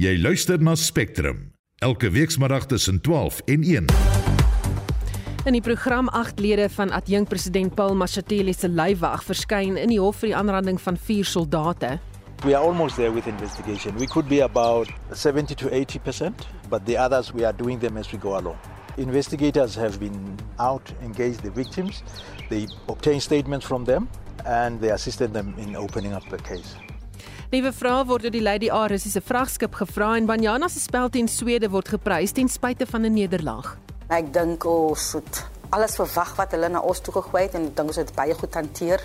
Jy 0.00 0.14
luister 0.16 0.56
na 0.64 0.72
Spectrum 0.80 1.50
elke 1.84 2.08
weekmiddag 2.10 2.64
tussen 2.66 3.00
12 3.00 3.40
en 3.44 3.62
1. 3.62 3.88
In 5.44 5.52
die 5.52 5.60
program 5.60 6.08
agt 6.08 6.40
lede 6.40 6.70
van 6.72 6.88
adjunkpresident 6.90 7.74
Paul 7.76 7.98
Mashatile 8.00 8.54
se 8.56 8.68
lêwag 8.68 9.20
verskyn 9.28 9.76
in 9.76 9.92
die 9.92 9.98
hof 10.00 10.22
vir 10.22 10.30
die 10.30 10.36
aanranding 10.38 10.80
van 10.80 10.96
vier 10.96 11.28
soldate. 11.28 11.98
We 12.46 12.56
are 12.56 12.64
almost 12.64 12.96
there 12.96 13.12
with 13.12 13.28
investigation. 13.28 13.98
We 14.00 14.08
could 14.08 14.28
be 14.28 14.40
about 14.40 14.88
70 15.12 15.54
to 15.60 15.68
80%, 15.68 16.48
but 16.70 16.86
the 16.86 16.96
others 16.96 17.34
we 17.34 17.44
are 17.44 17.56
doing 17.56 17.80
them 17.80 18.00
as 18.00 18.08
we 18.08 18.16
go 18.16 18.38
along. 18.38 18.56
Investigators 18.96 19.76
have 19.76 20.00
been 20.00 20.38
out, 20.56 20.94
engaged 21.04 21.42
the 21.42 21.52
victims, 21.52 22.00
they 22.48 22.68
obtained 22.88 23.22
statements 23.22 23.66
from 23.66 23.84
them, 23.84 24.08
and 24.46 24.80
they 24.80 24.92
assisted 24.96 25.34
them 25.34 25.52
in 25.58 25.76
opening 25.76 26.14
up 26.14 26.24
the 26.30 26.38
case. 26.38 26.89
Nuwe 27.50 27.72
vrae 27.74 28.04
word 28.06 28.28
oor 28.28 28.30
die 28.30 28.44
Lady 28.44 28.68
A 28.70 28.84
Russiese 28.86 29.18
vragskip 29.26 29.74
gevra 29.74 30.12
en 30.14 30.26
Banyana 30.28 30.68
se 30.70 30.78
spel 30.78 31.08
teen 31.10 31.26
Swede 31.26 31.66
word 31.72 31.88
geprys 31.90 32.30
ten 32.30 32.46
spyte 32.46 32.86
van 32.86 33.02
'n 33.02 33.10
nederlaag. 33.12 33.76
Ek 34.06 34.32
dink 34.32 34.64
ons 34.64 35.12
het 35.18 35.42
alles 35.70 35.96
verwag 35.96 36.36
wat 36.36 36.52
hulle 36.52 36.68
na 36.68 36.78
ons 36.78 37.00
toe 37.00 37.12
gegooi 37.14 37.42
het 37.42 37.54
en 37.54 37.66
ek 37.66 37.74
dink 37.74 37.88
ons 37.88 37.96
het 37.96 38.14
baie 38.14 38.34
goed 38.34 38.54
hanteer. 38.54 39.00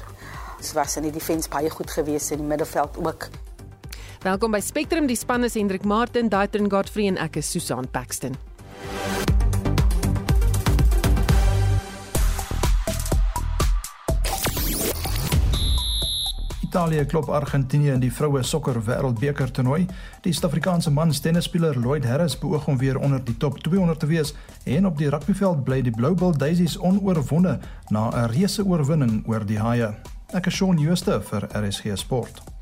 Ons 0.59 0.73
was 0.73 0.98
in 0.98 1.03
die 1.03 1.12
defense 1.12 1.50
baie 1.50 1.70
goed 1.70 1.89
geweest 1.89 2.31
in 2.31 2.38
die 2.38 2.48
middelveld 2.48 2.98
ook. 2.98 3.30
Welkom 4.22 4.52
by 4.52 4.59
Spectrum, 4.59 5.08
die 5.08 5.16
span 5.16 5.44
is 5.44 5.55
Hendrik 5.55 5.84
Martin, 5.84 6.30
Daitrin 6.30 6.70
Godfrey 6.70 7.08
en 7.08 7.17
ek 7.17 7.38
is 7.38 7.50
Susan 7.50 7.88
Paxton. 7.89 8.38
Italië 16.75 17.05
klop 17.05 17.29
Argentinië 17.29 17.93
in 17.95 18.02
die 18.03 18.11
vroue 18.11 18.41
sokker 18.43 18.75
wêreldbeker 18.83 19.47
toernooi. 19.55 19.85
Die 20.25 20.33
Suid-Afrikaanse 20.35 20.91
mans 20.91 21.21
tennisspeler 21.23 21.77
Lloyd 21.79 22.03
Harris 22.03 22.35
beoog 22.41 22.66
om 22.67 22.77
weer 22.81 22.97
onder 22.99 23.21
die 23.23 23.38
top 23.39 23.61
200 23.63 23.99
te 23.99 24.09
wees 24.09 24.33
en 24.63 24.89
op 24.89 24.97
die 25.00 25.08
rugbyveld 25.09 25.63
bly 25.63 25.77
die 25.85 25.94
Blue 25.95 26.17
Bull 26.19 26.35
Daisies 26.35 26.75
onoorwonde 26.80 27.59
na 27.89 28.09
'n 28.11 28.27
reuse 28.33 28.66
oorwinning 28.66 29.23
oor 29.27 29.45
die 29.45 29.59
Haie. 29.59 29.94
Ek 30.33 30.45
is 30.45 30.53
Shaun 30.53 30.77
Jooste 30.77 31.22
vir 31.22 31.47
RSG 31.53 31.95
Sport. 31.95 32.55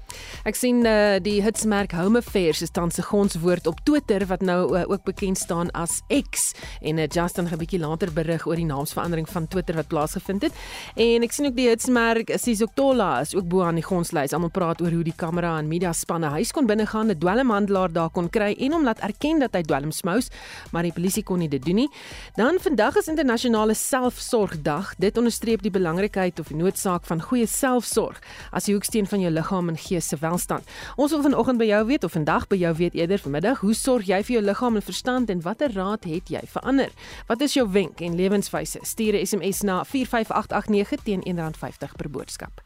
Ek 0.44 0.56
sien 0.56 0.86
uh, 0.86 1.20
die 1.24 1.42
hitsmerk 1.42 1.92
Home 1.92 2.18
Affairs 2.18 2.62
is 2.62 2.72
tans 2.72 2.98
'n 2.98 3.08
gonswoord 3.08 3.68
op 3.68 3.80
Twitter 3.84 4.26
wat 4.26 4.42
nou 4.42 4.78
uh, 4.78 4.84
ook 4.90 5.04
bekend 5.04 5.38
staan 5.38 5.72
as 5.72 6.02
X 6.10 6.54
en 6.82 6.98
uh, 6.98 7.08
Justin 7.08 7.48
gaan 7.48 7.58
'n 7.58 7.64
bietjie 7.64 7.80
later 7.80 8.12
berig 8.14 8.46
oor 8.48 8.56
die 8.56 8.66
naamsverandering 8.66 9.30
van 9.30 9.48
Twitter 9.48 9.76
wat 9.76 9.88
plaasgevind 9.88 10.42
het. 10.42 10.54
En 10.96 11.24
ek 11.24 11.32
sien 11.32 11.46
ook 11.46 11.56
die 11.56 11.70
hitsmerk 11.70 12.32
Sizoktola 12.36 13.22
is 13.22 13.36
ook 13.36 13.48
bo 13.48 13.64
aan 13.64 13.76
die 13.76 13.84
gonslys. 13.86 14.34
Almal 14.34 14.50
praat 14.50 14.82
oor 14.82 14.92
hoe 14.92 15.04
die 15.04 15.16
kamera 15.16 15.58
en 15.60 15.68
media 15.68 15.94
spanne 15.94 16.28
huis 16.28 16.52
kon 16.52 16.66
binnegaan, 16.66 17.10
'n 17.10 17.20
dwelmhandelaar 17.20 17.92
daar 17.92 18.10
kon 18.10 18.30
kry 18.30 18.56
en 18.60 18.74
hom 18.74 18.84
laat 18.84 19.00
erken 19.00 19.40
dat 19.40 19.54
hy 19.54 19.62
dwelm 19.62 19.92
smous, 19.92 20.30
maar 20.72 20.84
die 20.84 20.92
polisie 20.92 21.24
kon 21.24 21.40
nie 21.40 21.50
dit 21.50 21.66
doen 21.66 21.76
nie. 21.76 21.90
Dan 22.36 22.60
vandag 22.60 22.96
is 22.96 23.08
internasionale 23.08 23.74
selfsorgdag. 23.74 24.96
Dit 24.98 25.18
onderstreep 25.18 25.62
die 25.62 25.72
belangrikheid 25.72 26.40
of 26.40 26.48
die 26.48 26.58
noodsaak 26.58 27.06
van 27.06 27.22
goeie 27.22 27.48
selfsorg 27.48 28.22
as 28.52 28.66
die 28.66 28.74
hoeksteen 28.74 29.08
van 29.08 29.20
jou 29.20 29.32
liggaam 29.32 29.70
en 29.70 29.78
gees 29.78 30.03
se 30.08 30.18
welstand. 30.20 30.68
Ons 30.96 31.12
wil 31.12 31.22
vanoggend 31.22 31.58
by 31.58 31.66
jou 31.66 31.86
weet 31.86 32.04
of 32.04 32.12
vandag 32.12 32.48
by 32.48 32.58
jou 32.62 32.74
weet 32.76 32.94
eerder 32.94 33.20
vanmiddag, 33.20 33.60
hoe 33.60 33.74
sorg 33.74 34.06
jy 34.08 34.22
vir 34.24 34.36
jou 34.36 34.44
liggaam 34.46 34.76
en 34.76 34.86
verstand 34.86 35.30
en 35.30 35.42
watter 35.42 35.74
raad 35.74 36.04
het 36.04 36.30
jy 36.30 36.42
vir 36.54 36.62
ander? 36.62 36.92
Wat 37.28 37.42
is 37.42 37.54
jou 37.54 37.68
wenk 37.72 38.02
en 38.02 38.16
lewenswyse? 38.16 38.80
Stuur 38.82 39.14
'n 39.14 39.26
SMS 39.26 39.62
na 39.62 39.84
45889 39.84 41.04
teen 41.04 41.22
R1.50 41.24 41.96
per 41.96 42.10
boodskap. 42.10 42.62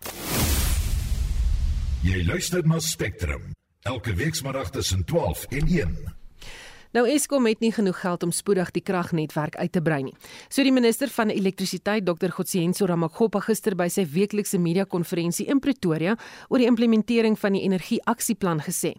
Jy 2.02 2.25
luister 2.25 2.67
na 2.67 2.79
Spectrum 2.79 3.51
elke 3.81 4.13
weekmiddag 4.13 4.69
tussen 4.69 5.05
12 5.05 5.45
en 5.49 5.67
1. 5.67 6.16
Nou 6.95 7.03
Eskom 7.09 7.45
het 7.49 7.59
nie 7.59 7.71
genoeg 7.75 7.99
geld 7.99 8.23
om 8.23 8.31
spoedig 8.31 8.71
die 8.71 8.81
kragnetwerk 8.81 9.57
uit 9.59 9.71
te 9.71 9.81
brei 9.83 9.99
nie. 10.05 10.13
So 10.47 10.63
die 10.63 10.71
minister 10.71 11.11
van 11.11 11.29
elektrisiteit, 11.33 12.05
Dr. 12.07 12.31
Gotsienso 12.31 12.88
Ramakgopa 12.88 13.41
gister 13.44 13.75
by 13.75 13.89
sy 13.91 14.06
weeklikse 14.07 14.59
media-konferensie 14.62 15.50
in 15.51 15.59
Pretoria 15.59 16.16
oor 16.47 16.63
die 16.63 16.69
implementering 16.69 17.35
van 17.39 17.57
die 17.57 17.66
energie-aksieplan 17.67 18.63
gesê. 18.63 18.94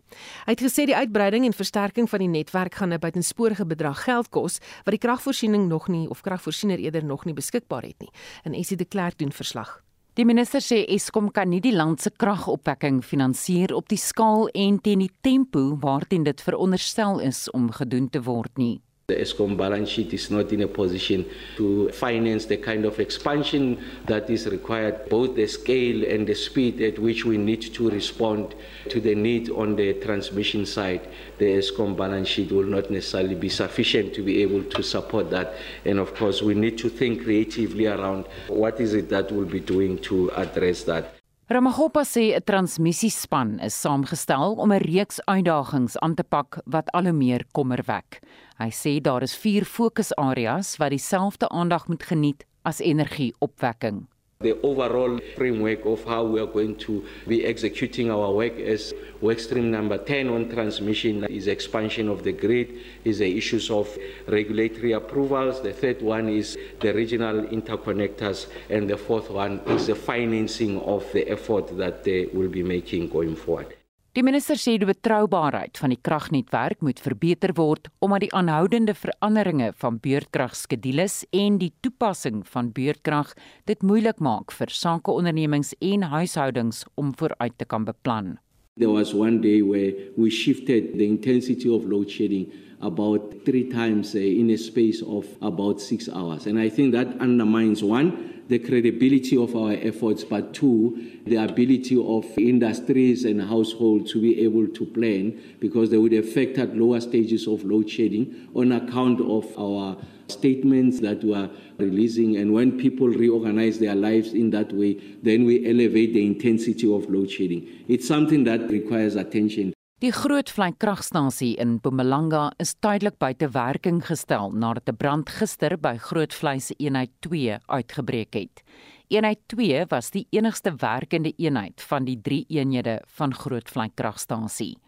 Hy 0.45 0.53
het 0.53 0.65
gesê 0.65 0.85
die 0.91 0.97
uitbreiding 0.97 1.49
en 1.49 1.57
versterking 1.57 2.11
van 2.13 2.27
die 2.27 2.33
netwerk 2.37 2.75
gaan 2.75 2.93
'n 2.93 3.01
buitensporige 3.01 3.65
bedrag 3.65 4.05
geld 4.05 4.29
kos 4.29 4.61
wat 4.85 4.93
die 4.93 5.05
kragvoorsiening 5.07 5.69
nog 5.69 5.89
nie 5.89 6.09
of 6.09 6.21
kragvoorsiener 6.21 6.79
eerder 6.79 7.05
nog 7.05 7.25
nie 7.25 7.35
beskikbaar 7.35 7.83
het 7.83 8.01
nie. 8.01 8.13
En 8.45 8.53
Essie 8.55 8.77
de 8.77 8.85
Klerk 8.85 9.19
doen 9.19 9.33
verslag. 9.33 9.88
Die 10.19 10.27
minister 10.27 10.59
sê 10.59 10.81
Eskom 10.91 11.29
kan 11.31 11.47
nie 11.47 11.61
die 11.63 11.71
land 11.71 12.01
se 12.03 12.11
kragopwekking 12.11 12.97
finansier 13.07 13.71
op 13.71 13.87
die 13.87 14.01
skaal 14.03 14.49
en 14.51 14.81
teen 14.83 15.05
die 15.05 15.13
tempo 15.23 15.77
waarteen 15.79 16.25
dit 16.27 16.43
veronderstel 16.43 17.21
is 17.23 17.45
om 17.55 17.69
gedoen 17.71 18.09
te 18.11 18.25
word 18.27 18.59
nie. 18.59 18.81
The 19.09 19.17
ESCOM 19.17 19.57
balance 19.57 19.89
sheet 19.89 20.13
is 20.13 20.31
not 20.31 20.53
in 20.53 20.61
a 20.61 20.69
position 20.69 21.25
to 21.57 21.89
finance 21.93 22.45
the 22.45 22.59
kind 22.59 22.85
of 22.85 23.01
expansion 23.01 23.83
that 24.05 24.29
is 24.29 24.47
required, 24.47 25.09
both 25.09 25.35
the 25.35 25.47
scale 25.47 26.05
and 26.05 26.27
the 26.27 26.35
speed 26.35 26.83
at 26.83 26.99
which 26.99 27.25
we 27.25 27.39
need 27.39 27.63
to 27.73 27.89
respond 27.89 28.55
to 28.91 29.01
the 29.01 29.15
need 29.15 29.49
on 29.49 29.77
the 29.77 29.95
transmission 29.95 30.67
side. 30.67 31.09
The 31.39 31.47
ESCOM 31.47 31.97
balance 31.97 32.29
sheet 32.29 32.53
will 32.53 32.65
not 32.67 32.91
necessarily 32.91 33.35
be 33.35 33.49
sufficient 33.49 34.13
to 34.13 34.23
be 34.23 34.43
able 34.43 34.63
to 34.65 34.83
support 34.83 35.31
that. 35.31 35.55
And 35.87 35.99
of 35.99 36.15
course, 36.15 36.43
we 36.43 36.53
need 36.53 36.77
to 36.77 36.91
think 36.91 37.25
creatively 37.25 37.87
around 37.87 38.27
what 38.49 38.79
is 38.79 38.93
it 38.93 39.09
that 39.09 39.33
we'll 39.33 39.47
be 39.47 39.61
doing 39.61 39.97
to 40.01 40.31
address 40.33 40.83
that. 40.83 41.18
Ramagopa 41.51 42.03
sê 42.05 42.37
'n 42.37 42.45
transmissiespan 42.45 43.59
is 43.69 43.81
saamgestel 43.81 44.51
om 44.63 44.71
'n 44.73 44.85
reeks 44.85 45.19
uitdagings 45.25 45.97
aan 46.05 46.15
te 46.15 46.23
pak 46.23 46.61
wat 46.67 46.93
al 46.93 47.05
hoe 47.09 47.13
meer 47.13 47.43
kommer 47.57 47.83
wek. 47.87 48.21
Hy 48.59 48.71
sê 48.71 49.01
daar 49.01 49.23
is 49.23 49.37
vier 49.37 49.65
fokusareas 49.65 50.77
wat 50.77 50.91
dieselfde 50.91 51.49
aandag 51.49 51.89
moet 51.89 52.03
geniet 52.03 52.45
as 52.63 52.81
energieopwekking. 52.81 54.07
The 54.41 54.57
overall 54.63 55.19
framework 55.35 55.85
of 55.85 56.05
how 56.05 56.23
we 56.23 56.39
are 56.39 56.47
going 56.47 56.77
to 56.87 57.05
be 57.27 57.45
executing 57.45 58.09
our 58.09 58.31
work 58.33 58.53
is 58.55 58.95
work 59.21 59.41
stream 59.41 59.73
number 59.73 59.99
10 59.99 60.29
on 60.29 60.49
transmission 60.49 61.25
is 61.25 61.49
expansion 61.49 62.09
of 62.09 62.23
the 62.23 62.31
grid, 62.31 62.73
is 63.03 63.19
the 63.19 63.37
issues 63.37 63.69
of 63.69 63.89
regulatory 64.29 64.93
approvals. 64.93 65.61
The 65.61 65.73
third 65.73 66.03
one 66.03 66.29
is 66.29 66.57
the 66.79 66.95
regional 66.95 67.47
interconnectors. 67.49 68.47
And 68.71 68.89
the 68.89 68.97
fourth 68.97 69.29
one 69.29 69.59
is 69.67 69.89
the 69.89 69.97
financing 69.97 70.83
of 70.83 71.05
the 71.13 71.29
effort 71.29 71.77
that 71.77 72.05
they 72.05 72.27
will 72.27 72.49
be 72.49 72.63
making 72.63 73.09
going 73.09 73.35
forward. 73.35 73.78
Die 74.19 74.25
minister 74.27 74.59
sê 74.59 74.73
die 74.83 74.87
betroubaarheid 74.89 75.79
van 75.79 75.93
die 75.93 76.01
kragnetwerk 76.03 76.81
moet 76.83 76.99
verbeter 76.99 77.53
word 77.55 77.85
omdat 78.03 78.25
die 78.25 78.31
aanhoudende 78.35 78.97
veranderinge 78.99 79.69
van 79.79 80.01
beurtkragskedules 80.03 81.21
en 81.31 81.61
die 81.61 81.69
toepassing 81.87 82.41
van 82.51 82.73
beurtkrag 82.75 83.31
dit 83.71 83.87
moeilik 83.87 84.19
maak 84.19 84.51
vir 84.59 84.75
sakeondernemings 84.75 85.71
en 85.79 86.09
huishoudings 86.11 86.83
om 86.99 87.13
vooruit 87.21 87.55
te 87.63 87.69
kan 87.71 87.87
beplan. 87.87 88.33
There 88.75 88.91
was 88.91 89.15
one 89.15 89.39
day 89.39 89.63
where 89.63 89.95
we 90.17 90.35
shifted 90.35 90.99
the 90.99 91.07
intensity 91.07 91.71
of 91.71 91.87
load 91.87 92.11
shedding 92.11 92.51
about 92.81 93.35
3 93.45 93.71
times 93.71 94.15
uh, 94.15 94.19
in 94.19 94.51
a 94.51 94.57
space 94.57 95.03
of 95.03 95.27
about 95.43 95.81
6 95.81 96.09
hours 96.11 96.47
and 96.47 96.59
I 96.59 96.69
think 96.69 96.93
that 96.93 97.21
undermines 97.21 97.83
one 97.83 98.39
the 98.49 98.59
credibility 98.59 99.37
of 99.37 99.55
our 99.55 99.73
efforts, 99.73 100.25
but 100.25 100.55
two, 100.55 101.21
the 101.27 101.37
ability 101.37 101.97
of 101.97 102.27
industries 102.39 103.25
and 103.27 103.43
households 103.43 104.11
to 104.13 104.21
be 104.21 104.41
able 104.43 104.67
to 104.67 104.87
plan 104.87 105.39
because 105.61 105.91
they 105.91 105.99
would 105.99 106.15
affect 106.15 106.57
at 106.57 106.75
lower 106.75 107.01
stages 107.01 107.47
of 107.47 107.63
load 107.65 107.89
shedding 107.89 108.49
on 108.55 108.73
account 108.73 109.21
of 109.21 109.47
our 109.59 109.97
statements 110.29 110.99
that 111.01 111.23
we 111.23 111.35
are 111.35 111.51
releasing. 111.77 112.37
And 112.37 112.53
when 112.53 112.79
people 112.79 113.09
reorganize 113.09 113.79
their 113.79 113.95
lives 113.95 114.33
in 114.33 114.51
that 114.51 114.73
way, 114.73 114.95
then 115.23 115.45
we 115.45 115.69
elevate 115.69 116.15
the 116.15 116.25
intensity 116.25 116.93
of 116.93 117.09
load 117.11 117.31
shedding. 117.31 117.85
It's 117.87 118.09
something 118.09 118.45
that 118.45 118.71
requires 118.71 119.15
attention. 119.17 119.75
Die 119.99 120.13
groot 120.15 120.47
vlei-kragstasie 120.55 121.57
in 121.59 121.73
Mpumalanga 121.81 122.53
is 122.63 122.77
tydelik 122.79 123.17
buite 123.19 123.49
werking 123.51 123.99
gestel 124.07 124.53
nadat 124.55 124.87
'n 124.89 124.97
brand 124.97 125.29
gister 125.29 125.75
by 125.77 125.97
Grootvleis 125.99 126.71
eenheid 126.79 127.11
2 127.27 127.59
uitgebreek 127.67 128.35
het. 128.35 128.63
Eenheid 129.11 129.41
2 129.49 129.87
was 129.91 130.11
die 130.11 130.27
enigste 130.31 130.71
werkende 130.77 131.33
eenheid 131.37 131.83
van 131.83 132.05
die 132.05 132.21
3 132.23 132.45
eenhede 132.49 133.03
van 133.07 133.35
Grootvlei-kragstasie. 133.35 134.79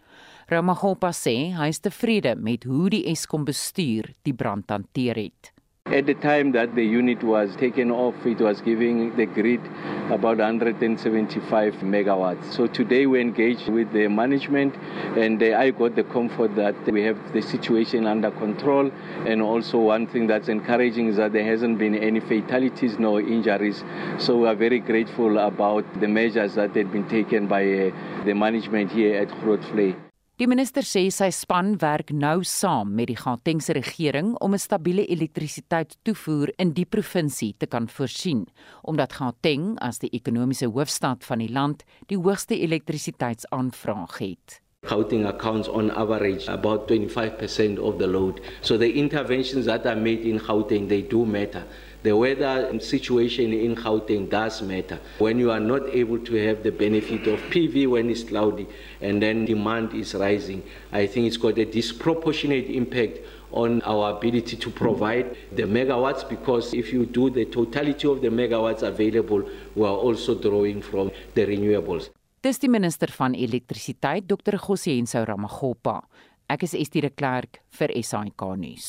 Ramagopa 0.46 1.10
sê 1.10 1.54
hy 1.58 1.68
is 1.68 1.80
tevrede 1.80 2.36
met 2.36 2.64
hoe 2.64 2.88
die 2.88 3.06
Eskom 3.10 3.44
bestuur 3.44 4.14
die 4.22 4.34
brand 4.34 4.70
hanteer 4.70 5.16
het. 5.16 5.52
At 5.86 6.06
the 6.06 6.14
time 6.14 6.52
that 6.52 6.76
the 6.76 6.84
unit 6.84 7.24
was 7.24 7.56
taken 7.56 7.90
off, 7.90 8.14
it 8.24 8.38
was 8.38 8.60
giving 8.60 9.16
the 9.16 9.26
grid 9.26 9.60
about 10.08 10.38
175 10.38 11.74
megawatts. 11.82 12.52
So 12.52 12.68
today 12.68 13.06
we 13.06 13.20
engaged 13.20 13.68
with 13.68 13.92
the 13.92 14.06
management 14.06 14.76
and 15.18 15.42
I 15.42 15.70
got 15.70 15.96
the 15.96 16.04
comfort 16.04 16.54
that 16.54 16.76
we 16.86 17.02
have 17.02 17.32
the 17.32 17.42
situation 17.42 18.06
under 18.06 18.30
control. 18.30 18.92
And 19.26 19.42
also 19.42 19.78
one 19.78 20.06
thing 20.06 20.28
that's 20.28 20.48
encouraging 20.48 21.08
is 21.08 21.16
that 21.16 21.32
there 21.32 21.44
hasn't 21.44 21.78
been 21.78 21.96
any 21.96 22.20
fatalities, 22.20 23.00
no 23.00 23.18
injuries. 23.18 23.82
So 24.18 24.36
we 24.38 24.46
are 24.46 24.54
very 24.54 24.78
grateful 24.78 25.38
about 25.38 25.84
the 26.00 26.06
measures 26.06 26.54
that 26.54 26.76
had 26.76 26.92
been 26.92 27.08
taken 27.08 27.48
by 27.48 27.64
uh, 27.64 28.24
the 28.24 28.34
management 28.34 28.92
here 28.92 29.16
at 29.20 29.28
Grootvlei. 29.28 30.09
Die 30.40 30.48
minister 30.48 30.86
sê 30.88 31.02
sy 31.12 31.26
span 31.36 31.74
werk 31.82 32.14
nou 32.16 32.38
saam 32.48 32.94
met 32.96 33.10
die 33.10 33.16
Gautengse 33.20 33.74
regering 33.76 34.30
om 34.40 34.54
'n 34.54 34.58
stabiele 34.58 35.04
elektrisiteitstoevoer 35.04 36.52
in 36.56 36.72
die 36.72 36.86
provinsie 36.86 37.52
te 37.58 37.66
kan 37.66 37.88
voorsien, 37.88 38.46
omdat 38.82 39.12
Gauteng 39.12 39.76
as 39.80 39.98
die 39.98 40.08
ekonomiese 40.08 40.72
hoofstad 40.72 41.24
van 41.24 41.38
die 41.40 41.52
land 41.52 41.84
die 42.08 42.16
hoogste 42.16 42.56
elektrisiteitsaanvraag 42.56 44.18
het. 44.18 44.62
Gauteng 44.86 45.26
accounts 45.26 45.68
on 45.68 45.90
average 45.90 46.48
about 46.48 46.88
25% 46.88 47.78
of 47.78 47.98
the 47.98 48.06
load. 48.06 48.40
So 48.62 48.78
the 48.78 48.92
interventions 48.92 49.66
that 49.66 49.84
are 49.84 50.00
made 50.00 50.22
in 50.22 50.38
Gauteng, 50.38 50.88
they 50.88 51.02
do 51.02 51.26
matter. 51.26 51.66
The 52.02 52.16
weather 52.16 52.80
situation 52.80 53.52
in 53.52 53.76
Gauteng 53.76 54.30
does 54.30 54.62
matter. 54.62 54.98
When 55.18 55.38
you 55.38 55.50
are 55.50 55.60
not 55.60 55.82
able 55.92 56.18
to 56.18 56.34
have 56.46 56.62
the 56.62 56.72
benefit 56.72 57.26
of 57.26 57.38
PV 57.50 57.88
when 57.88 58.08
it's 58.08 58.24
cloudy 58.24 58.66
and 59.02 59.20
then 59.20 59.44
demand 59.44 59.92
is 59.92 60.14
rising, 60.14 60.62
I 60.92 61.06
think 61.06 61.26
it's 61.26 61.36
got 61.36 61.58
a 61.58 61.66
disproportionate 61.66 62.70
impact 62.70 63.18
on 63.52 63.82
our 63.82 64.16
ability 64.16 64.56
to 64.56 64.70
provide 64.70 65.36
the 65.52 65.64
megawatts 65.64 66.26
because 66.26 66.72
if 66.72 66.90
you 66.90 67.04
do 67.04 67.28
the 67.28 67.44
totality 67.44 68.08
of 68.08 68.22
the 68.22 68.28
megawatts 68.28 68.82
available, 68.82 69.42
we 69.74 69.82
are 69.82 69.96
also 69.96 70.34
drawing 70.34 70.80
from 70.80 71.10
the 71.34 71.44
renewables. 71.44 72.08
Dis 72.40 72.56
die 72.58 72.70
minister 72.72 73.10
van 73.12 73.34
elektrisiteit, 73.36 74.24
Dr. 74.24 74.56
Gosienso 74.56 75.20
Ramagopa. 75.28 76.00
Ek 76.48 76.64
is 76.64 76.72
Estie 76.74 77.02
de 77.04 77.10
Klerk 77.12 77.60
vir 77.76 77.92
SAK 78.00 78.46
nuus. 78.56 78.86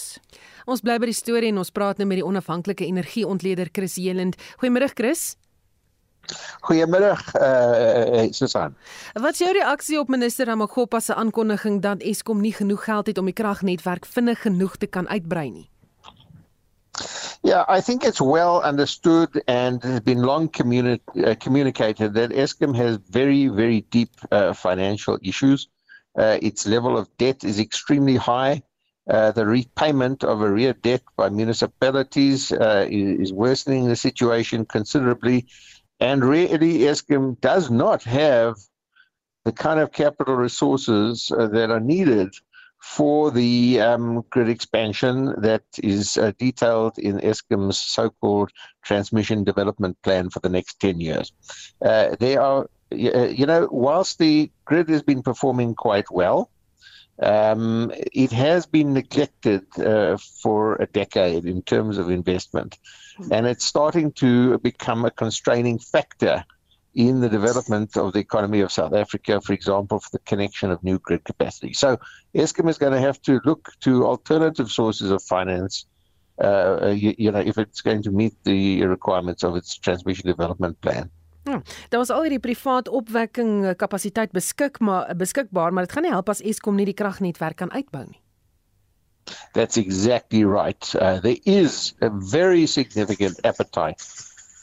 Ons 0.66 0.82
bly 0.82 0.98
by 1.00 1.10
die 1.10 1.18
storie 1.18 1.50
en 1.50 1.62
ons 1.62 1.72
praat 1.72 1.98
nou 1.98 2.08
met 2.08 2.22
die 2.22 2.26
onafhanklike 2.26 2.86
energieontleder 2.86 3.72
Chris 3.72 3.96
Jelend. 3.96 4.38
Goeiemôre 4.62 4.92
Chris. 4.94 5.36
Goeiemôre 6.62 7.16
eh 7.36 8.26
uh, 8.26 8.32
Susan. 8.32 8.76
Wat 9.14 9.34
is 9.34 9.40
jou 9.40 9.52
reaksie 9.52 10.00
op 10.00 10.08
minister 10.10 10.46
Ramagopa 10.46 11.00
se 11.00 11.16
aankondiging 11.16 11.82
dat 11.82 12.02
Eskom 12.02 12.42
nie 12.42 12.54
genoeg 12.54 12.84
geld 12.84 13.08
het 13.08 13.18
om 13.18 13.26
die 13.26 13.34
kragnetwerk 13.34 14.06
vinnig 14.06 14.42
genoeg 14.42 14.78
te 14.78 14.88
kan 14.88 15.08
uitbrei 15.08 15.50
nie? 15.52 15.70
Yeah, 17.44 17.66
I 17.68 17.82
think 17.82 18.04
it's 18.04 18.22
well 18.22 18.62
understood 18.64 19.42
and 19.48 19.84
has 19.84 20.02
been 20.02 20.22
long 20.22 20.50
communi- 20.50 21.02
uh, 21.16 21.34
communicated 21.36 22.14
that 22.14 22.32
ESCOM 22.32 22.76
has 22.76 23.00
very, 23.10 23.48
very 23.48 23.86
deep 23.90 24.12
uh, 24.32 24.54
financial 24.54 25.18
issues. 25.22 25.68
Uh, 26.16 26.38
its 26.42 26.66
level 26.66 26.98
of 26.98 27.08
debt 27.18 27.44
is 27.44 27.58
extremely 27.58 28.16
high. 28.16 28.62
Uh, 29.12 29.30
the 29.30 29.46
repayment 29.46 30.24
of 30.24 30.42
arrear 30.42 30.72
debt 30.72 31.02
by 31.18 31.28
municipalities 31.28 32.54
uh, 32.54 32.88
is, 32.90 33.34
worsening 33.34 33.90
the 33.90 33.96
situation 33.96 34.64
considerably. 34.66 35.46
And 36.00 36.24
really, 36.24 36.80
ESCOM 36.80 37.42
does 37.42 37.70
not 37.70 38.04
have 38.04 38.56
the 39.44 39.52
kind 39.52 39.82
of 39.82 39.92
capital 39.92 40.36
resources 40.36 41.30
uh, 41.30 41.48
that 41.48 41.70
are 41.70 41.82
needed 41.82 42.30
for 42.80 43.32
the 43.32 43.82
um, 43.82 44.24
grid 44.30 44.48
expansion 44.48 45.36
that 45.42 45.64
is 45.84 46.18
uh, 46.18 46.32
detailed 46.40 46.98
in 46.98 47.20
Eskom's 47.20 47.78
so-called 47.78 48.50
transmission 48.82 49.44
development 49.44 50.02
plan 50.04 50.30
for 50.30 50.40
the 50.40 50.50
next 50.50 50.80
10 50.80 51.02
years. 51.02 51.34
Uh, 51.82 52.16
there 52.18 52.42
are, 52.42 52.70
uh, 52.94 53.28
you 53.28 53.46
know, 53.46 53.68
whilst 53.72 54.20
the 54.20 54.50
grid 54.64 54.88
has 54.88 55.04
been 55.04 55.22
performing 55.22 55.76
quite 55.76 56.10
well, 56.12 56.50
um, 57.22 57.92
it 57.96 58.32
has 58.32 58.66
been 58.66 58.94
neglected 58.94 59.66
uh, 59.80 60.18
for 60.18 60.76
a 60.76 60.88
decade 60.88 61.46
in 61.46 61.62
terms 61.62 61.98
of 61.98 62.10
investment. 62.10 62.80
And 63.30 63.46
it's 63.46 63.66
starting 63.66 64.12
to 64.14 64.58
become 64.60 65.06
a 65.06 65.12
constraining 65.12 65.78
factor 65.78 66.44
in 66.96 67.22
the 67.22 67.30
development 67.30 67.96
of 67.96 68.14
the 68.14 68.20
economy 68.20 68.62
of 68.62 68.72
South 68.72 68.94
Africa, 68.94 69.40
for 69.40 69.54
example, 69.54 70.00
for 70.00 70.10
the 70.12 70.20
connection 70.20 70.72
of 70.72 70.84
new 70.84 71.00
grid 71.00 71.24
capacity. 71.24 71.74
So 71.74 71.98
Eskom 72.36 72.70
is 72.70 72.78
going 72.78 72.94
to 72.94 73.00
have 73.00 73.22
to 73.24 73.40
look 73.46 73.72
to 73.82 74.06
alternative 74.06 74.70
sources 74.70 75.12
of 75.12 75.22
finance, 75.22 75.86
uh, 76.44 76.88
you, 76.88 77.14
you 77.18 77.32
know, 77.32 77.40
if 77.40 77.58
it's 77.58 77.82
going 77.82 78.04
to 78.04 78.12
meet 78.12 78.34
the 78.44 78.84
requirements 78.86 79.44
of 79.44 79.56
its 79.56 79.78
transmission 79.78 80.28
development 80.28 80.82
plan. 80.82 81.10
Ja, 81.44 81.62
daar 81.90 82.00
was 82.00 82.10
al 82.10 82.22
hierdie 82.22 82.40
privaat 82.40 82.88
opwekking 82.88 83.76
kapasiteit 83.76 84.32
beskik 84.32 84.80
maar 84.80 85.16
beskikbaar, 85.16 85.74
maar 85.74 85.84
dit 85.84 85.92
gaan 85.92 86.04
nie 86.06 86.12
help 86.12 86.30
as 86.30 86.42
Eskom 86.42 86.76
nie 86.76 86.86
die 86.86 86.98
kragnetwerk 86.98 87.58
kan 87.58 87.72
uitbou 87.72 88.06
nie. 88.06 88.20
That's 89.54 89.78
exactly 89.78 90.44
right. 90.44 90.96
Uh, 90.96 91.20
there 91.20 91.40
is 91.44 91.94
a 92.02 92.10
very 92.10 92.66
significant 92.66 93.40
appetite 93.46 94.02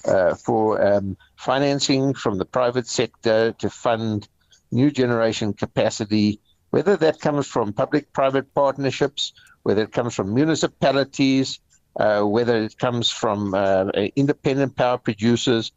uh, 0.04 0.34
for 0.34 0.80
um, 0.82 1.16
financing 1.36 2.14
from 2.14 2.38
the 2.38 2.44
private 2.44 2.86
sector 2.86 3.52
to 3.52 3.70
fund 3.70 4.28
new 4.70 4.90
generation 4.90 5.52
capacity, 5.52 6.40
whether 6.70 6.96
that 6.96 7.20
comes 7.20 7.46
from 7.46 7.72
public 7.72 8.12
private 8.12 8.52
partnerships, 8.54 9.32
whether 9.62 9.82
it 9.82 9.92
comes 9.92 10.14
from 10.14 10.34
municipalities, 10.34 11.60
uh, 11.98 12.22
whether 12.22 12.56
it 12.56 12.78
comes 12.78 13.10
from 13.10 13.54
uh, 13.54 13.86
independent 14.16 14.76
power 14.76 14.98
producers. 14.98 15.72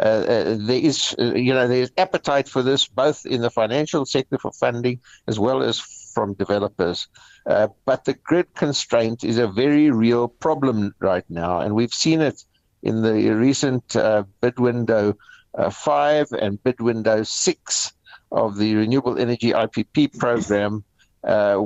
Uh, 0.00 0.02
uh, 0.02 0.56
there 0.58 0.80
is, 0.80 1.14
uh, 1.18 1.34
you 1.34 1.52
know, 1.52 1.68
there 1.68 1.82
is 1.82 1.92
appetite 1.98 2.48
for 2.48 2.62
this 2.62 2.88
both 2.88 3.26
in 3.26 3.42
the 3.42 3.50
financial 3.50 4.06
sector 4.06 4.38
for 4.38 4.50
funding 4.52 4.98
as 5.28 5.38
well 5.38 5.62
as 5.62 5.78
from 5.78 6.32
developers. 6.34 7.06
Uh, 7.46 7.68
but 7.84 8.06
the 8.06 8.14
grid 8.14 8.52
constraint 8.54 9.22
is 9.22 9.36
a 9.36 9.46
very 9.46 9.90
real 9.90 10.26
problem 10.26 10.94
right 11.00 11.24
now, 11.28 11.60
and 11.60 11.74
we've 11.74 11.92
seen 11.92 12.20
it 12.22 12.44
in 12.82 13.02
the 13.02 13.30
recent 13.30 13.94
uh, 13.94 14.24
bid 14.40 14.58
window 14.58 15.14
uh, 15.54 15.68
5 15.68 16.32
and 16.32 16.62
bid 16.64 16.80
window 16.80 17.22
6 17.22 17.92
of 18.32 18.56
the 18.56 18.74
Renewable 18.76 19.18
Energy 19.18 19.50
IPP 19.50 20.18
program, 20.18 20.82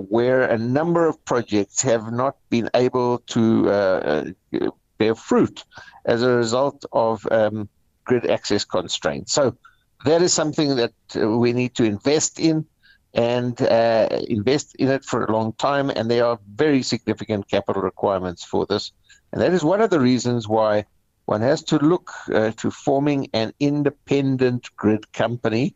where 0.09 0.43
a 0.43 0.59
number 0.59 1.07
of 1.07 1.25
projects 1.25 1.83
have 1.83 2.11
not 2.11 2.37
been 2.51 2.69
able 2.75 3.19
to 3.19 4.35
bear 4.99 5.15
fruit 5.15 5.65
as 6.07 6.23
a 6.23 6.31
result 6.31 6.85
of 6.93 7.27
um, 7.31 7.69
grid 8.05 8.31
access 8.31 8.65
constraints. 8.65 9.33
So 9.33 9.57
that 10.05 10.23
is 10.23 10.33
something 10.33 10.77
that 10.77 10.93
we 11.15 11.53
need 11.53 11.75
to 11.77 11.85
invest 11.85 12.39
in 12.39 12.67
and 13.15 13.61
uh, 13.63 14.09
invest 14.29 14.75
in 14.77 14.89
it 14.89 15.05
for 15.05 15.25
a 15.25 15.33
long 15.33 15.53
time. 15.55 15.91
And 15.91 16.11
there 16.11 16.27
are 16.27 16.39
very 16.55 16.83
significant 16.83 17.49
capital 17.49 17.83
requirements 17.83 18.45
for 18.45 18.67
this. 18.67 18.93
And 19.33 19.41
that 19.41 19.53
is 19.53 19.65
one 19.65 19.81
of 19.81 19.91
the 19.91 20.01
reasons 20.01 20.49
why 20.49 20.85
one 21.27 21.41
has 21.41 21.63
to 21.65 21.79
look 21.79 22.11
uh, 22.33 22.51
to 22.57 22.71
forming 22.71 23.29
an 23.33 23.53
independent 23.61 24.69
grid 24.77 25.11
company 25.13 25.75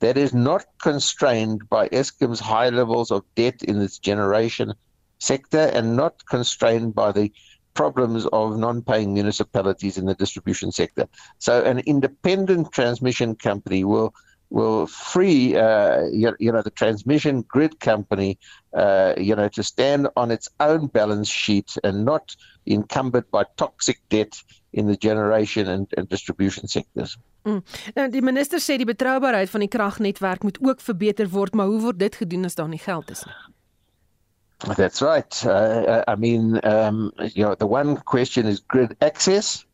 that 0.00 0.18
is 0.18 0.34
not 0.34 0.66
constrained 0.82 1.68
by 1.70 1.88
ESCOM's 1.88 2.40
high 2.40 2.68
levels 2.68 3.10
of 3.10 3.24
debt 3.34 3.62
in 3.62 3.80
its 3.80 3.98
generation 3.98 4.74
sector 5.18 5.70
and 5.72 5.96
not 5.96 6.26
constrained 6.26 6.94
by 6.94 7.12
the 7.12 7.32
problems 7.74 8.26
of 8.26 8.56
non-paying 8.56 9.12
municipalities 9.12 9.98
in 9.98 10.06
the 10.06 10.14
distribution 10.14 10.72
sector. 10.72 11.06
So 11.38 11.62
an 11.62 11.80
independent 11.80 12.72
transmission 12.72 13.34
company 13.34 13.84
will 13.84 14.14
will 14.50 14.86
free 14.86 15.56
uh, 15.56 16.04
you, 16.12 16.34
you, 16.38 16.52
know 16.52 16.62
the 16.62 16.70
transmission 16.70 17.42
grid 17.48 17.80
company 17.80 18.38
uh, 18.72 19.14
you 19.16 19.34
know 19.34 19.48
to 19.48 19.62
stand 19.62 20.08
on 20.16 20.30
its 20.30 20.48
own 20.60 20.86
balance 20.86 21.28
sheet 21.28 21.76
and 21.82 22.04
not 22.04 22.36
encumbered 22.66 23.28
by 23.30 23.44
toxic 23.56 23.98
debt 24.10 24.40
in 24.72 24.86
the 24.86 24.96
generation 24.96 25.68
and, 25.68 25.92
and 25.96 26.08
distribution 26.08 26.68
sectors. 26.68 27.16
Mm. 27.44 27.62
Nou 27.94 28.06
die 28.10 28.22
minister 28.22 28.62
sê 28.62 28.78
die 28.80 28.88
betroubaarheid 28.88 29.50
van 29.50 29.64
die 29.66 29.68
kragnetwerk 29.68 30.46
moet 30.46 30.58
ook 30.62 30.80
verbeter 30.80 31.28
word, 31.28 31.54
maar 31.54 31.66
hoe 31.66 31.80
word 31.80 31.98
dit 31.98 32.22
gedoen 32.22 32.44
as 32.44 32.54
daar 32.54 32.70
nie 32.70 32.80
geld 32.80 33.10
is 33.10 33.24
nie? 33.26 33.34
That's 34.76 35.02
right. 35.02 35.46
Uh, 35.46 36.04
I 36.08 36.14
mean, 36.16 36.60
um, 36.64 37.12
you 37.34 37.44
know, 37.44 37.54
the 37.54 37.66
one 37.66 37.96
question 37.96 38.46
is 38.46 38.60
grid 38.60 38.96
access. 39.00 39.64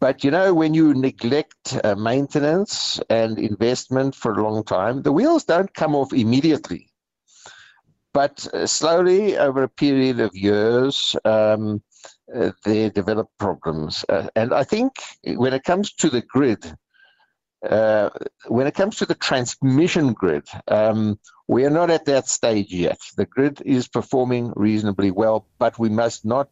But 0.00 0.22
you 0.22 0.30
know, 0.30 0.52
when 0.52 0.74
you 0.74 0.92
neglect 0.92 1.78
uh, 1.82 1.94
maintenance 1.94 3.00
and 3.08 3.38
investment 3.38 4.14
for 4.14 4.32
a 4.32 4.42
long 4.42 4.62
time, 4.64 5.02
the 5.02 5.12
wheels 5.12 5.44
don't 5.44 5.72
come 5.72 5.94
off 5.94 6.12
immediately. 6.12 6.88
But 8.12 8.46
uh, 8.52 8.66
slowly, 8.66 9.38
over 9.38 9.62
a 9.62 9.68
period 9.68 10.20
of 10.20 10.36
years, 10.36 11.16
um, 11.24 11.82
uh, 12.34 12.52
they 12.64 12.90
develop 12.90 13.28
problems. 13.38 14.04
Uh, 14.08 14.28
and 14.36 14.52
I 14.52 14.64
think 14.64 14.92
when 15.24 15.54
it 15.54 15.64
comes 15.64 15.92
to 15.94 16.10
the 16.10 16.20
grid, 16.20 16.76
uh, 17.64 18.10
when 18.46 18.66
it 18.66 18.74
comes 18.74 18.96
to 18.96 19.06
the 19.06 19.14
transmission 19.14 20.12
grid, 20.12 20.46
um, 20.68 21.18
we 21.46 21.64
are 21.64 21.70
not 21.70 21.90
at 21.90 22.04
that 22.06 22.28
stage 22.28 22.72
yet. 22.72 22.98
The 23.16 23.26
grid 23.26 23.62
is 23.64 23.88
performing 23.88 24.52
reasonably 24.56 25.10
well, 25.10 25.46
but 25.58 25.78
we 25.78 25.88
must 25.88 26.24
not 26.24 26.48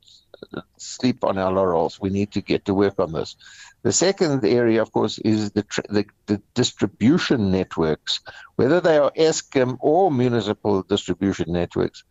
sleep 0.76 1.24
on 1.24 1.38
our 1.38 1.52
laurels. 1.52 2.00
We 2.00 2.10
need 2.10 2.32
to 2.32 2.40
get 2.40 2.64
to 2.66 2.74
work 2.74 2.98
on 2.98 3.12
this. 3.12 3.36
The 3.82 3.92
second 3.92 4.44
area, 4.44 4.82
of 4.82 4.92
course, 4.92 5.18
is 5.18 5.52
the, 5.52 5.64
the, 5.88 6.06
the 6.26 6.42
distribution 6.54 7.50
networks, 7.50 8.20
whether 8.56 8.80
they 8.80 8.98
are 8.98 9.12
ESCOM 9.16 9.78
or 9.80 10.10
municipal 10.10 10.82
distribution 10.82 11.52
networks, 11.52 12.04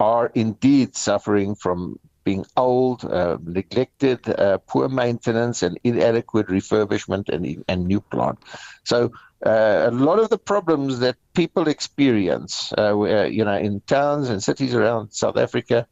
are 0.00 0.32
indeed 0.34 0.96
suffering 0.96 1.54
from 1.54 1.98
being 2.24 2.44
old, 2.56 3.04
uh, 3.04 3.38
neglected, 3.44 4.28
uh, 4.28 4.58
poor 4.66 4.88
maintenance, 4.88 5.62
and 5.62 5.78
inadequate 5.84 6.48
refurbishment 6.48 7.28
and, 7.28 7.64
and 7.68 7.86
new 7.86 8.00
plant. 8.00 8.38
So 8.84 9.12
uh, 9.44 9.84
a 9.86 9.90
lot 9.90 10.18
of 10.18 10.28
the 10.28 10.38
problems 10.38 11.00
that 11.00 11.16
people 11.34 11.68
experience, 11.68 12.72
uh, 12.78 12.94
you 13.24 13.44
know, 13.44 13.56
in 13.56 13.80
towns 13.80 14.28
and 14.28 14.42
cities 14.42 14.74
around 14.74 15.12
South 15.12 15.36
Africa, 15.36 15.86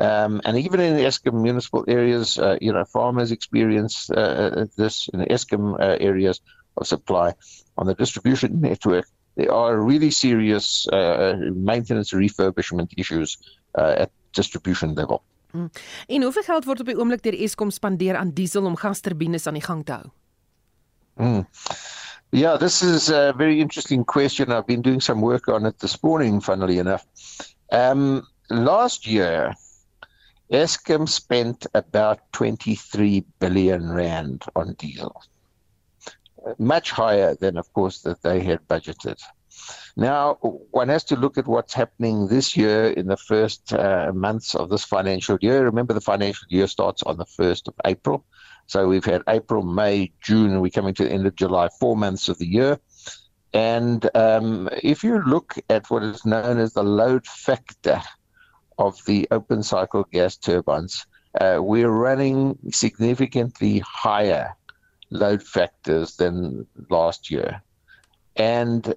um, 0.00 0.40
and 0.44 0.56
even 0.56 0.80
in 0.80 0.96
the 0.96 1.04
Eskom 1.04 1.40
municipal 1.42 1.84
areas, 1.86 2.38
uh, 2.38 2.58
you 2.60 2.72
know, 2.72 2.84
farmers 2.84 3.30
experience 3.30 4.10
uh, 4.10 4.66
this 4.76 5.08
in 5.12 5.20
the 5.20 5.26
Eskom 5.26 5.76
areas 6.00 6.40
of 6.76 6.86
supply 6.86 7.32
on 7.78 7.86
the 7.86 7.94
distribution 7.94 8.60
network. 8.60 9.06
There 9.36 9.52
are 9.52 9.76
really 9.78 10.10
serious 10.10 10.88
maintenance 10.90 12.12
refurbishment 12.12 12.90
issues 12.96 13.38
at 13.76 14.10
distribution 14.32 14.94
level. 14.94 15.22
Hmm. 15.52 15.70
En 16.06 16.22
hoeveel 16.22 16.42
geld 16.42 16.64
word 16.64 16.80
op 16.80 16.86
die 16.86 16.98
oomblik 16.98 17.22
deur 17.22 17.36
Eskom 17.38 17.70
spandeer 17.70 18.16
aan 18.16 18.30
diesel 18.30 18.64
om 18.64 18.76
gasturbines 18.76 19.46
aan 19.46 19.58
die 19.58 19.64
gang 19.64 19.84
te 19.84 19.92
hou? 19.92 20.10
Mm. 21.20 21.46
Yeah, 22.32 22.56
this 22.56 22.82
is 22.82 23.10
a 23.10 23.32
very 23.32 23.60
interesting 23.60 24.04
question. 24.04 24.52
I've 24.52 24.66
been 24.66 24.82
doing 24.82 25.00
some 25.00 25.20
work 25.20 25.48
on 25.48 25.66
it 25.66 25.80
this 25.80 26.00
morning, 26.02 26.40
funnily 26.40 26.78
enough. 26.78 27.04
Um, 27.72 28.22
last 28.48 29.06
year, 29.06 29.54
Eskom 30.52 31.08
spent 31.08 31.66
about 31.74 32.20
23 32.32 33.24
billion 33.40 33.90
rand 33.90 34.44
on 34.54 34.74
diesel, 34.74 35.22
much 36.58 36.92
higher 36.92 37.34
than, 37.34 37.56
of 37.56 37.72
course, 37.72 38.02
that 38.02 38.22
they 38.22 38.40
had 38.40 38.66
budgeted. 38.68 39.20
Now, 39.96 40.34
one 40.70 40.88
has 40.88 41.04
to 41.04 41.16
look 41.16 41.38
at 41.38 41.46
what's 41.46 41.74
happening 41.74 42.28
this 42.28 42.56
year 42.56 42.90
in 42.90 43.06
the 43.06 43.16
first 43.16 43.72
uh, 43.72 44.12
months 44.14 44.54
of 44.54 44.70
this 44.70 44.84
financial 44.84 45.38
year. 45.40 45.64
Remember, 45.64 45.92
the 45.94 46.00
financial 46.00 46.46
year 46.48 46.66
starts 46.66 47.02
on 47.02 47.16
the 47.16 47.24
1st 47.24 47.68
of 47.68 47.74
April. 47.84 48.24
So 48.66 48.86
we've 48.86 49.04
had 49.04 49.22
April, 49.28 49.62
May, 49.62 50.12
June, 50.22 50.52
and 50.52 50.62
we're 50.62 50.70
coming 50.70 50.94
to 50.94 51.04
the 51.04 51.12
end 51.12 51.26
of 51.26 51.34
July, 51.34 51.68
four 51.80 51.96
months 51.96 52.28
of 52.28 52.38
the 52.38 52.46
year. 52.46 52.78
And 53.52 54.08
um, 54.14 54.68
if 54.82 55.02
you 55.02 55.20
look 55.22 55.56
at 55.68 55.90
what 55.90 56.04
is 56.04 56.24
known 56.24 56.58
as 56.58 56.72
the 56.72 56.84
load 56.84 57.26
factor 57.26 58.00
of 58.78 59.04
the 59.06 59.26
open 59.32 59.62
cycle 59.62 60.04
gas 60.12 60.36
turbines, 60.36 61.04
uh, 61.40 61.58
we're 61.60 61.90
running 61.90 62.58
significantly 62.70 63.80
higher 63.80 64.56
load 65.10 65.42
factors 65.42 66.16
than 66.16 66.66
last 66.88 67.30
year. 67.30 67.62
And 68.36 68.94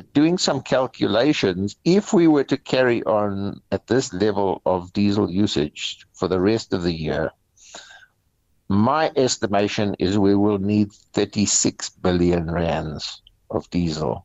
doing 0.00 0.38
some 0.38 0.62
calculations, 0.62 1.76
if 1.84 2.12
we 2.12 2.26
were 2.26 2.44
to 2.44 2.56
carry 2.56 3.02
on 3.04 3.60
at 3.70 3.86
this 3.86 4.12
level 4.12 4.62
of 4.64 4.92
diesel 4.92 5.30
usage 5.30 6.06
for 6.14 6.28
the 6.28 6.40
rest 6.40 6.72
of 6.72 6.82
the 6.82 6.92
year, 6.92 7.30
my 8.68 9.12
estimation 9.16 9.94
is 9.98 10.18
we 10.18 10.34
will 10.34 10.58
need 10.58 10.92
36 11.12 11.90
billion 11.90 12.50
rands 12.50 13.20
of 13.50 13.68
diesel, 13.68 14.24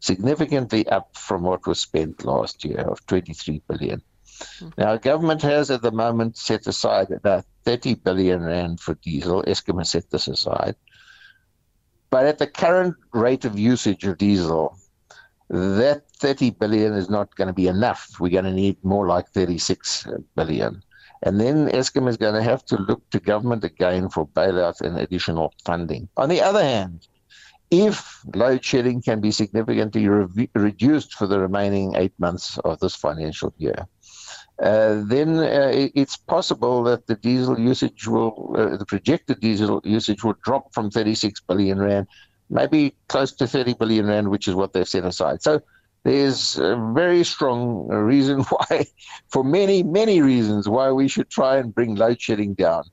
significantly 0.00 0.86
up 0.88 1.16
from 1.16 1.42
what 1.42 1.66
was 1.66 1.80
spent 1.80 2.24
last 2.24 2.64
year 2.64 2.80
of 2.80 3.04
23 3.06 3.62
billion. 3.68 4.02
Mm-hmm. 4.38 4.68
Now, 4.76 4.96
government 4.98 5.40
has 5.42 5.70
at 5.70 5.80
the 5.80 5.92
moment 5.92 6.36
set 6.36 6.66
aside 6.66 7.10
about 7.10 7.46
30 7.64 7.94
billion 7.94 8.42
rand 8.42 8.80
for 8.80 8.94
diesel. 8.94 9.42
Eskom 9.44 9.78
has 9.78 9.90
set 9.90 10.10
this 10.10 10.28
aside. 10.28 10.76
But 12.10 12.26
at 12.26 12.38
the 12.38 12.46
current 12.46 12.96
rate 13.12 13.46
of 13.46 13.58
usage 13.58 14.04
of 14.04 14.18
diesel, 14.18 14.76
that 15.48 16.02
30 16.18 16.50
billion 16.50 16.94
is 16.94 17.08
not 17.08 17.34
going 17.36 17.48
to 17.48 17.54
be 17.54 17.68
enough. 17.68 18.08
We're 18.18 18.30
going 18.30 18.44
to 18.44 18.52
need 18.52 18.82
more 18.84 19.06
like 19.06 19.28
36 19.28 20.06
billion. 20.34 20.82
And 21.22 21.40
then 21.40 21.68
Eskom 21.68 22.08
is 22.08 22.16
going 22.16 22.34
to 22.34 22.42
have 22.42 22.64
to 22.66 22.76
look 22.76 23.08
to 23.10 23.20
government 23.20 23.64
again 23.64 24.08
for 24.08 24.26
bailouts 24.28 24.80
and 24.80 24.98
additional 24.98 25.52
funding. 25.64 26.08
On 26.16 26.28
the 26.28 26.42
other 26.42 26.62
hand, 26.62 27.06
if 27.70 28.20
load 28.34 28.64
shedding 28.64 29.02
can 29.02 29.20
be 29.20 29.30
significantly 29.30 30.08
re- 30.08 30.50
reduced 30.54 31.14
for 31.14 31.26
the 31.26 31.40
remaining 31.40 31.96
eight 31.96 32.12
months 32.18 32.58
of 32.58 32.78
this 32.80 32.94
financial 32.94 33.52
year, 33.56 33.86
uh, 34.62 35.02
then 35.04 35.38
uh, 35.38 35.70
it's 35.94 36.16
possible 36.16 36.82
that 36.84 37.06
the 37.06 37.16
diesel 37.16 37.58
usage 37.58 38.06
will, 38.06 38.54
uh, 38.56 38.76
the 38.76 38.86
projected 38.86 39.40
diesel 39.40 39.82
usage 39.84 40.24
will 40.24 40.36
drop 40.44 40.72
from 40.72 40.90
36 40.90 41.40
billion 41.40 41.78
rand, 41.78 42.06
maybe 42.50 42.94
close 43.08 43.32
to 43.32 43.46
30 43.46 43.74
billion 43.74 44.06
rand, 44.06 44.28
which 44.28 44.48
is 44.48 44.54
what 44.54 44.72
they've 44.72 44.88
set 44.88 45.04
aside. 45.04 45.42
So 45.42 45.62
there's 46.04 46.56
a 46.56 46.76
very 46.94 47.24
strong 47.24 47.88
reason 47.88 48.40
why, 48.48 48.86
for 49.28 49.42
many, 49.42 49.82
many 49.82 50.20
reasons, 50.20 50.68
why 50.68 50.90
we 50.92 51.08
should 51.08 51.30
try 51.30 51.56
and 51.56 51.74
bring 51.74 51.94
load 51.96 52.20
shedding 52.20 52.54
down. 52.54 52.84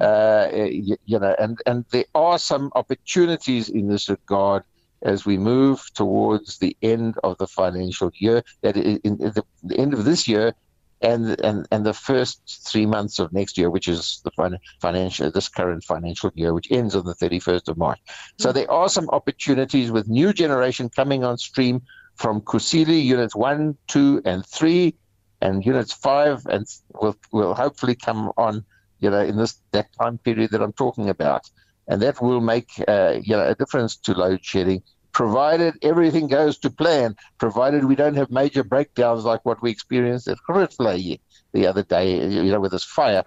Uh, 0.00 0.48
you, 0.52 0.96
you, 1.04 1.18
know, 1.18 1.36
and, 1.38 1.58
and 1.66 1.84
there 1.90 2.06
are 2.14 2.38
some 2.38 2.72
opportunities 2.74 3.68
in 3.68 3.88
this 3.88 4.08
regard 4.08 4.62
as 5.02 5.26
we 5.26 5.36
move 5.36 5.82
towards 5.94 6.58
the 6.58 6.76
end 6.80 7.16
of 7.22 7.36
the 7.38 7.46
financial 7.46 8.10
year, 8.14 8.42
that 8.62 8.76
in, 8.76 8.98
in 9.04 9.18
the, 9.18 9.44
the, 9.64 9.76
end 9.76 9.92
of 9.92 10.04
this 10.04 10.26
year 10.26 10.54
and, 11.02 11.40
and, 11.40 11.66
and 11.70 11.84
the 11.84 11.92
first 11.92 12.62
three 12.66 12.86
months 12.86 13.18
of 13.18 13.32
next 13.32 13.58
year, 13.58 13.70
which 13.70 13.88
is 13.88 14.22
the 14.24 14.58
financial, 14.80 15.30
this 15.30 15.48
current 15.48 15.84
financial 15.84 16.30
year, 16.34 16.54
which 16.54 16.70
ends 16.70 16.94
on 16.94 17.04
the 17.04 17.14
31st 17.14 17.68
of 17.68 17.76
March. 17.76 18.00
So 18.38 18.52
there 18.52 18.70
are 18.70 18.88
some 18.88 19.08
opportunities 19.10 19.90
with 19.90 20.08
new 20.08 20.32
generation 20.32 20.88
coming 20.88 21.24
on 21.24 21.38
stream 21.38 21.82
from 22.14 22.40
Kusili 22.40 23.02
units 23.02 23.34
one, 23.34 23.76
two, 23.88 24.22
and 24.24 24.46
three, 24.46 24.94
and 25.40 25.64
units 25.66 25.92
five, 25.92 26.46
and 26.46 26.66
will 26.94 27.16
will 27.32 27.54
hopefully 27.54 27.96
come 27.96 28.30
on, 28.36 28.64
you 29.00 29.10
know, 29.10 29.20
in 29.20 29.36
this 29.36 29.60
that 29.72 29.92
time 30.00 30.18
period 30.18 30.50
that 30.52 30.62
I'm 30.62 30.72
talking 30.72 31.08
about, 31.08 31.50
and 31.88 32.00
that 32.02 32.20
will 32.22 32.40
make 32.40 32.70
uh, 32.86 33.18
you 33.20 33.36
know 33.36 33.48
a 33.48 33.54
difference 33.54 33.96
to 33.96 34.12
load 34.12 34.44
shedding, 34.44 34.82
provided 35.12 35.74
everything 35.82 36.26
goes 36.26 36.58
to 36.58 36.70
plan, 36.70 37.16
provided 37.38 37.84
we 37.84 37.96
don't 37.96 38.16
have 38.16 38.30
major 38.30 38.64
breakdowns 38.64 39.24
like 39.24 39.44
what 39.44 39.62
we 39.62 39.70
experienced 39.70 40.28
at 40.28 40.38
Grootvlei 40.48 41.20
the 41.52 41.66
other 41.66 41.82
day, 41.82 42.26
you 42.28 42.50
know, 42.50 42.60
with 42.60 42.72
this 42.72 42.84
fire. 42.84 43.24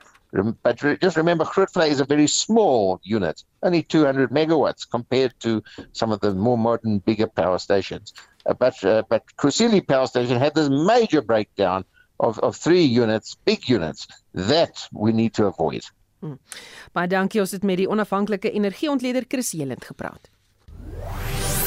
But 0.63 0.77
just 0.99 1.15
remember, 1.15 1.45
Grootvlei 1.45 1.87
is 1.87 2.01
a 2.01 2.05
very 2.05 2.27
small 2.27 2.99
unit, 3.03 3.43
only 3.63 3.83
200 3.83 4.31
megawatts 4.31 4.89
compared 4.89 5.33
to 5.39 5.63
some 5.93 6.11
of 6.11 6.19
the 6.19 6.33
more 6.33 6.57
modern, 6.57 6.99
bigger 6.99 7.27
power 7.27 7.57
stations. 7.57 8.13
Uh, 8.45 8.53
but 8.53 8.83
uh, 8.83 9.03
but 9.09 9.23
Kusili 9.37 9.85
Power 9.87 10.07
Station 10.07 10.37
had 10.37 10.53
this 10.53 10.69
major 10.69 11.21
breakdown 11.21 11.85
of 12.19 12.37
of 12.39 12.55
three 12.55 12.83
units, 12.83 13.35
big 13.45 13.67
units 13.69 14.07
that 14.33 14.87
we 14.91 15.11
need 15.13 15.33
to 15.35 15.45
avoid. 15.45 15.83
Hmm. 16.19 16.37
Baie 16.93 17.07
dankie 17.07 17.41
ons 17.41 17.51
het 17.51 17.63
met 17.63 17.77
die 17.77 17.89
onafhanklike 17.89 18.51
energieontleder 18.51 19.25
Chris 19.27 19.51
Jelend 19.51 19.85
gepraat. 19.85 20.29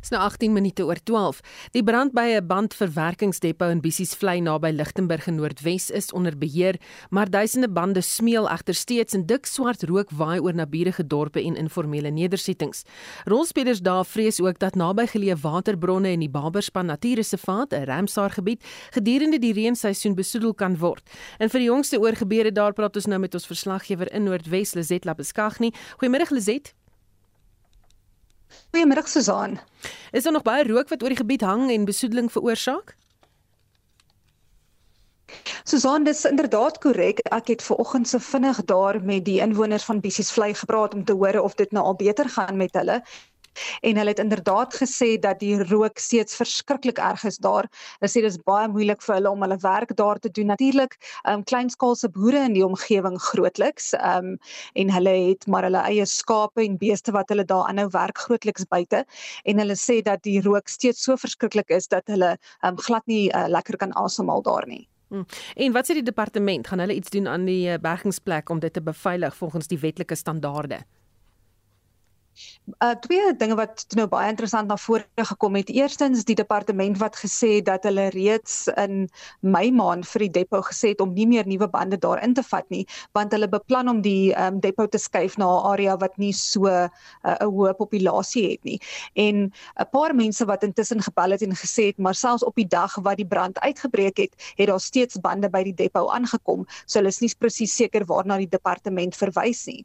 Dis 0.00 0.08
nou 0.14 0.22
18 0.24 0.52
minute 0.52 0.84
oor 0.88 0.96
12. 1.04 1.42
Die 1.74 1.82
brand 1.84 2.14
by 2.16 2.40
'n 2.40 2.46
bandverwerkingsdepo 2.46 3.68
in 3.68 3.80
Bissiesvlei 3.80 4.40
naby 4.40 4.70
Lichtenburg 4.72 5.26
in 5.26 5.34
Noordwes 5.34 5.90
is 5.90 6.12
onder 6.12 6.38
beheer, 6.38 6.80
maar 7.10 7.30
duisende 7.30 7.68
bande 7.68 8.00
smeel 8.00 8.48
egter 8.48 8.74
steeds 8.74 9.14
en 9.14 9.26
dik 9.26 9.46
swart 9.46 9.82
rook 9.82 10.10
waai 10.10 10.40
oor 10.40 10.54
naburige 10.54 11.06
dorpe 11.06 11.44
en 11.44 11.56
informele 11.56 12.10
nedersettings. 12.10 12.82
Rolspelers 13.24 13.80
daar 13.80 14.06
vrees 14.06 14.40
ook 14.40 14.58
dat 14.58 14.74
nabygeleë 14.74 15.36
waterbronne 15.36 16.08
en 16.08 16.20
die 16.20 16.30
Baberspan 16.30 16.86
Natuurreservaat, 16.86 17.72
'n 17.72 17.84
Ramsar 17.84 18.30
gebied, 18.30 18.64
gedurende 18.90 19.38
die 19.38 19.52
reenseisoen 19.52 20.14
besoedel 20.14 20.54
kan 20.54 20.78
word. 20.78 21.10
En 21.38 21.50
vir 21.50 21.60
die 21.60 21.68
jongste 21.68 22.00
oorgebeure 22.00 22.52
daar 22.52 22.72
praat 22.72 22.96
ons 22.96 23.06
nou 23.06 23.20
met 23.20 23.34
ons 23.34 23.46
verslaggewer 23.46 24.12
in 24.12 24.22
Noordwes, 24.22 24.74
Lizet 24.74 25.04
Labeskagni. 25.04 25.72
Goeiemôre 25.98 26.30
Lizet. 26.30 26.79
Goeiemiddag 28.70 29.08
Susan. 29.08 29.58
Is 30.10 30.22
daar 30.22 30.32
nog 30.32 30.42
baie 30.42 30.64
rook 30.66 30.88
wat 30.88 31.02
oor 31.02 31.08
die 31.08 31.22
gebied 31.22 31.40
hang 31.40 31.70
en 31.70 31.84
besoedeling 31.84 32.32
veroorsaak? 32.32 32.96
Susan, 35.64 36.04
dis 36.04 36.24
inderdaad 36.24 36.78
korrek. 36.82 37.20
Ek 37.30 37.52
het 37.52 37.62
ver 37.62 37.76
oggend 37.76 38.08
se 38.08 38.20
vinnig 38.20 38.64
daar 38.64 38.98
met 39.04 39.24
die 39.24 39.40
inwoners 39.40 39.84
van 39.84 40.00
Bissiesvlei 40.00 40.54
gepraat 40.54 40.94
om 40.94 41.04
te 41.04 41.12
hoor 41.12 41.38
of 41.40 41.54
dit 41.54 41.70
nou 41.72 41.84
al 41.84 41.94
beter 41.94 42.28
gaan 42.28 42.56
met 42.56 42.74
hulle 42.74 43.02
en 43.80 43.96
hulle 43.96 44.12
het 44.12 44.22
inderdaad 44.22 44.74
gesê 44.82 45.18
dat 45.20 45.40
die 45.40 45.56
rook 45.62 45.98
steeds 45.98 46.36
verskriklik 46.36 46.98
erg 46.98 47.24
is 47.24 47.38
daar. 47.38 47.68
Hulle 47.98 48.10
sê 48.10 48.22
dit 48.24 48.30
is 48.30 48.38
baie 48.46 48.68
moeilik 48.68 49.02
vir 49.02 49.14
hulle 49.16 49.30
om 49.30 49.42
hulle 49.44 49.58
werk 49.62 49.94
daar 49.96 50.18
te 50.18 50.30
doen. 50.30 50.52
Natuurlik, 50.52 50.96
ehm 51.24 51.40
um, 51.40 51.44
kleinskaalse 51.44 52.10
boere 52.14 52.44
in 52.48 52.54
die 52.58 52.66
omgewing 52.66 53.18
grootliks, 53.30 53.92
ehm 53.98 54.34
um, 54.34 54.38
en 54.74 54.92
hulle 54.96 55.14
het 55.30 55.46
maar 55.46 55.66
hulle 55.68 55.82
eie 55.88 56.06
skape 56.06 56.64
en 56.64 56.78
beeste 56.78 57.12
wat 57.16 57.28
hulle 57.28 57.44
daar 57.44 57.68
aanhou 57.68 57.88
werk 57.96 58.18
grootliks 58.18 58.68
buite 58.68 59.04
en 59.44 59.58
hulle 59.58 59.76
sê 59.76 60.00
dat 60.02 60.22
die 60.22 60.40
rook 60.42 60.68
steeds 60.68 61.02
so 61.04 61.16
verskriklik 61.16 61.70
is 61.70 61.88
dat 61.88 62.06
hulle 62.06 62.36
ehm 62.36 62.72
um, 62.74 62.80
glad 62.86 63.06
nie 63.06 63.28
uh, 63.34 63.46
lekker 63.48 63.76
kan 63.76 63.92
asemhaal 63.92 64.42
daar 64.42 64.66
nie. 64.66 64.86
Hmm. 65.10 65.26
En 65.54 65.72
wat 65.72 65.88
sê 65.90 65.96
die 65.98 66.06
departement? 66.06 66.68
Gaan 66.70 66.78
hulle 66.78 66.94
iets 66.94 67.10
doen 67.10 67.26
aan 67.26 67.44
die 67.44 67.64
eh, 67.70 67.80
bergingsplek 67.82 68.50
om 68.50 68.60
dit 68.62 68.72
te 68.72 68.82
beveilig 68.82 69.36
volgens 69.36 69.66
die 69.66 69.78
wetlike 69.78 70.14
standaarde? 70.14 70.84
Uh 72.78 72.94
twee 73.04 73.32
dinge 73.36 73.56
wat 73.58 73.84
nou 73.98 74.06
baie 74.10 74.30
interessant 74.30 74.68
na 74.70 74.76
vore 74.78 75.26
gekom 75.30 75.56
het. 75.58 75.70
Eerstens 75.74 76.24
die 76.28 76.36
departement 76.38 76.98
wat 77.00 77.16
gesê 77.18 77.56
het 77.56 77.66
dat 77.66 77.84
hulle 77.88 78.08
reeds 78.14 78.68
in 78.80 79.08
Mei 79.40 79.70
maand 79.74 80.06
vir 80.08 80.24
die 80.26 80.30
depo 80.38 80.60
gesê 80.68 80.92
het 80.92 81.00
om 81.04 81.12
nie 81.16 81.26
meer 81.26 81.48
nuwe 81.50 81.68
bande 81.68 81.98
daarin 81.98 82.34
te 82.34 82.44
vat 82.46 82.68
nie, 82.70 82.84
want 83.16 83.32
hulle 83.34 83.48
beplan 83.50 83.90
om 83.92 84.02
die 84.04 84.32
um, 84.38 84.60
depo 84.60 84.86
te 84.86 84.98
skuif 84.98 85.36
na 85.38 85.48
'n 85.48 85.66
area 85.72 85.96
wat 85.96 86.16
nie 86.18 86.32
so 86.32 86.66
'n 86.68 86.88
uh, 87.24 87.36
hoë 87.40 87.74
populasie 87.82 88.50
het 88.50 88.64
nie. 88.64 88.78
En 89.14 89.50
'n 89.50 89.90
paar 89.92 90.14
mense 90.14 90.44
wat 90.44 90.62
intussen 90.62 91.02
gebel 91.02 91.30
het 91.30 91.42
en 91.42 91.54
gesê 91.54 91.90
het, 91.90 91.98
maar 91.98 92.14
selfs 92.14 92.44
op 92.44 92.54
die 92.54 92.68
dag 92.68 92.94
wat 92.94 93.16
die 93.16 93.26
brand 93.26 93.58
uitgebreek 93.60 94.16
het, 94.16 94.34
het 94.56 94.68
daar 94.68 94.80
steeds 94.80 95.20
bande 95.20 95.50
by 95.50 95.62
die 95.62 95.74
depo 95.74 96.08
aangekom. 96.08 96.66
So 96.86 96.98
hulle 96.98 97.08
is 97.08 97.20
nie 97.20 97.34
presies 97.38 97.76
seker 97.76 98.04
waarna 98.04 98.36
die 98.38 98.48
departement 98.48 99.16
verwys 99.16 99.66
nie. 99.66 99.84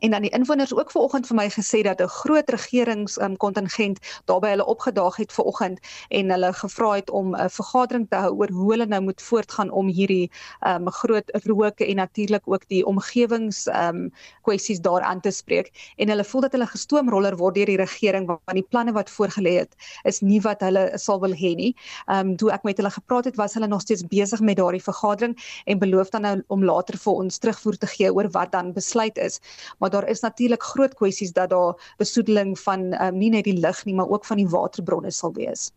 En 0.00 0.10
dan 0.10 0.22
die 0.22 0.30
inwoners 0.30 0.74
ook 0.74 0.90
vanoggend 0.90 1.26
vir 1.26 1.36
my 1.36 1.48
gesê 1.50 1.82
dat 1.82 2.00
'n 2.00 2.08
groot 2.08 2.50
regeringskontingent 2.50 3.98
um, 3.98 4.04
daarby 4.24 4.48
hulle 4.48 4.66
opgedaag 4.66 5.16
het 5.16 5.32
vanoggend 5.32 5.78
en 6.08 6.30
hulle 6.30 6.52
gevra 6.52 6.90
het 6.92 7.10
om 7.10 7.34
'n 7.36 7.50
vergadering 7.50 8.06
te 8.08 8.16
hou 8.16 8.32
oor 8.36 8.50
hoe 8.50 8.70
hulle 8.70 8.86
nou 8.86 9.02
moet 9.02 9.22
voortgaan 9.22 9.70
om 9.70 9.86
hierdie 9.86 10.30
um, 10.66 10.90
groot 10.90 11.30
rook 11.44 11.80
en 11.80 11.96
natuurlik 11.96 12.42
ook 12.44 12.68
die 12.68 12.86
omgewings 12.86 13.66
um, 13.66 14.12
kwessies 14.42 14.80
daaraan 14.80 15.20
te 15.20 15.30
spreek 15.30 15.92
en 15.96 16.08
hulle 16.08 16.24
voel 16.24 16.40
dat 16.40 16.52
hulle 16.52 16.66
gestoomroller 16.66 17.36
word 17.36 17.54
deur 17.54 17.66
die 17.66 17.76
regering 17.76 18.26
want 18.26 18.40
die 18.52 18.66
planne 18.70 18.92
wat 18.92 19.10
voorgelê 19.10 19.54
het 19.58 19.74
is 20.02 20.20
nie 20.20 20.40
wat 20.40 20.60
hulle 20.60 20.92
sal 20.94 21.20
wil 21.20 21.32
hê 21.32 21.54
nie. 21.54 21.74
Ehm 22.06 22.28
um, 22.28 22.36
toe 22.36 22.50
ek 22.52 22.62
met 22.62 22.76
hulle 22.76 22.90
gepraat 22.90 23.24
het 23.24 23.36
was 23.36 23.54
hulle 23.54 23.66
nog 23.66 23.80
steeds 23.80 24.06
besig 24.06 24.40
met 24.40 24.56
daardie 24.56 24.82
vergadering 24.82 25.36
en 25.64 25.78
beloof 25.78 26.08
dan 26.10 26.22
nou 26.22 26.42
om 26.46 26.64
later 26.64 26.98
vir 26.98 27.12
ons 27.12 27.38
terugvoer 27.38 27.76
te 27.78 27.86
gee 27.86 28.12
oor 28.12 28.30
wat 28.30 28.52
dan 28.52 28.72
besluit 28.72 29.18
is 29.18 29.40
maar 29.78 29.85
daar 29.90 30.08
is 30.08 30.20
natuurlik 30.20 30.62
groot 30.62 30.94
kwessies 30.94 31.32
dat 31.32 31.50
daar 31.50 31.74
besoedeling 31.98 32.58
van 32.58 32.92
um, 33.02 33.18
nie 33.18 33.30
net 33.30 33.44
die 33.44 33.58
lug 33.60 33.84
nie, 33.84 33.94
maar 33.94 34.08
ook 34.08 34.24
van 34.24 34.36
die 34.36 34.48
waterbronne 34.48 35.10
sal 35.10 35.32
wees. 35.32 35.70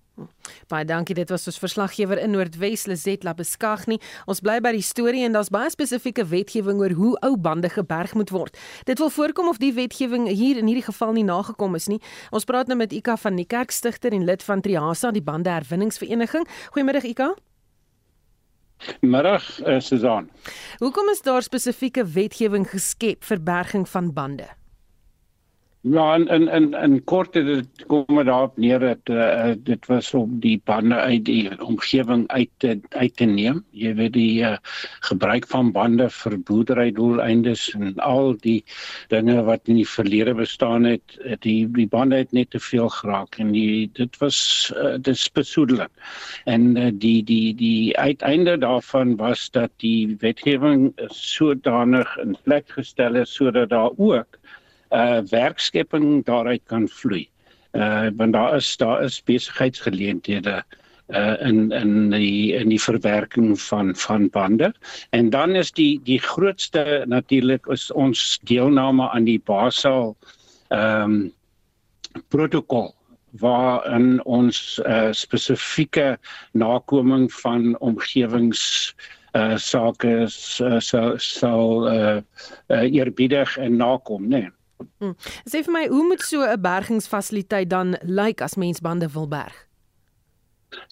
Baie 0.68 0.86
dankie. 0.86 1.16
Dit 1.16 1.30
was 1.30 1.48
ons 1.48 1.60
verslaggewer 1.62 2.20
in 2.20 2.34
Noordwes, 2.36 2.86
Lizet 2.90 3.24
Labeskagni. 3.24 4.00
Ons 4.30 4.42
bly 4.44 4.60
by 4.64 4.74
die 4.76 4.86
storie 4.86 5.24
en 5.26 5.36
daar's 5.36 5.52
baie 5.54 5.70
spesifieke 5.72 6.26
wetgewing 6.30 6.82
oor 6.84 6.96
hoe 6.98 7.14
ou 7.26 7.36
bande 7.38 7.72
geberg 7.72 8.14
moet 8.20 8.34
word. 8.36 8.60
Dit 8.90 9.00
wil 9.00 9.12
voorkom 9.14 9.52
of 9.54 9.62
die 9.62 9.74
wetgewing 9.78 10.28
hier 10.28 10.60
in 10.60 10.70
hierdie 10.70 10.86
geval 10.86 11.16
nie 11.16 11.28
nagekom 11.28 11.78
is 11.80 11.88
nie. 11.92 12.02
Ons 12.36 12.48
praat 12.50 12.68
nou 12.68 12.78
met 12.80 12.94
Ika 12.96 13.18
van 13.18 13.40
die 13.40 13.48
Kerkstigter 13.48 14.16
en 14.16 14.28
lid 14.28 14.44
van 14.44 14.62
Triasa, 14.62 15.14
die 15.16 15.24
bande 15.24 15.54
herwinningsvereniging. 15.56 16.48
Goeiemiddag 16.74 17.08
Ika. 17.14 17.36
Middag, 19.02 19.60
uh, 19.66 19.80
Susan. 19.80 20.30
Hoekom 20.78 21.10
is 21.10 21.22
daar 21.22 21.44
spesifieke 21.44 22.06
wetgewing 22.06 22.70
geskep 22.70 23.24
vir 23.24 23.44
berging 23.44 23.90
van 23.90 24.14
bande? 24.14 24.48
Ja, 25.82 26.14
en 26.14 26.28
en 26.28 26.48
en 26.48 26.74
en 26.74 27.04
kort 27.04 27.34
het 27.34 27.46
dit 27.46 27.86
kom 27.88 28.04
maar 28.08 28.26
daarop 28.26 28.58
neer 28.58 28.80
dat 28.80 29.10
uh, 29.10 29.52
dit 29.64 29.86
was 29.88 30.14
om 30.14 30.40
die 30.40 30.62
bande 30.66 30.96
uit 30.96 31.26
die 31.26 31.62
omgewing 31.64 32.28
uit 32.28 32.50
te 32.58 32.80
uit 32.90 33.16
te 33.16 33.24
neem. 33.26 33.62
Jy 33.72 33.94
weet 33.96 34.14
die 34.14 34.42
uh, 34.44 34.58
gebruik 35.08 35.48
van 35.48 35.72
bande 35.72 36.10
vir 36.10 36.36
boerderydoeleindes 36.50 37.70
en 37.80 37.96
al 37.96 38.36
die 38.44 38.66
dinge 39.08 39.38
wat 39.48 39.72
in 39.72 39.80
die 39.80 39.88
verlede 39.88 40.34
bestaan 40.36 40.84
het, 40.84 41.16
die 41.48 41.64
die 41.72 41.88
bande 41.88 42.20
het 42.26 42.36
net 42.36 42.52
te 42.52 42.60
veel 42.60 42.90
geraak 42.98 43.40
en 43.40 43.56
die 43.56 43.88
dit 43.94 44.20
was 44.20 44.42
uh, 44.76 44.98
dis 45.00 45.30
besoedeling. 45.32 45.94
En 46.44 46.76
uh, 46.76 46.90
die 46.92 47.24
die 47.24 47.56
die 47.56 47.96
uiteinde 47.98 48.58
daarvan 48.58 49.16
was 49.16 49.48
dat 49.56 49.72
die 49.78 50.18
wetgewing 50.20 50.92
sodanig 51.08 52.18
in 52.18 52.36
plek 52.44 52.68
gestel 52.76 53.16
is 53.24 53.34
sodat 53.34 53.70
daar 53.70 53.96
ook 53.96 54.39
uh 54.90 55.22
werkskepping 55.30 56.26
daaruit 56.26 56.62
kan 56.66 56.88
vloei. 56.88 57.30
Uh 57.72 58.10
want 58.18 58.34
daar 58.34 58.56
is 58.56 58.78
daar 58.78 59.04
is 59.04 59.24
besigheidsgeleenthede 59.24 60.64
uh 61.08 61.36
in 61.42 61.72
in 61.72 62.10
die 62.10 62.54
in 62.54 62.70
die 62.70 62.82
verwerking 62.82 63.62
van 63.62 63.96
van 63.96 64.30
bande. 64.30 64.74
En 65.10 65.30
dan 65.30 65.56
is 65.56 65.72
die 65.72 66.00
die 66.04 66.20
grootste 66.20 67.04
natuurlik 67.08 67.66
is 67.66 67.92
ons 67.92 68.40
deelname 68.44 69.10
aan 69.10 69.24
die 69.24 69.42
Basel 69.46 70.18
ehm 70.70 71.04
um, 71.04 71.34
protokol 72.28 72.96
waarin 73.32 74.24
ons 74.26 74.82
uh 74.86 75.12
spesifieke 75.12 76.18
nakoming 76.52 77.34
van 77.34 77.78
omgewings 77.80 78.96
uh 79.34 79.58
sake 79.58 80.28
uh, 80.62 80.80
sal 80.80 81.14
sal 81.18 81.88
uh, 81.88 82.22
uh 82.68 82.86
eerbiedig 82.94 83.58
en 83.58 83.76
nakom, 83.78 84.28
né? 84.28 84.40
Nee. 84.40 84.59
Hmm. 85.00 85.16
Sê 85.48 85.64
vir 85.64 85.74
my, 85.74 85.88
hoe 85.88 86.04
moet 86.08 86.22
so 86.22 86.44
'n 86.44 86.62
bergingsfasiliteit 86.62 87.70
dan 87.70 87.98
lyk 88.04 88.42
as 88.42 88.56
mens 88.56 88.80
bande 88.80 89.10
wil 89.12 89.28
berg? 89.28 89.70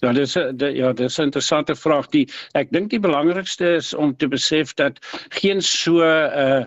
Ja, 0.02 0.12
dis 0.12 0.32
ja, 0.58 0.92
dis 0.92 1.18
'n 1.18 1.22
interessante 1.22 1.76
vraag. 1.76 2.08
Die 2.14 2.26
ek 2.52 2.70
dink 2.74 2.90
die 2.90 3.00
belangrikste 3.00 3.74
is 3.76 3.94
om 3.94 4.16
te 4.16 4.28
besef 4.28 4.74
dat 4.74 4.98
geen 5.40 5.62
so 5.62 6.02
'n 6.02 6.02
uh, 6.02 6.64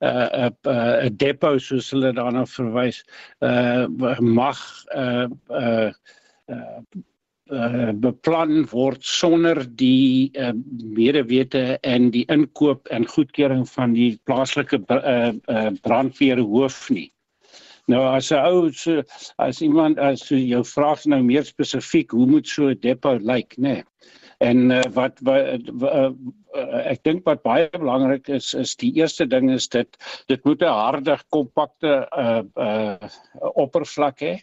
'n 0.00 0.50
'n 0.50 0.54
uh, 0.64 1.10
depo 1.10 1.58
soos 1.58 1.90
hulle 1.90 2.12
daarna 2.12 2.46
verwys 2.46 3.04
uh 3.40 3.86
mag 4.18 4.58
uh 4.94 5.26
uh, 5.50 5.92
uh 6.46 6.80
uh, 7.50 7.92
beplan 7.92 8.64
word 8.72 9.04
sonder 9.04 9.62
die 9.80 10.30
uh, 10.36 10.52
medewete 10.96 11.78
en 11.82 12.10
die 12.14 12.24
inkoop 12.32 12.88
en 12.94 13.06
goedkeuring 13.06 13.66
van 13.68 13.94
die 13.96 14.18
plaaslike 14.28 14.82
uh, 14.88 15.32
uh, 15.32 15.70
brandweerhoof 15.82 16.90
nie. 16.90 17.08
Nou 17.88 18.04
as 18.04 18.30
'n 18.32 18.44
ou 18.44 18.70
so 18.72 19.02
as 19.38 19.62
iemand 19.64 19.98
as 19.98 20.26
so 20.28 20.36
jou 20.36 20.64
vraag 20.64 21.06
nou 21.06 21.22
meer 21.22 21.44
spesifiek, 21.44 22.10
hoe 22.12 22.26
moet 22.26 22.46
so 22.46 22.68
'n 22.68 22.80
depo 22.80 23.16
lyk, 23.18 23.56
nê? 23.56 23.80
Nee? 23.80 23.84
En 24.38 24.70
uh, 24.70 24.82
wat 24.94 25.18
wat 25.26 25.70
uh, 25.82 26.10
ek 26.86 27.02
dink 27.02 27.24
wat 27.26 27.42
baie 27.42 27.66
belangrik 27.74 28.28
is 28.30 28.52
is 28.54 28.76
die 28.78 28.92
eerste 29.00 29.26
ding 29.26 29.50
is 29.50 29.66
dit 29.68 29.98
dit 30.30 30.44
moet 30.46 30.62
'n 30.62 30.78
harde 30.82 31.16
kompakte 31.34 32.06
uh 32.12 32.42
uh 32.54 33.08
oppervlak 33.54 34.22
hê. 34.22 34.34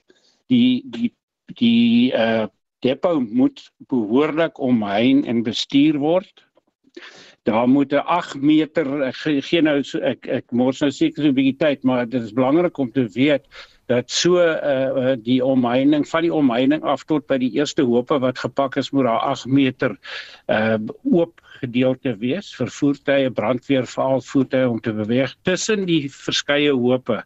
Die 0.51 0.83
die 0.85 1.13
die 1.55 2.11
uh 2.11 2.47
depo 2.85 3.19
moet 3.19 3.63
behoorlik 3.91 4.59
omheind 4.61 5.25
en 5.25 5.43
bestuur 5.43 5.97
word. 6.01 6.45
Daar 7.45 7.69
moet 7.69 7.93
'n 7.93 8.05
8 8.05 8.41
meter 8.41 9.13
geen 9.49 9.63
nou 9.63 9.83
so, 9.83 9.99
ek 9.99 10.27
ek 10.27 10.51
mors 10.51 10.79
nou 10.81 10.91
seker 10.91 11.23
so 11.23 11.29
'n 11.29 11.37
bietjie 11.37 11.57
tyd, 11.57 11.83
maar 11.83 12.09
dit 12.09 12.21
is 12.21 12.33
belangrik 12.33 12.77
om 12.77 12.91
te 12.91 13.07
weet 13.13 13.45
dat 13.85 14.11
so 14.11 14.41
uh 14.41 15.13
die 15.21 15.43
omheining 15.45 16.07
van 16.09 16.21
die 16.25 16.33
omheining 16.33 16.83
af 16.83 17.03
tot 17.05 17.27
by 17.27 17.37
die 17.37 17.51
eerste 17.59 17.85
hoope 17.85 18.17
wat 18.19 18.39
gepak 18.41 18.77
is 18.81 18.89
moet 18.91 19.05
daar 19.05 19.19
8 19.19 19.45
meter 19.45 19.97
uh 20.49 20.77
oop 21.03 21.41
gedeelte 21.59 22.15
wees 22.19 22.49
vir 22.57 22.71
voertuie, 22.71 23.29
brandweer, 23.31 23.85
veral 23.87 24.21
voertuie 24.21 24.69
om 24.69 24.81
te 24.81 24.93
beweeg 24.93 25.35
tussen 25.43 25.85
die 25.85 26.09
verskeie 26.11 26.73
hoope. 26.73 27.21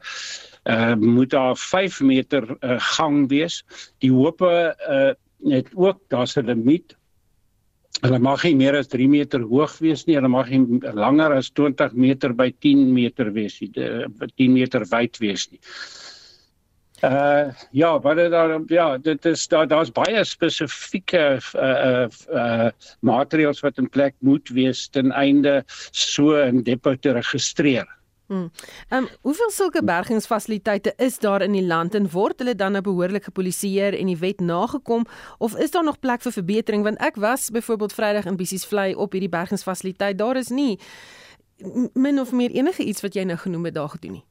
Uh 0.70 0.96
moet 0.96 1.32
daar 1.32 1.56
5 1.58 2.02
meter 2.02 2.46
uh, 2.60 2.76
gang 2.98 3.28
wees. 3.30 3.64
Die 4.04 4.12
hoope 4.12 4.76
uh 4.90 5.14
net 5.40 5.70
ook 5.76 6.02
daar's 6.10 6.38
'n 6.38 6.46
limiet. 6.46 6.96
Hulle 8.02 8.20
mag 8.20 8.44
nie 8.44 8.56
meer 8.56 8.78
as 8.78 8.88
3 8.88 9.08
meter 9.10 9.42
hoog 9.42 9.80
wees 9.80 10.06
nie. 10.06 10.16
Hulle 10.16 10.30
mag 10.30 10.50
nie 10.50 10.80
langer 10.94 11.34
as 11.36 11.50
20 11.50 11.94
meter 11.94 12.34
by 12.34 12.52
10 12.60 12.94
meter 12.94 13.32
wees 13.32 13.60
nie. 13.62 13.72
10 13.72 14.54
meter 14.54 14.86
wyd 14.86 15.18
wees 15.20 15.50
nie. 15.52 15.60
Uh 17.04 17.52
ja, 17.72 17.98
dit 18.00 18.32
daar 18.32 18.60
ja, 18.68 18.98
dit 18.98 19.26
is 19.26 19.48
daar 19.48 19.68
daar's 19.68 19.92
baie 19.92 20.24
spesifieke 20.24 21.40
uh 21.56 21.62
uh, 21.62 22.08
uh 22.34 22.70
maatreëls 23.00 23.62
wat 23.64 23.78
in 23.78 23.90
plek 23.90 24.16
moet 24.20 24.50
wees 24.50 24.88
ten 24.90 25.12
einde 25.12 25.64
so 25.92 26.36
'n 26.36 26.64
depo 26.64 26.96
te 26.96 27.12
registreer. 27.12 27.88
Ehm 28.30 28.50
um, 28.90 29.08
hoeveel 29.22 29.50
sulke 29.52 29.84
bergingsfasiliteite 29.84 30.94
is 30.98 31.20
daar 31.20 31.42
in 31.42 31.52
die 31.52 31.66
land 31.66 31.96
en 31.96 32.10
word 32.12 32.40
hulle 32.40 32.56
dan 32.56 32.72
nou 32.72 32.84
behoorlik 32.86 33.24
gepolisieer 33.24 33.98
en 33.98 34.06
die 34.06 34.18
wet 34.18 34.40
nagekom? 34.40 35.06
Of 35.38 35.58
is 35.58 35.72
daar 35.72 35.84
nog 35.84 36.00
plek 36.00 36.22
vir 36.22 36.32
verbetering? 36.32 36.84
Want 36.84 37.02
ek 37.02 37.16
was 37.16 37.50
byvoorbeeld 37.50 37.94
Vrydag 37.94 38.26
in 38.26 38.38
Bissies 38.38 38.66
Vlei 38.66 38.94
op 38.96 39.12
hierdie 39.12 39.30
bergingsfasiliteit. 39.30 40.18
Daar 40.18 40.38
is 40.38 40.50
nie 40.50 40.78
min 41.94 42.20
of 42.20 42.32
meer 42.32 42.52
enige 42.52 42.84
iets 42.84 43.02
wat 43.02 43.14
jy 43.14 43.24
nou 43.24 43.38
genoem 43.38 43.66
het 43.66 43.74
daar 43.74 43.90
gedoen 43.90 44.12
nie. 44.12 44.29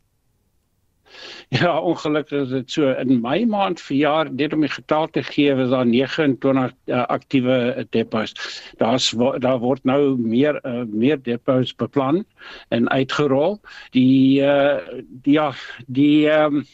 Ja, 1.60 1.80
ongelukkig 1.80 2.40
is 2.40 2.48
dit 2.48 2.70
so. 2.70 2.90
In 2.90 3.20
my 3.20 3.44
maand 3.48 3.80
verjaar, 3.80 4.28
net 4.32 4.52
om 4.52 4.60
die 4.60 4.70
getal 4.72 5.08
te 5.10 5.22
gee, 5.22 5.54
was 5.56 5.70
daar 5.72 5.86
29 5.86 6.72
uh, 6.86 7.04
aktiewe 7.06 7.86
depots. 7.90 8.34
Daar's 8.76 9.10
daar 9.40 9.58
word 9.58 9.84
nou 9.88 10.18
meer 10.18 10.60
uh, 10.64 10.84
meer 10.88 11.22
depots 11.22 11.74
beplan 11.74 12.24
en 12.68 12.90
uitgerol. 12.90 13.60
Die 13.96 14.42
uh, 14.44 14.76
die 15.24 15.38
ja, 15.38 15.52
die 15.86 16.28
um, 16.28 16.64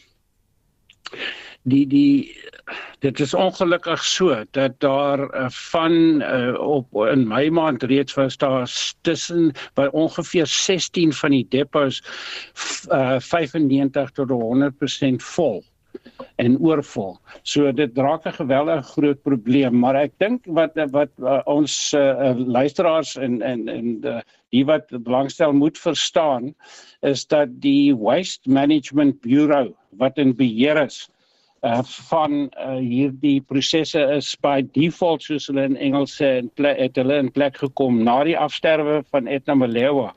die 1.65 1.85
die 1.89 2.37
dit 3.03 3.19
is 3.19 3.33
ongelukkig 3.33 4.03
so 4.05 4.37
dat 4.57 4.79
daar 4.83 5.21
uh, 5.25 5.49
van 5.49 5.93
uh, 6.21 6.53
op 6.61 6.97
in 7.09 7.27
Mei 7.27 7.49
maand 7.49 7.83
reeds 7.83 8.13
was 8.17 8.37
daar 8.37 8.69
tussen 9.01 9.51
by 9.77 9.87
ongeveer 9.91 10.45
16 10.45 11.13
van 11.13 11.35
die 11.35 11.45
depots 11.49 12.01
uh, 12.91 13.19
95 13.19 14.11
tot 14.11 14.29
100% 14.29 15.25
vol 15.35 15.63
en 16.35 16.57
oorvol. 16.59 17.15
So 17.43 17.71
dit 17.71 17.97
raak 17.97 18.25
'n 18.27 18.37
geweldige 18.37 18.83
groot 18.83 19.21
probleem, 19.23 19.79
maar 19.79 19.95
ek 19.95 20.13
dink 20.19 20.45
wat 20.45 20.75
wat 20.91 21.11
uh, 21.19 21.41
ons 21.45 21.93
uh, 21.93 22.33
luisteraars 22.35 23.15
en 23.15 23.41
en 23.41 23.67
en 23.69 23.87
uh, 24.03 24.19
die 24.51 24.65
wat 24.65 24.91
belangstel 24.91 25.53
moet 25.53 25.77
verstaan 25.77 26.53
is 27.01 27.25
dat 27.25 27.49
die 27.61 27.95
Waste 27.95 28.49
Management 28.49 29.21
Bureau 29.21 29.73
wat 29.97 30.17
in 30.17 30.35
beheer 30.35 30.83
is 30.83 31.09
uh, 31.63 31.81
van 32.09 32.49
uh, 32.59 32.77
hierdie 32.77 33.39
prosesse 33.41 34.01
is 34.15 34.35
by 34.43 34.61
default 34.75 35.23
soos 35.25 35.47
hulle 35.49 35.65
in 35.69 35.77
Engels 35.77 36.17
sê 36.19 36.37
in 36.41 36.49
plek 36.59 36.79
het 36.81 36.99
hulle 36.99 37.19
in 37.23 37.31
plek 37.31 37.57
gekom 37.63 38.03
na 38.03 38.21
die 38.27 38.37
afsterwe 38.37 39.01
van 39.11 39.27
Etna 39.27 39.55
Malewa. 39.55 40.11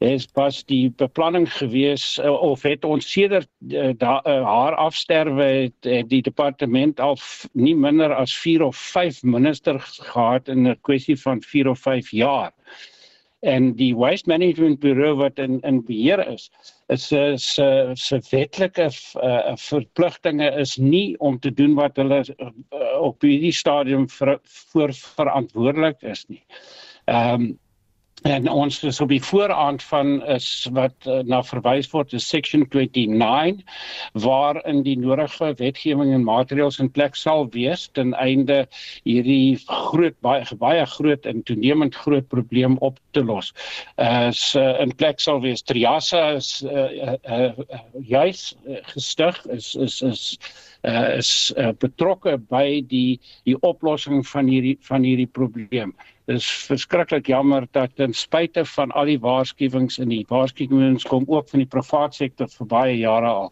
Is 0.00 0.24
pas 0.24 0.62
die 0.64 0.88
beplanning 0.96 1.44
gewees 1.52 2.04
uh, 2.22 2.32
of 2.32 2.62
het 2.64 2.86
ons 2.88 3.04
sedert 3.04 3.48
uh, 3.68 3.90
da, 4.00 4.20
uh, 4.24 4.38
haar 4.46 4.78
afsterwe 4.80 5.48
het, 5.48 5.76
het 5.84 6.08
die 6.08 6.22
departement 6.24 7.00
al 7.00 7.18
nie 7.52 7.74
minder 7.76 8.14
as 8.16 8.32
4 8.32 8.64
of 8.70 8.76
5 8.76 9.22
ministers 9.22 9.98
gehad 10.12 10.48
in 10.48 10.68
'n 10.68 10.78
kwessie 10.88 11.18
van 11.20 11.42
4 11.42 11.68
of 11.68 11.84
5 11.84 12.10
jaar. 12.10 12.52
En 13.40 13.72
die 13.72 13.94
waste 13.96 14.28
management 14.28 14.80
bureau 14.80 15.16
wat 15.16 15.38
in 15.38 15.60
in 15.60 15.84
beheer 15.84 16.26
is 16.28 16.50
is 16.90 17.06
se 17.08 17.92
se 17.94 18.20
wetlike 18.30 18.88
uh, 19.22 19.56
verpligtinge 19.56 20.50
is 20.60 20.76
nie 20.78 21.14
om 21.18 21.38
te 21.38 21.52
doen 21.54 21.74
wat 21.78 21.96
hulle 22.00 22.22
uh, 22.26 22.52
op 22.98 23.22
hierdie 23.22 23.54
stadium 23.54 24.08
vir, 24.18 24.38
voor 24.72 24.94
verantwoordelik 25.16 26.02
is 26.02 26.26
nie. 26.28 26.44
Ehm 27.06 27.50
um, 27.50 27.50
en 28.22 28.48
ons 28.48 28.82
is 28.84 29.00
op 29.00 29.08
die 29.08 29.22
vooraand 29.22 29.82
van 29.82 30.26
is 30.26 30.68
wat 30.76 31.06
uh, 31.08 31.20
na 31.24 31.40
verwys 31.46 31.88
word 31.92 32.12
is 32.12 32.28
section 32.28 32.66
29 32.68 33.62
waar 34.12 34.60
in 34.68 34.82
die 34.84 34.96
nodige 34.98 35.54
wetgewing 35.56 36.12
en 36.12 36.24
maatreëls 36.24 36.80
in 36.82 36.90
plek 36.90 37.16
sal 37.16 37.48
wees 37.54 37.88
ten 37.96 38.12
einde 38.14 38.66
hierdie 39.08 39.56
groot 39.66 40.16
baie 40.20 40.44
baie 40.60 40.84
groot 40.86 41.26
en 41.26 41.42
toenemend 41.42 41.94
groot 41.94 42.28
probleem 42.28 42.76
op 42.78 42.98
te 43.10 43.24
los. 43.24 43.52
As 43.96 44.54
uh, 44.54 44.76
in 44.80 44.92
plek 44.94 45.20
sal 45.20 45.40
wees 45.40 45.64
Triasa 45.64 46.36
is 46.36 46.62
uh, 46.64 46.88
uh, 47.00 47.16
uh, 47.24 47.80
juis 48.04 48.52
gestig 48.92 49.40
is 49.48 49.74
is 49.74 50.02
is 50.02 50.38
uh, 50.84 51.16
is 51.16 51.52
uh, 51.56 51.72
betrokke 51.72 52.36
by 52.52 52.80
die 52.88 53.20
die 53.48 53.56
oplossing 53.60 54.26
van 54.28 54.48
hierdie 54.48 54.76
van 54.86 55.04
hierdie 55.04 55.28
probleem. 55.28 55.94
Dit 56.30 56.38
is 56.38 56.48
verskriklik 56.68 57.26
jammer 57.26 57.64
dat 57.74 57.96
ten 57.98 58.12
spyte 58.14 58.62
van 58.64 58.92
al 58.94 59.08
die 59.10 59.18
waarskuwings 59.18 59.96
en 59.98 60.12
die 60.12 60.22
waarskuwings 60.30 61.06
kom 61.10 61.24
ook 61.26 61.48
van 61.50 61.64
die 61.64 61.70
private 61.72 62.14
sektor 62.20 62.46
vir 62.52 62.68
baie 62.70 62.92
jare 63.00 63.32
al. 63.32 63.50